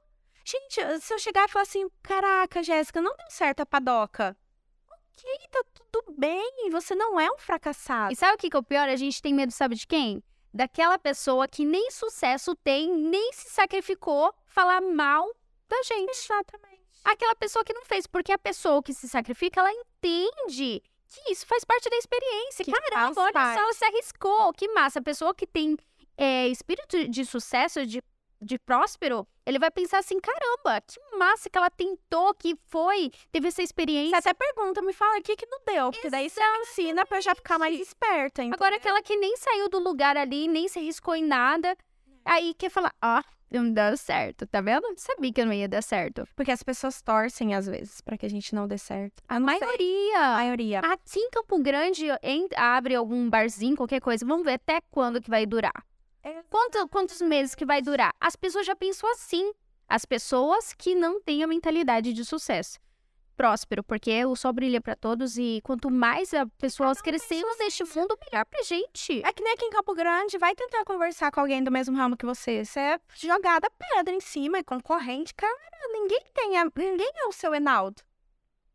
Gente, 0.44 1.00
se 1.00 1.14
eu 1.14 1.20
chegar 1.20 1.48
e 1.48 1.52
falar 1.52 1.62
assim, 1.62 1.88
caraca, 2.02 2.64
Jéssica, 2.64 3.00
não 3.00 3.16
deu 3.16 3.30
certo 3.30 3.60
a 3.60 3.66
padoca. 3.66 4.36
Ok, 4.90 5.48
tá 5.52 5.62
tudo 5.92 6.16
bem, 6.18 6.68
você 6.72 6.96
não 6.96 7.20
é 7.20 7.30
um 7.30 7.38
fracassado. 7.38 8.12
E 8.12 8.16
sabe 8.16 8.34
o 8.34 8.38
que, 8.38 8.50
que 8.50 8.56
é 8.56 8.58
o 8.58 8.62
pior? 8.64 8.88
A 8.88 8.96
gente 8.96 9.22
tem 9.22 9.32
medo, 9.32 9.52
sabe 9.52 9.76
de 9.76 9.86
quem? 9.86 10.20
Daquela 10.52 10.98
pessoa 10.98 11.46
que 11.46 11.64
nem 11.64 11.92
sucesso 11.92 12.56
tem, 12.56 12.92
nem 12.92 13.32
se 13.32 13.50
sacrificou 13.50 14.34
falar 14.46 14.80
mal 14.80 15.32
da 15.68 15.80
gente. 15.84 16.10
Exatamente. 16.10 16.80
Aquela 17.04 17.36
pessoa 17.36 17.64
que 17.64 17.72
não 17.72 17.84
fez, 17.84 18.04
porque 18.04 18.32
a 18.32 18.38
pessoa 18.38 18.82
que 18.82 18.92
se 18.92 19.08
sacrifica, 19.08 19.60
ela 19.60 19.72
entende 19.72 20.82
que 21.10 21.32
isso 21.32 21.44
faz 21.46 21.64
parte 21.64 21.90
da 21.90 21.96
experiência. 21.96 22.64
Que 22.64 22.70
Caramba, 22.72 23.06
olha 23.06 23.14
só, 23.14 23.32
parte. 23.32 23.58
ela 23.58 23.72
se 23.72 23.84
arriscou. 23.84 24.52
Que 24.52 24.68
massa. 24.68 25.00
A 25.00 25.02
pessoa 25.02 25.34
que 25.34 25.46
tem 25.46 25.76
é, 26.16 26.46
espírito 26.48 27.08
de 27.08 27.24
sucesso, 27.24 27.84
de, 27.84 28.00
de 28.40 28.58
próspero, 28.58 29.26
ele 29.44 29.58
vai 29.58 29.70
pensar 29.70 29.98
assim: 29.98 30.20
caramba, 30.20 30.80
que 30.86 31.00
massa 31.16 31.50
que 31.50 31.58
ela 31.58 31.68
tentou, 31.70 32.32
que 32.34 32.56
foi, 32.66 33.10
teve 33.32 33.48
essa 33.48 33.56
Você 33.56 33.62
experiência. 33.64 34.18
até 34.18 34.32
pergunta, 34.32 34.80
me 34.82 34.92
fala 34.92 35.18
o 35.18 35.22
que 35.22 35.34
que 35.36 35.46
não 35.46 35.58
deu, 35.66 35.90
porque 35.90 36.08
daí 36.10 36.30
você 36.30 36.40
ensina 36.60 37.04
pra 37.04 37.18
eu 37.18 37.22
já 37.22 37.34
ficar 37.34 37.58
mais 37.58 37.78
esperta. 37.80 38.42
entendeu? 38.42 38.54
Agora, 38.54 38.76
aquela 38.76 39.02
que 39.02 39.16
nem 39.16 39.36
saiu 39.36 39.68
do 39.68 39.78
lugar 39.80 40.16
ali, 40.16 40.46
nem 40.46 40.68
se 40.68 40.78
arriscou 40.78 41.14
em 41.16 41.24
nada, 41.24 41.76
aí 42.24 42.54
quer 42.54 42.70
falar: 42.70 42.94
ó, 43.02 43.22
não 43.50 43.72
deu 43.72 43.96
certo, 43.96 44.46
tá 44.46 44.60
vendo? 44.60 44.86
Sabia 44.96 45.32
que 45.32 45.44
não 45.44 45.52
ia 45.52 45.68
dar 45.68 45.82
certo. 45.82 46.26
Porque 46.36 46.50
as 46.52 46.62
pessoas 46.62 47.00
torcem 47.02 47.54
às 47.54 47.66
vezes 47.66 48.00
pra 48.00 48.16
que 48.16 48.24
a 48.26 48.30
gente 48.30 48.54
não 48.54 48.68
dê 48.68 48.78
certo. 48.78 49.22
A 49.28 49.36
A 49.36 49.40
maioria. 49.40 50.20
maioria. 50.34 50.80
Aqui 50.80 51.18
em 51.20 51.30
Campo 51.30 51.58
Grande 51.60 52.06
abre 52.56 52.94
algum 52.94 53.28
barzinho, 53.28 53.76
qualquer 53.76 54.00
coisa. 54.00 54.24
Vamos 54.26 54.44
ver 54.44 54.52
até 54.54 54.80
quando 54.90 55.20
que 55.20 55.30
vai 55.30 55.46
durar. 55.46 55.84
Quanto- 56.48 56.88
quantos 56.88 57.20
meses 57.20 57.54
que 57.54 57.64
vai 57.64 57.80
durar? 57.80 58.12
As 58.20 58.36
pessoas 58.36 58.66
já 58.66 58.76
pensam 58.76 59.10
assim. 59.10 59.52
As 59.88 60.04
pessoas 60.04 60.72
que 60.74 60.94
não 60.94 61.20
têm 61.20 61.42
a 61.42 61.46
mentalidade 61.46 62.12
de 62.12 62.24
sucesso. 62.24 62.78
Próspero, 63.40 63.82
porque 63.82 64.22
o 64.26 64.36
sol 64.36 64.52
brilha 64.52 64.82
pra 64.82 64.94
todos 64.94 65.38
e 65.38 65.62
quanto 65.64 65.90
mais 65.90 66.34
a 66.34 66.44
pessoas 66.58 67.00
crescendo 67.00 67.48
neste 67.58 67.82
mundo, 67.84 68.14
melhor 68.30 68.44
pra 68.44 68.62
gente. 68.62 69.22
É 69.24 69.32
que 69.32 69.42
nem 69.42 69.54
aqui 69.54 69.64
em 69.64 69.70
Campo 69.70 69.94
Grande, 69.94 70.36
vai 70.36 70.54
tentar 70.54 70.84
conversar 70.84 71.30
com 71.30 71.40
alguém 71.40 71.64
do 71.64 71.70
mesmo 71.70 71.96
ramo 71.96 72.18
que 72.18 72.26
você. 72.26 72.62
Você 72.62 72.78
é 72.78 73.00
jogada 73.14 73.70
pedra 73.70 74.12
em 74.12 74.20
cima, 74.20 74.58
é 74.58 74.62
concorrente. 74.62 75.32
Cara, 75.34 75.56
ninguém 75.90 76.20
tem, 76.34 76.58
a- 76.58 76.66
ninguém 76.76 77.10
é 77.16 77.26
o 77.28 77.32
seu 77.32 77.54
Enaldo. 77.54 78.02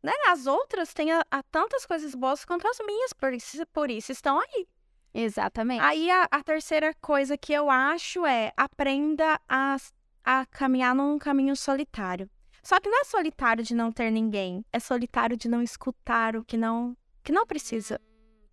Né? 0.02 0.12
As 0.26 0.48
outras 0.48 0.92
têm 0.92 1.12
a, 1.12 1.24
a 1.30 1.44
tantas 1.44 1.86
coisas 1.86 2.12
boas 2.16 2.44
quanto 2.44 2.66
as 2.66 2.78
minhas, 2.84 3.12
por 3.12 3.32
isso, 3.32 3.64
por 3.72 3.88
isso 3.88 4.10
estão 4.10 4.40
aí. 4.40 4.66
Exatamente. 5.14 5.80
Aí 5.84 6.10
a, 6.10 6.26
a 6.28 6.42
terceira 6.42 6.92
coisa 7.00 7.38
que 7.38 7.52
eu 7.52 7.70
acho 7.70 8.26
é 8.26 8.52
aprenda 8.56 9.40
a, 9.48 9.76
a 10.24 10.44
caminhar 10.46 10.92
num 10.92 11.18
caminho 11.20 11.54
solitário. 11.54 12.28
Só 12.66 12.80
que 12.80 12.88
não 12.88 13.00
é 13.00 13.04
solitário 13.04 13.62
de 13.62 13.76
não 13.76 13.92
ter 13.92 14.10
ninguém, 14.10 14.64
é 14.72 14.80
solitário 14.80 15.36
de 15.36 15.48
não 15.48 15.62
escutar 15.62 16.34
o 16.34 16.44
que 16.44 16.56
não, 16.56 16.96
que 17.22 17.30
não 17.30 17.46
precisa. 17.46 18.00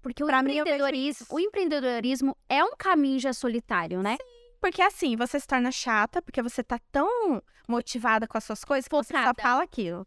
Porque 0.04 0.24
o 0.24 0.28
pra 0.28 0.40
empreendedorismo, 0.42 1.26
o 1.32 1.40
empreendedorismo 1.40 2.38
é 2.48 2.64
um 2.64 2.76
caminho 2.78 3.18
já 3.18 3.34
solitário, 3.34 4.04
né? 4.04 4.18
Porque 4.62 4.84
assim, 4.84 5.16
você 5.16 5.40
se 5.40 5.48
torna 5.48 5.72
chata, 5.72 6.22
porque 6.22 6.44
você 6.44 6.62
tá 6.62 6.80
tão 6.92 7.42
motivada 7.68 8.28
com 8.28 8.38
as 8.38 8.44
suas 8.44 8.64
coisas 8.64 8.88
que 8.88 8.96
você 8.96 9.14
só 9.14 9.34
fala 9.42 9.64
aquilo. 9.64 10.06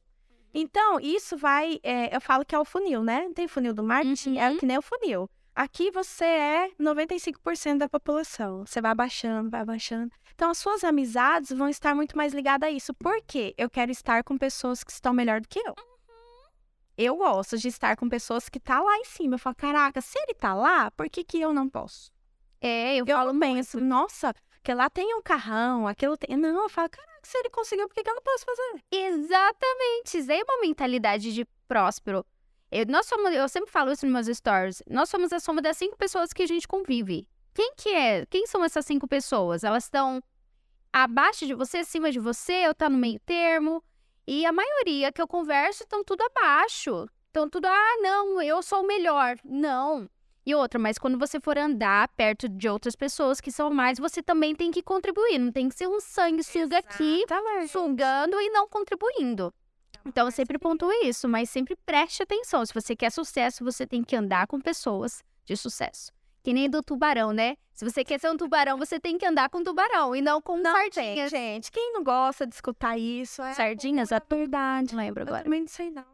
Então, 0.54 1.00
isso 1.00 1.36
vai. 1.36 1.80
é, 1.82 2.14
eu 2.14 2.20
falo 2.20 2.44
que 2.44 2.54
é 2.54 2.58
o 2.60 2.64
funil, 2.64 3.02
né? 3.02 3.28
Tem 3.34 3.48
funil 3.48 3.74
do 3.74 3.82
marketing, 3.82 4.38
é 4.38 4.50
Uhum. 4.50 4.56
que 4.56 4.66
nem 4.66 4.78
o 4.78 4.82
funil. 4.82 5.28
Aqui 5.56 5.90
você 5.90 6.26
é 6.26 6.70
95% 6.78 7.78
da 7.78 7.88
população. 7.88 8.66
Você 8.66 8.78
vai 8.78 8.90
abaixando, 8.90 9.48
vai 9.48 9.62
abaixando. 9.62 10.12
Então, 10.34 10.50
as 10.50 10.58
suas 10.58 10.84
amizades 10.84 11.50
vão 11.50 11.70
estar 11.70 11.94
muito 11.94 12.14
mais 12.14 12.34
ligadas 12.34 12.68
a 12.68 12.70
isso. 12.70 12.92
Por 12.92 13.22
quê? 13.22 13.54
Eu 13.56 13.70
quero 13.70 13.90
estar 13.90 14.22
com 14.22 14.36
pessoas 14.36 14.84
que 14.84 14.92
estão 14.92 15.14
melhor 15.14 15.40
do 15.40 15.48
que 15.48 15.58
eu. 15.58 15.74
Eu 16.94 17.16
gosto 17.16 17.56
de 17.56 17.68
estar 17.68 17.96
com 17.96 18.06
pessoas 18.06 18.50
que 18.50 18.60
tá 18.60 18.82
lá 18.82 18.98
em 18.98 19.06
cima. 19.06 19.36
Eu 19.36 19.38
falo, 19.38 19.56
caraca, 19.56 20.02
se 20.02 20.18
ele 20.18 20.34
tá 20.34 20.52
lá, 20.52 20.90
por 20.90 21.08
que, 21.08 21.24
que 21.24 21.40
eu 21.40 21.54
não 21.54 21.70
posso? 21.70 22.12
É, 22.60 22.96
eu 22.96 23.06
Eu 23.06 23.16
falo 23.16 23.40
penso, 23.40 23.80
nossa, 23.80 24.34
que 24.62 24.74
lá 24.74 24.90
tem 24.90 25.14
um 25.14 25.22
carrão, 25.22 25.88
aquilo 25.88 26.18
tem. 26.18 26.36
Não, 26.36 26.64
eu 26.64 26.68
falo, 26.68 26.90
caraca, 26.90 27.20
se 27.22 27.38
ele 27.38 27.48
conseguiu, 27.48 27.88
por 27.88 27.94
que, 27.94 28.02
que 28.02 28.10
eu 28.10 28.14
não 28.14 28.22
posso 28.22 28.44
fazer? 28.44 28.82
Exatamente. 28.90 30.18
Isso 30.18 30.30
é 30.30 30.42
uma 30.42 30.60
mentalidade 30.60 31.32
de 31.32 31.46
próspero. 31.66 32.26
Eu, 32.70 32.86
nós 32.86 33.06
somos, 33.06 33.32
eu 33.32 33.48
sempre 33.48 33.70
falo 33.70 33.92
isso 33.92 34.06
nos 34.06 34.12
meus 34.12 34.36
stories. 34.36 34.82
Nós 34.88 35.08
somos 35.08 35.32
a 35.32 35.40
soma 35.40 35.62
das 35.62 35.76
cinco 35.76 35.96
pessoas 35.96 36.32
que 36.32 36.42
a 36.42 36.46
gente 36.46 36.66
convive. 36.66 37.26
Quem 37.54 37.72
que 37.76 37.88
é? 37.88 38.26
Quem 38.26 38.46
são 38.46 38.64
essas 38.64 38.84
cinco 38.84 39.06
pessoas? 39.08 39.64
Elas 39.64 39.84
estão 39.84 40.22
abaixo 40.92 41.46
de 41.46 41.54
você, 41.54 41.78
acima 41.78 42.10
de 42.10 42.18
você, 42.18 42.66
ou 42.68 42.74
tá 42.74 42.88
no 42.88 42.98
meio 42.98 43.20
termo? 43.20 43.82
E 44.26 44.44
a 44.44 44.52
maioria 44.52 45.12
que 45.12 45.22
eu 45.22 45.28
converso 45.28 45.84
estão 45.84 46.02
tudo 46.02 46.22
abaixo. 46.22 47.08
Estão 47.26 47.48
tudo, 47.48 47.66
ah, 47.66 47.96
não, 48.00 48.42
eu 48.42 48.62
sou 48.62 48.82
o 48.82 48.86
melhor. 48.86 49.38
Não. 49.44 50.08
E 50.44 50.54
outra, 50.54 50.78
mas 50.78 50.96
quando 50.96 51.18
você 51.18 51.40
for 51.40 51.58
andar 51.58 52.08
perto 52.16 52.48
de 52.48 52.68
outras 52.68 52.94
pessoas 52.94 53.40
que 53.40 53.50
são 53.50 53.68
mais, 53.68 53.98
você 53.98 54.22
também 54.22 54.54
tem 54.54 54.70
que 54.70 54.82
contribuir. 54.82 55.38
Não 55.38 55.50
tem 55.50 55.68
que 55.68 55.74
ser 55.74 55.88
um 55.88 56.00
sanguessuga 56.00 56.78
aqui 56.78 57.24
sugando 57.68 58.40
e 58.40 58.48
não 58.50 58.68
contribuindo. 58.68 59.52
Então, 60.06 60.26
eu 60.26 60.30
sempre 60.30 60.58
pontuo 60.58 60.90
isso, 61.04 61.28
mas 61.28 61.50
sempre 61.50 61.76
preste 61.84 62.22
atenção. 62.22 62.64
Se 62.64 62.72
você 62.72 62.94
quer 62.94 63.10
sucesso, 63.10 63.64
você 63.64 63.86
tem 63.86 64.02
que 64.04 64.14
andar 64.14 64.46
com 64.46 64.60
pessoas 64.60 65.22
de 65.44 65.56
sucesso. 65.56 66.12
Que 66.42 66.52
nem 66.52 66.70
do 66.70 66.80
tubarão, 66.82 67.32
né? 67.32 67.56
Se 67.74 67.84
você 67.84 68.04
quer 68.04 68.20
ser 68.20 68.30
um 68.30 68.36
tubarão, 68.36 68.78
você 68.78 69.00
tem 69.00 69.18
que 69.18 69.26
andar 69.26 69.50
com 69.50 69.62
tubarão 69.64 70.14
e 70.14 70.22
não 70.22 70.40
com 70.40 70.56
Não 70.56 70.72
sardinhas. 70.72 71.30
gente. 71.30 71.70
Quem 71.72 71.92
não 71.92 72.04
gosta 72.04 72.46
de 72.46 72.54
escutar 72.54 72.96
isso 72.96 73.42
é. 73.42 73.52
Sardinhas, 73.52 74.12
a 74.12 74.20
verdade, 74.30 74.94
lembro 74.94 75.22
Eu 75.24 75.26
agora. 75.26 75.42
também 75.44 75.60
não 75.60 75.68
sei, 75.68 75.90
não. 75.90 76.04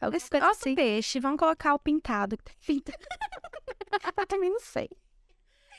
Alguma 0.00 0.16
Esse 0.16 0.36
assim. 0.36 0.74
peixe, 0.74 1.20
vamos 1.20 1.38
colocar 1.38 1.72
o 1.72 1.78
pintado. 1.78 2.36
pintado. 2.66 2.98
eu 4.18 4.26
também 4.26 4.50
não 4.50 4.60
sei. 4.60 4.90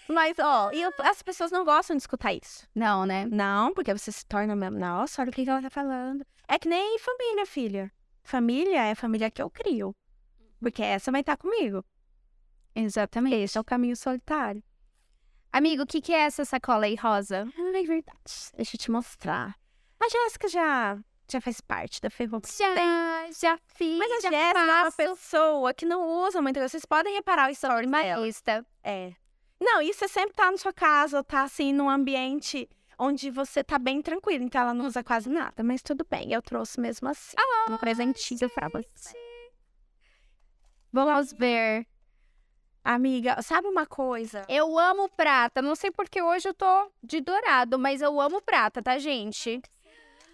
Mas, 0.10 0.38
ó, 0.40 0.72
e 0.72 0.82
eu- 0.82 0.94
as 1.00 1.22
pessoas 1.22 1.52
não 1.52 1.66
gostam 1.66 1.96
de 1.96 2.02
escutar 2.04 2.34
isso. 2.34 2.68
Não, 2.74 3.06
né? 3.06 3.26
Não, 3.26 3.74
porque 3.74 3.94
você 3.94 4.12
se 4.12 4.26
torna 4.26 4.56
mesmo. 4.56 4.80
Nossa, 4.80 5.22
olha 5.22 5.30
o 5.30 5.34
que 5.34 5.50
ela 5.50 5.62
tá 5.62 5.70
falando. 5.70 6.26
É 6.48 6.58
que 6.58 6.68
nem 6.70 6.98
família, 7.00 7.46
filha. 7.46 7.92
Família 8.24 8.84
é 8.86 8.92
a 8.92 8.96
família 8.96 9.30
que 9.32 9.42
eu 9.42 9.50
crio. 9.50 9.94
Porque 10.60 10.82
essa 10.82 11.12
vai 11.12 11.22
estar 11.22 11.38
comigo. 11.38 11.84
Exatamente. 12.76 13.36
Esse 13.44 13.58
é 13.58 13.62
o 13.62 13.64
caminho 13.64 13.96
solitário. 13.96 14.64
Amigo, 15.52 15.84
o 15.84 15.88
que, 15.88 16.02
que 16.02 16.14
é 16.14 16.20
essa 16.22 16.46
sacola 16.46 16.86
aí 16.86 16.96
rosa? 16.96 17.48
Ah, 17.58 17.78
é 17.80 17.84
verdade. 17.84 18.52
Deixa 18.56 18.76
eu 18.76 18.80
te 18.80 18.92
mostrar. 18.92 19.56
A 20.00 20.10
Jéssica 20.10 20.48
já, 20.48 20.98
já 21.32 21.42
faz 21.42 21.60
parte 21.62 22.00
da 22.02 22.10
Ferro. 22.10 22.42
Já, 22.46 23.32
já 23.32 23.58
fiz, 23.66 23.98
Mas 23.98 24.12
a 24.12 24.30
Jéssica 24.30 24.36
é 24.60 24.82
uma 24.82 24.92
pessoa 24.92 25.74
que 25.74 25.86
não 25.86 26.26
usa 26.26 26.42
muita 26.42 26.60
coisa. 26.60 26.70
Vocês 26.72 26.86
podem 26.86 27.14
reparar 27.16 27.48
o 27.50 27.52
story 27.52 27.88
dela. 27.88 28.04
Minimalista. 28.04 28.66
É. 28.84 29.14
Não, 29.60 29.82
isso 29.82 30.06
é 30.06 30.08
sempre 30.08 30.36
tá 30.36 30.52
na 30.52 30.58
sua 30.58 30.74
casa, 30.74 31.18
ou 31.18 31.24
tá 31.24 31.44
assim, 31.44 31.74
num 31.74 31.90
ambiente 31.90 32.70
onde 32.98 33.30
você 33.30 33.64
tá 33.64 33.78
bem 33.78 34.02
tranquilo. 34.02 34.44
Então 34.44 34.62
ela 34.62 34.74
não 34.74 34.86
usa 34.86 35.04
quase 35.04 35.30
nada, 35.30 35.64
mas 35.64 35.82
tudo 35.82 36.06
bem. 36.10 36.34
Eu 36.34 36.42
trouxe 36.42 36.80
mesmo 36.80 37.08
assim. 37.10 37.36
um 37.70 37.78
presentinho 37.78 38.50
pra 38.50 38.70
você. 38.70 39.18
Vamos 40.92 41.34
ver. 41.34 41.86
Amiga, 42.84 43.42
sabe 43.42 43.68
uma 43.68 43.86
coisa? 43.86 44.46
Eu 44.48 44.80
amo 44.80 45.10
prata. 45.10 45.62
Não 45.62 45.76
sei 45.76 45.92
porque 45.92 46.22
hoje 46.22 46.48
eu 46.48 46.54
tô 46.54 46.92
de 47.04 47.20
dourado, 47.20 47.78
mas 47.78 48.02
eu 48.02 48.20
amo 48.20 48.42
prata, 48.42 48.82
tá, 48.82 48.98
gente? 48.98 49.62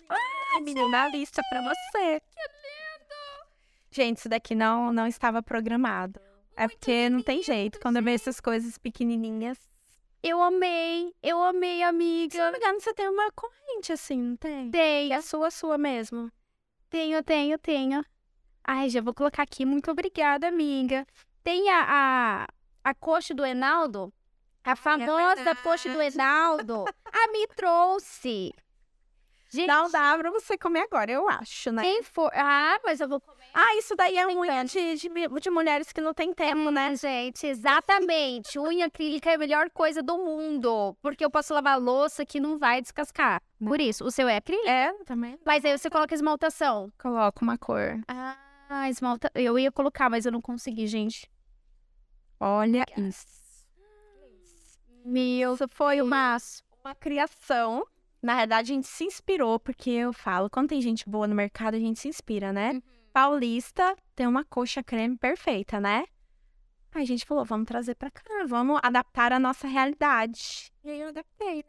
Ai, 0.08 0.62
menina, 0.62 1.08
lista 1.08 1.42
pra 1.50 1.62
você. 1.62 2.20
Que 2.20 2.40
lindo! 2.40 3.50
Gente, 3.90 4.18
isso 4.18 4.30
daqui 4.30 4.54
não, 4.54 4.94
não 4.94 5.08
estava 5.08 5.42
programado. 5.42 6.20
É 6.56 6.68
porque 6.68 7.10
não 7.10 7.22
tem 7.22 7.42
jeito. 7.42 7.80
Quando 7.80 7.98
eu 7.98 8.04
vejo 8.04 8.16
essas 8.16 8.40
coisas 8.40 8.78
pequenininhas. 8.78 9.58
Eu 10.22 10.42
amei. 10.42 11.14
Eu 11.22 11.42
amei, 11.44 11.78
Se 11.78 11.82
não 11.82 11.90
amiga. 11.90 12.52
me 12.52 12.58
engano, 12.58 12.80
você 12.80 12.94
tem 12.94 13.10
uma 13.10 13.32
corrente 13.32 13.92
assim, 13.92 14.18
não 14.22 14.36
tem? 14.38 14.72
Tenho, 14.72 15.14
É 15.14 15.22
sua, 15.22 15.52
sua 15.52 15.78
mesmo. 15.78 16.32
tenho, 16.90 17.22
tenho, 17.24 17.58
tenho. 17.60 18.06
Ai, 18.64 18.90
já 18.90 19.02
vou 19.02 19.14
colocar 19.14 19.44
aqui. 19.44 19.66
Muito 19.66 19.92
obrigada, 19.92 20.48
amiga. 20.48 21.06
Tem 21.44 21.70
a, 21.70 22.46
a, 22.86 22.90
a 22.90 22.94
coxa 22.96 23.34
do 23.34 23.46
Enaldo. 23.46 24.14
A 24.64 24.78
famosa 24.78 25.54
coxa 25.62 25.90
do 25.90 26.02
Enaldo. 26.02 26.86
A 27.12 27.28
me 27.34 27.46
trouxe. 27.48 28.54
Gente, 29.50 29.68
Não 29.68 29.92
dá 29.92 30.18
pra 30.18 30.32
você 30.32 30.58
comer 30.58 30.80
agora, 30.82 31.12
eu 31.12 31.28
acho, 31.30 31.72
né? 31.72 31.84
quem 31.84 32.02
for. 32.02 32.32
Ah, 32.34 32.80
mas 32.84 33.00
eu 33.02 33.08
vou 33.10 33.20
comer. 33.20 33.33
Ah, 33.54 33.78
isso 33.78 33.96
daí 33.96 34.18
é 34.18 34.26
unha 34.26 34.66
de, 34.66 34.96
de, 34.96 35.10
de 35.10 35.50
mulheres 35.52 35.92
que 35.94 36.02
não 36.02 36.12
tem 36.12 36.34
tempo, 36.34 36.72
né? 36.72 36.96
Gente, 36.96 37.46
exatamente. 37.46 38.58
Unha 38.58 38.88
acrílica 38.88 39.30
é 39.30 39.36
a 39.36 39.38
melhor 39.38 39.70
coisa 39.70 40.02
do 40.02 40.18
mundo. 40.18 40.98
Porque 41.04 41.24
eu 41.24 41.30
posso 41.30 41.54
lavar 41.54 41.80
louça 41.80 42.26
que 42.26 42.40
não 42.40 42.58
vai 42.58 42.82
descascar. 42.82 43.40
Por 43.60 43.80
isso, 43.80 44.04
o 44.06 44.12
seu 44.12 44.28
é 44.28 44.38
acrílico? 44.38 44.68
É, 44.68 44.92
também. 45.06 45.38
Mas 45.46 45.64
aí 45.64 45.78
você 45.78 45.88
coloca 45.88 46.16
esmaltação. 46.16 46.92
Coloca 46.98 47.44
uma 47.44 47.56
cor. 47.56 48.02
Ah, 48.08 48.90
esmalta. 48.90 49.30
Eu 49.36 49.60
ia 49.60 49.72
colocar, 49.72 50.10
mas 50.10 50.26
eu 50.26 50.32
não 50.32 50.42
consegui, 50.42 50.88
gente. 50.88 51.30
Olha 52.40 52.86
isso. 52.98 53.44
Meu, 55.06 55.54
Isso 55.54 55.68
foi 55.70 56.02
uma, 56.02 56.38
uma 56.84 56.96
criação. 56.96 57.86
Na 58.22 58.36
verdade, 58.36 58.72
a 58.72 58.76
gente 58.76 58.88
se 58.88 59.04
inspirou, 59.04 59.60
porque 59.60 59.92
eu 59.92 60.12
falo, 60.14 60.50
quando 60.50 60.70
tem 60.70 60.82
gente 60.82 61.08
boa 61.08 61.28
no 61.28 61.36
mercado, 61.36 61.76
a 61.76 61.80
gente 61.80 62.00
se 62.00 62.08
inspira, 62.08 62.52
né? 62.54 62.82
Paulista 63.14 63.96
tem 64.16 64.26
uma 64.26 64.44
coxa 64.44 64.84
creme 64.84 65.16
perfeita, 65.16 65.80
né? 65.80 66.06
Aí 66.92 67.04
a 67.04 67.06
gente 67.06 67.26
falou, 67.26 67.46
vamos 67.46 67.68
trazer 67.68 67.94
pra 67.94 68.10
cá, 68.10 68.24
vamos 68.48 68.80
adaptar 68.82 69.32
a 69.32 69.40
nossa 69.40 69.68
realidade. 69.68 70.74
E 70.84 70.90
aí 70.90 71.00
eu 71.00 71.10
adaptei? 71.10 71.64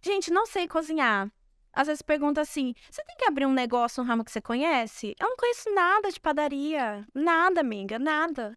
Gente, 0.00 0.30
não 0.30 0.46
sei 0.46 0.68
cozinhar. 0.68 1.28
Às 1.72 1.88
vezes 1.88 2.02
pergunta 2.02 2.40
assim: 2.40 2.72
você 2.88 3.02
tem 3.04 3.16
que 3.16 3.24
abrir 3.24 3.46
um 3.46 3.52
negócio 3.52 4.02
no 4.02 4.08
ramo 4.08 4.24
que 4.24 4.30
você 4.30 4.40
conhece? 4.40 5.14
Eu 5.18 5.28
não 5.28 5.36
conheço 5.36 5.74
nada 5.74 6.10
de 6.10 6.20
padaria. 6.20 7.06
Nada, 7.12 7.60
amiga, 7.60 7.98
nada. 7.98 8.56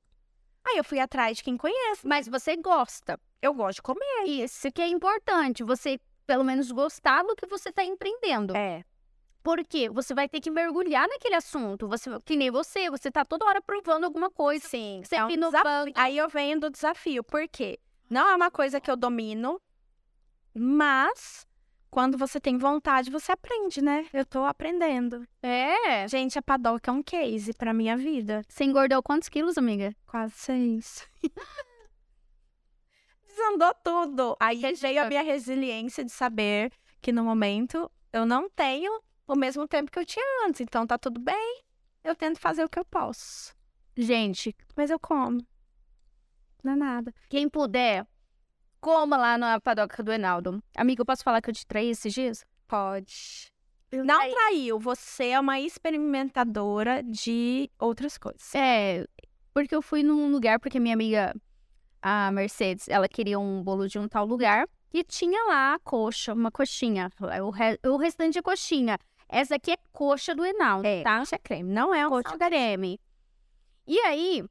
Aí 0.63 0.77
eu 0.77 0.83
fui 0.83 0.99
atrás 0.99 1.37
de 1.37 1.43
quem 1.43 1.57
conhece. 1.57 2.07
Mas 2.07 2.27
você 2.27 2.55
gosta. 2.55 3.19
Eu 3.41 3.53
gosto 3.53 3.77
de 3.77 3.81
comer. 3.81 4.23
Isso 4.25 4.71
que 4.71 4.81
é 4.81 4.87
importante. 4.87 5.63
Você, 5.63 5.99
pelo 6.25 6.43
menos, 6.43 6.71
gostar 6.71 7.23
do 7.23 7.35
que 7.35 7.47
você 7.47 7.69
está 7.69 7.83
empreendendo. 7.83 8.55
É. 8.55 8.85
Porque 9.41 9.89
você 9.89 10.13
vai 10.13 10.27
ter 10.27 10.41
que 10.41 10.51
mergulhar 10.51 11.07
naquele 11.07 11.35
assunto. 11.35 11.87
Você, 11.87 12.09
que 12.25 12.35
nem 12.35 12.51
você, 12.51 12.89
você 12.89 13.09
tá 13.09 13.23
toda 13.23 13.45
hora 13.45 13.61
provando 13.61 14.03
alguma 14.03 14.29
coisa. 14.29 14.67
Sim, 14.67 15.01
Sempre 15.03 15.17
é 15.17 15.25
um 15.25 15.29
inovando. 15.29 15.91
Aí 15.95 16.17
eu 16.17 16.27
venho 16.27 16.59
do 16.59 16.69
desafio, 16.69 17.23
por 17.23 17.47
quê? 17.47 17.79
Não 18.09 18.27
é 18.27 18.35
uma 18.35 18.51
coisa 18.51 18.81
que 18.81 18.89
eu 18.89 18.97
domino, 18.97 19.61
mas 20.53 21.47
quando 21.89 22.17
você 22.17 22.39
tem 22.39 22.57
vontade, 22.57 23.09
você 23.09 23.31
aprende, 23.31 23.81
né? 23.81 24.05
Eu 24.13 24.25
tô 24.25 24.43
aprendendo. 24.43 25.27
É. 25.41 26.07
Gente, 26.07 26.37
a 26.37 26.41
padoca 26.41 26.91
é 26.91 26.93
um 26.93 27.01
case 27.01 27.53
pra 27.53 27.73
minha 27.73 27.97
vida. 27.97 28.43
Você 28.47 28.63
engordou 28.63 29.01
quantos 29.01 29.29
quilos, 29.29 29.57
amiga? 29.57 29.95
Quase 30.05 30.33
seis. 30.35 31.07
Desandou 33.27 33.73
tudo. 33.83 34.37
Aí 34.39 34.61
veio 34.75 35.01
a 35.01 35.05
minha 35.05 35.23
resiliência 35.23 36.03
de 36.03 36.11
saber 36.11 36.71
que 37.01 37.11
no 37.11 37.23
momento 37.23 37.89
eu 38.11 38.25
não 38.25 38.49
tenho 38.49 39.01
o 39.33 39.35
mesmo 39.35 39.67
tempo 39.67 39.91
que 39.91 39.99
eu 39.99 40.05
tinha 40.05 40.45
antes. 40.47 40.61
Então 40.61 40.85
tá 40.87 40.97
tudo 40.97 41.19
bem. 41.19 41.61
Eu 42.03 42.15
tento 42.15 42.39
fazer 42.39 42.63
o 42.63 42.69
que 42.69 42.79
eu 42.79 42.85
posso. 42.85 43.53
Gente, 43.95 44.55
Mas 44.75 44.89
eu 44.89 44.99
como. 44.99 45.45
Não 46.63 46.73
é 46.73 46.75
nada. 46.75 47.13
quem 47.29 47.47
puder, 47.49 48.05
coma 48.81 49.15
lá 49.17 49.37
na 49.37 49.59
padoca 49.59 50.01
do 50.03 50.11
Enaldo. 50.11 50.61
Amiga, 50.75 51.01
eu 51.01 51.05
posso 51.05 51.23
falar 51.23 51.41
que 51.41 51.49
eu 51.49 51.53
te 51.53 51.65
traí 51.65 51.89
esses 51.89 52.13
dias? 52.13 52.45
Pode. 52.67 53.47
Não 53.91 54.19
traiu. 54.31 54.79
Você 54.79 55.27
é 55.29 55.39
uma 55.39 55.59
experimentadora 55.59 57.01
de 57.03 57.69
outras 57.79 58.17
coisas. 58.17 58.53
É, 58.55 59.05
porque 59.53 59.73
eu 59.75 59.81
fui 59.81 60.03
num 60.03 60.29
lugar, 60.31 60.59
porque 60.59 60.79
minha 60.79 60.93
amiga, 60.93 61.33
a 62.01 62.31
Mercedes, 62.31 62.87
ela 62.87 63.07
queria 63.07 63.39
um 63.39 63.63
bolo 63.63 63.87
de 63.87 63.97
um 63.97 64.07
tal 64.07 64.25
lugar 64.25 64.67
e 64.93 65.03
tinha 65.03 65.43
lá 65.45 65.73
a 65.75 65.79
coxa, 65.79 66.33
uma 66.33 66.51
coxinha. 66.51 67.09
O, 67.43 67.49
re- 67.49 67.79
o 67.85 67.97
restante 67.97 68.37
é 68.37 68.41
coxinha. 68.41 68.97
Essa 69.29 69.55
aqui 69.55 69.71
é 69.71 69.77
coxa 69.91 70.33
do 70.33 70.43
Enaldo, 70.43 70.87
É, 70.87 71.03
tá? 71.03 71.19
coxa 71.19 71.37
creme. 71.37 71.71
Não 71.71 71.93
é 71.93 72.05
um 72.05 72.09
Coxa 72.09 72.35
creme. 72.37 72.99
E 73.85 73.99
aí, 73.99 74.43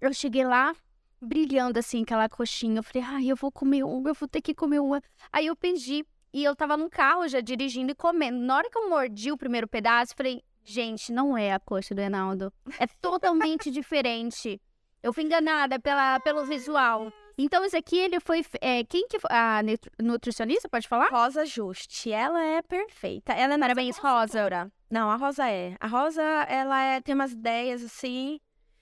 eu 0.00 0.12
cheguei 0.14 0.44
lá, 0.44 0.74
brilhando 1.20 1.78
assim, 1.78 2.02
aquela 2.02 2.28
coxinha. 2.28 2.78
Eu 2.78 2.82
falei, 2.82 3.06
ai, 3.06 3.26
eu 3.30 3.36
vou 3.36 3.52
comer 3.52 3.84
uma, 3.84 4.10
eu 4.10 4.14
vou 4.14 4.28
ter 4.28 4.40
que 4.40 4.54
comer 4.54 4.80
uma. 4.80 5.02
Aí 5.30 5.46
eu 5.46 5.54
pedi, 5.54 6.04
e 6.32 6.42
eu 6.42 6.56
tava 6.56 6.76
no 6.76 6.88
carro 6.88 7.28
já 7.28 7.40
dirigindo 7.40 7.92
e 7.92 7.94
comendo. 7.94 8.38
Na 8.38 8.56
hora 8.56 8.70
que 8.70 8.78
eu 8.78 8.88
mordi 8.88 9.30
o 9.30 9.36
primeiro 9.36 9.68
pedaço, 9.68 10.12
eu 10.12 10.16
falei, 10.16 10.42
gente, 10.64 11.12
não 11.12 11.36
é 11.36 11.52
a 11.52 11.60
coxa 11.60 11.94
do 11.94 12.00
Enaldo. 12.00 12.52
É 12.78 12.86
totalmente 12.86 13.70
diferente. 13.70 14.60
Eu 15.02 15.12
fui 15.12 15.22
enganada 15.24 15.78
pela, 15.78 16.18
pelo 16.20 16.44
visual. 16.44 17.12
Então, 17.38 17.64
esse 17.64 17.76
aqui, 17.76 17.96
ele 17.96 18.18
foi. 18.18 18.44
é, 18.60 18.82
quem 18.84 19.06
que 19.06 19.18
foi? 19.20 19.30
A 19.30 19.62
nutri- 19.62 19.92
nutricionista, 20.02 20.68
pode 20.68 20.88
falar? 20.88 21.08
Rosa 21.08 21.46
Juste. 21.46 22.10
Ela 22.12 22.42
é 22.42 22.62
perfeita. 22.62 23.32
Ela 23.32 23.54
é 23.54 23.58
Parabéns, 23.58 23.96
Rosa. 23.96 24.20
consultora. 24.26 24.72
Não, 24.90 25.08
a 25.10 25.16
Rosa 25.16 25.48
é. 25.48 25.76
A 25.78 25.86
Rosa, 25.86 26.22
ela 26.22 26.82
é- 26.82 27.00
tem 27.00 27.14
umas 27.14 27.32
ideias 27.32 27.84
assim. 27.84 28.40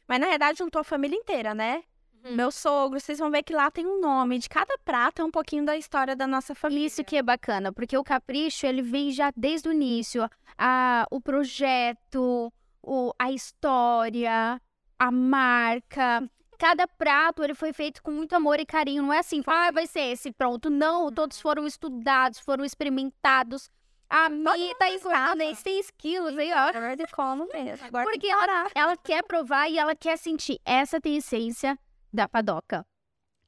Mas 0.08 0.20
na 0.20 0.26
verdade 0.28 0.58
juntou 0.58 0.80
a 0.80 0.84
família 0.84 1.16
inteira, 1.16 1.52
né? 1.54 1.82
Uhum. 2.24 2.34
Meu 2.34 2.50
sogro, 2.50 2.98
vocês 2.98 3.18
vão 3.18 3.30
ver 3.30 3.42
que 3.42 3.52
lá 3.52 3.70
tem 3.70 3.84
um 3.86 4.00
nome. 4.00 4.38
De 4.38 4.48
cada 4.48 4.78
prato 4.84 5.20
é 5.20 5.24
um 5.24 5.30
pouquinho 5.30 5.64
da 5.64 5.76
história 5.76 6.14
da 6.16 6.26
nossa 6.26 6.54
família. 6.54 6.86
Isso 6.86 7.04
que 7.04 7.16
é 7.16 7.22
bacana, 7.22 7.72
porque 7.72 7.98
o 7.98 8.04
capricho 8.04 8.64
ele 8.66 8.82
vem 8.82 9.10
já 9.10 9.32
desde 9.36 9.68
o 9.68 9.72
início. 9.72 10.28
A, 10.56 11.04
o 11.10 11.20
projeto, 11.20 12.52
o, 12.82 13.12
a 13.18 13.30
história, 13.32 14.60
a 14.98 15.10
marca. 15.10 16.28
Cada 16.58 16.86
prato 16.86 17.44
ele 17.44 17.54
foi 17.54 17.72
feito 17.72 18.02
com 18.02 18.10
muito 18.10 18.34
amor 18.34 18.58
e 18.58 18.66
carinho. 18.66 19.02
Não 19.02 19.12
é 19.12 19.18
assim, 19.18 19.42
ah, 19.46 19.70
vai 19.70 19.86
ser 19.86 20.00
esse, 20.12 20.32
pronto. 20.32 20.70
Não, 20.70 21.12
todos 21.12 21.40
foram 21.40 21.66
estudados, 21.66 22.38
foram 22.40 22.64
experimentados. 22.64 23.70
A 24.08 24.28
Mi 24.28 24.74
tá 24.78 24.88
engordando 24.88 25.42
aí 25.42 25.54
6 25.54 25.90
quilos 25.98 26.38
aí, 26.38 26.52
ó. 26.52 26.68
Agora 26.68 26.96
de 26.96 27.06
como 27.08 27.48
mesmo. 27.52 27.90
Porque 27.90 28.28
ela, 28.28 28.70
ela 28.74 28.96
quer 28.96 29.22
provar 29.24 29.68
e 29.68 29.78
ela 29.78 29.96
quer 29.96 30.16
sentir. 30.16 30.60
Essa 30.64 31.00
tem 31.00 31.16
essência 31.16 31.78
da 32.12 32.28
padoca. 32.28 32.86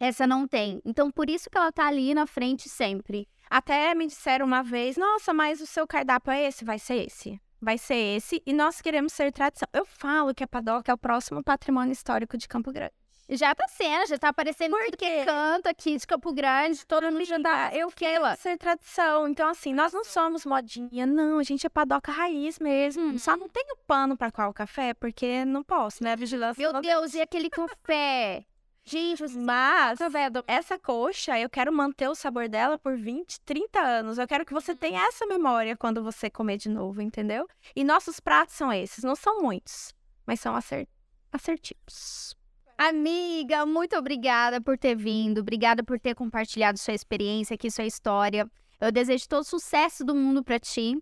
Essa 0.00 0.26
não 0.26 0.46
tem. 0.46 0.80
Então, 0.84 1.10
por 1.10 1.28
isso 1.30 1.48
que 1.50 1.56
ela 1.58 1.72
tá 1.72 1.86
ali 1.86 2.12
na 2.14 2.26
frente 2.26 2.68
sempre. 2.68 3.28
Até 3.50 3.94
me 3.94 4.06
disseram 4.06 4.46
uma 4.46 4.62
vez, 4.62 4.96
nossa, 4.96 5.32
mas 5.32 5.60
o 5.60 5.66
seu 5.66 5.86
cardápio 5.86 6.30
é 6.32 6.46
esse? 6.46 6.64
Vai 6.64 6.78
ser 6.78 7.06
esse. 7.06 7.40
Vai 7.60 7.76
ser 7.76 8.16
esse. 8.16 8.42
E 8.46 8.52
nós 8.52 8.80
queremos 8.80 9.12
ser 9.12 9.32
tradição. 9.32 9.68
Eu 9.72 9.84
falo 9.84 10.34
que 10.34 10.44
a 10.44 10.48
padoca 10.48 10.90
é 10.90 10.94
o 10.94 10.98
próximo 10.98 11.42
patrimônio 11.42 11.92
histórico 11.92 12.36
de 12.36 12.46
Campo 12.46 12.72
Grande. 12.72 12.92
Já 13.30 13.54
tá 13.54 13.68
sendo, 13.68 14.06
já 14.06 14.16
tá 14.16 14.28
aparecendo 14.30 14.74
tudo 14.74 14.96
que 14.96 15.24
canto 15.26 15.66
aqui 15.68 15.98
de 15.98 16.06
Campo 16.06 16.32
Grande, 16.32 16.86
todo 16.86 17.12
mundo 17.12 17.24
já 17.26 17.38
tá. 17.38 17.70
Eu 17.74 17.90
quero. 17.90 18.24
Ser 18.36 18.56
tradição. 18.56 19.28
Então, 19.28 19.50
assim, 19.50 19.74
nós 19.74 19.92
não 19.92 20.02
somos 20.02 20.46
modinha, 20.46 21.04
não. 21.04 21.38
A 21.38 21.42
gente 21.42 21.66
é 21.66 21.68
padoca 21.68 22.10
raiz 22.10 22.58
mesmo. 22.58 23.02
Uhum. 23.02 23.18
Só 23.18 23.36
não 23.36 23.46
tenho 23.46 23.76
pano 23.86 24.16
pra 24.16 24.32
qual 24.32 24.54
café, 24.54 24.94
porque 24.94 25.44
não 25.44 25.62
posso, 25.62 26.02
né? 26.02 26.16
Vigilância. 26.16 26.58
Meu 26.58 26.80
Deus, 26.80 27.12
e 27.12 27.20
aquele 27.20 27.50
café? 27.50 28.46
Gente, 28.88 29.22
Mas 29.36 29.98
café 29.98 30.30
do... 30.30 30.42
essa 30.46 30.78
coxa, 30.78 31.38
eu 31.38 31.50
quero 31.50 31.70
manter 31.70 32.08
o 32.08 32.14
sabor 32.14 32.48
dela 32.48 32.78
por 32.78 32.96
20, 32.96 33.38
30 33.42 33.78
anos. 33.78 34.16
Eu 34.16 34.26
quero 34.26 34.46
que 34.46 34.52
você 34.54 34.74
tenha 34.74 35.02
essa 35.06 35.26
memória 35.26 35.76
quando 35.76 36.02
você 36.02 36.30
comer 36.30 36.56
de 36.56 36.70
novo, 36.70 37.02
entendeu? 37.02 37.46
E 37.76 37.84
nossos 37.84 38.18
pratos 38.18 38.54
são 38.54 38.72
esses. 38.72 39.04
Não 39.04 39.14
são 39.14 39.42
muitos, 39.42 39.92
mas 40.26 40.40
são 40.40 40.56
acer- 40.56 40.88
assertivos. 41.30 42.34
Amiga, 42.78 43.66
muito 43.66 43.94
obrigada 43.96 44.58
por 44.60 44.78
ter 44.78 44.94
vindo. 44.96 45.40
Obrigada 45.40 45.84
por 45.84 46.00
ter 46.00 46.14
compartilhado 46.14 46.78
sua 46.78 46.94
experiência 46.94 47.54
aqui, 47.54 47.70
sua 47.70 47.84
história. 47.84 48.48
Eu 48.80 48.90
desejo 48.90 49.28
todo 49.28 49.42
o 49.42 49.44
sucesso 49.44 50.02
do 50.04 50.14
mundo 50.14 50.42
pra 50.42 50.58
ti. 50.58 50.96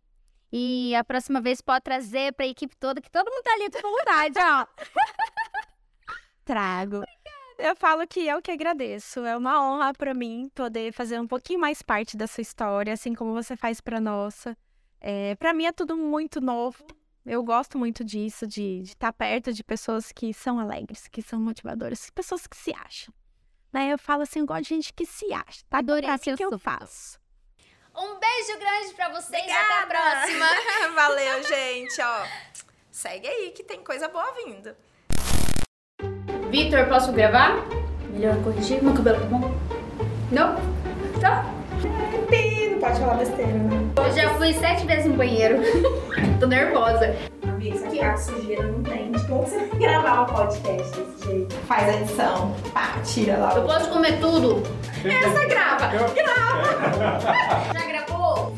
E 0.50 0.94
a 0.94 1.04
próxima 1.04 1.40
vez 1.40 1.60
pode 1.60 1.84
trazer 1.84 2.32
pra 2.32 2.46
equipe 2.46 2.74
toda, 2.76 3.00
que 3.00 3.10
todo 3.10 3.30
mundo 3.30 3.42
tá 3.44 3.52
ali 3.52 3.70
com 3.70 3.90
vontade, 3.90 4.38
ó. 4.40 4.66
Trago. 6.44 7.02
Eu 7.58 7.74
falo 7.74 8.06
que 8.06 8.26
eu 8.26 8.42
que 8.42 8.50
agradeço. 8.50 9.20
É 9.20 9.36
uma 9.36 9.62
honra 9.62 9.92
pra 9.94 10.12
mim 10.12 10.50
poder 10.54 10.92
fazer 10.92 11.18
um 11.18 11.26
pouquinho 11.26 11.58
mais 11.58 11.82
parte 11.82 12.16
da 12.16 12.26
sua 12.26 12.42
história, 12.42 12.92
assim 12.92 13.14
como 13.14 13.32
você 13.32 13.56
faz 13.56 13.80
pra 13.80 14.00
nossa. 14.00 14.56
É, 15.00 15.34
para 15.36 15.54
mim 15.54 15.64
é 15.64 15.72
tudo 15.72 15.96
muito 15.96 16.40
novo. 16.40 16.84
Eu 17.24 17.42
gosto 17.42 17.76
muito 17.76 18.04
disso, 18.04 18.46
de 18.46 18.82
estar 18.82 19.12
perto 19.12 19.52
de 19.52 19.64
pessoas 19.64 20.12
que 20.12 20.32
são 20.32 20.60
alegres, 20.60 21.08
que 21.08 21.20
são 21.20 21.40
motivadoras, 21.40 22.08
pessoas 22.10 22.46
que 22.46 22.56
se 22.56 22.72
acham. 22.72 23.12
Né? 23.72 23.92
Eu 23.92 23.98
falo 23.98 24.22
assim, 24.22 24.40
eu 24.40 24.46
gosto 24.46 24.62
de 24.62 24.68
gente 24.68 24.92
que 24.92 25.04
se 25.04 25.32
acha. 25.32 25.64
Tá? 25.68 25.78
Adorei 25.78 26.02
Pra 26.02 26.12
mim 26.12 26.18
seu 26.22 26.36
que 26.36 26.44
eu 26.44 26.58
faço. 26.58 27.18
Um 27.96 28.18
beijo 28.18 28.58
grande 28.58 28.94
pra 28.94 29.08
vocês. 29.08 29.42
Até 29.42 29.82
a 29.82 29.86
próxima. 29.86 30.46
Valeu, 30.94 31.42
gente, 31.42 32.00
ó. 32.00 32.26
Segue 32.92 33.26
aí 33.26 33.50
que 33.50 33.64
tem 33.64 33.82
coisa 33.82 34.06
boa 34.08 34.32
vindo. 34.44 34.76
Vitor, 36.56 36.86
posso 36.86 37.12
gravar? 37.12 37.66
Melhor 38.14 38.34
corrigir. 38.36 38.82
Meu 38.82 38.94
cabelo 38.94 39.20
tá 39.20 39.26
bom? 39.26 39.54
Não? 40.32 40.56
Tá. 41.20 41.44
Não 41.82 42.78
pode 42.80 42.98
falar 42.98 43.14
besteira, 43.16 43.52
né? 43.52 43.90
Eu 43.94 44.10
já 44.10 44.30
fui 44.36 44.54
sete 44.54 44.86
vezes 44.86 45.04
no 45.04 45.12
banheiro. 45.16 45.58
Tô 46.40 46.46
nervosa. 46.46 47.14
Amiga, 47.46 47.76
se 47.76 47.90
ficar 47.90 48.16
sujeira 48.16 48.62
não 48.62 48.82
tem. 48.82 49.12
Como 49.28 49.42
você 49.42 49.66
vai 49.66 49.78
gravar 49.78 50.22
um 50.22 50.34
podcast 50.34 50.98
desse 50.98 51.26
jeito? 51.26 51.54
Faz 51.66 51.88
a 51.90 52.00
edição. 52.00 52.56
Pá, 52.72 53.00
tira 53.04 53.36
lá. 53.36 53.54
Eu 53.54 53.64
posso 53.64 53.90
comer 53.90 54.18
tudo? 54.18 54.62
Essa 55.04 55.44
grava. 55.44 55.90
Já 57.74 57.86
gravou? 57.86 58.54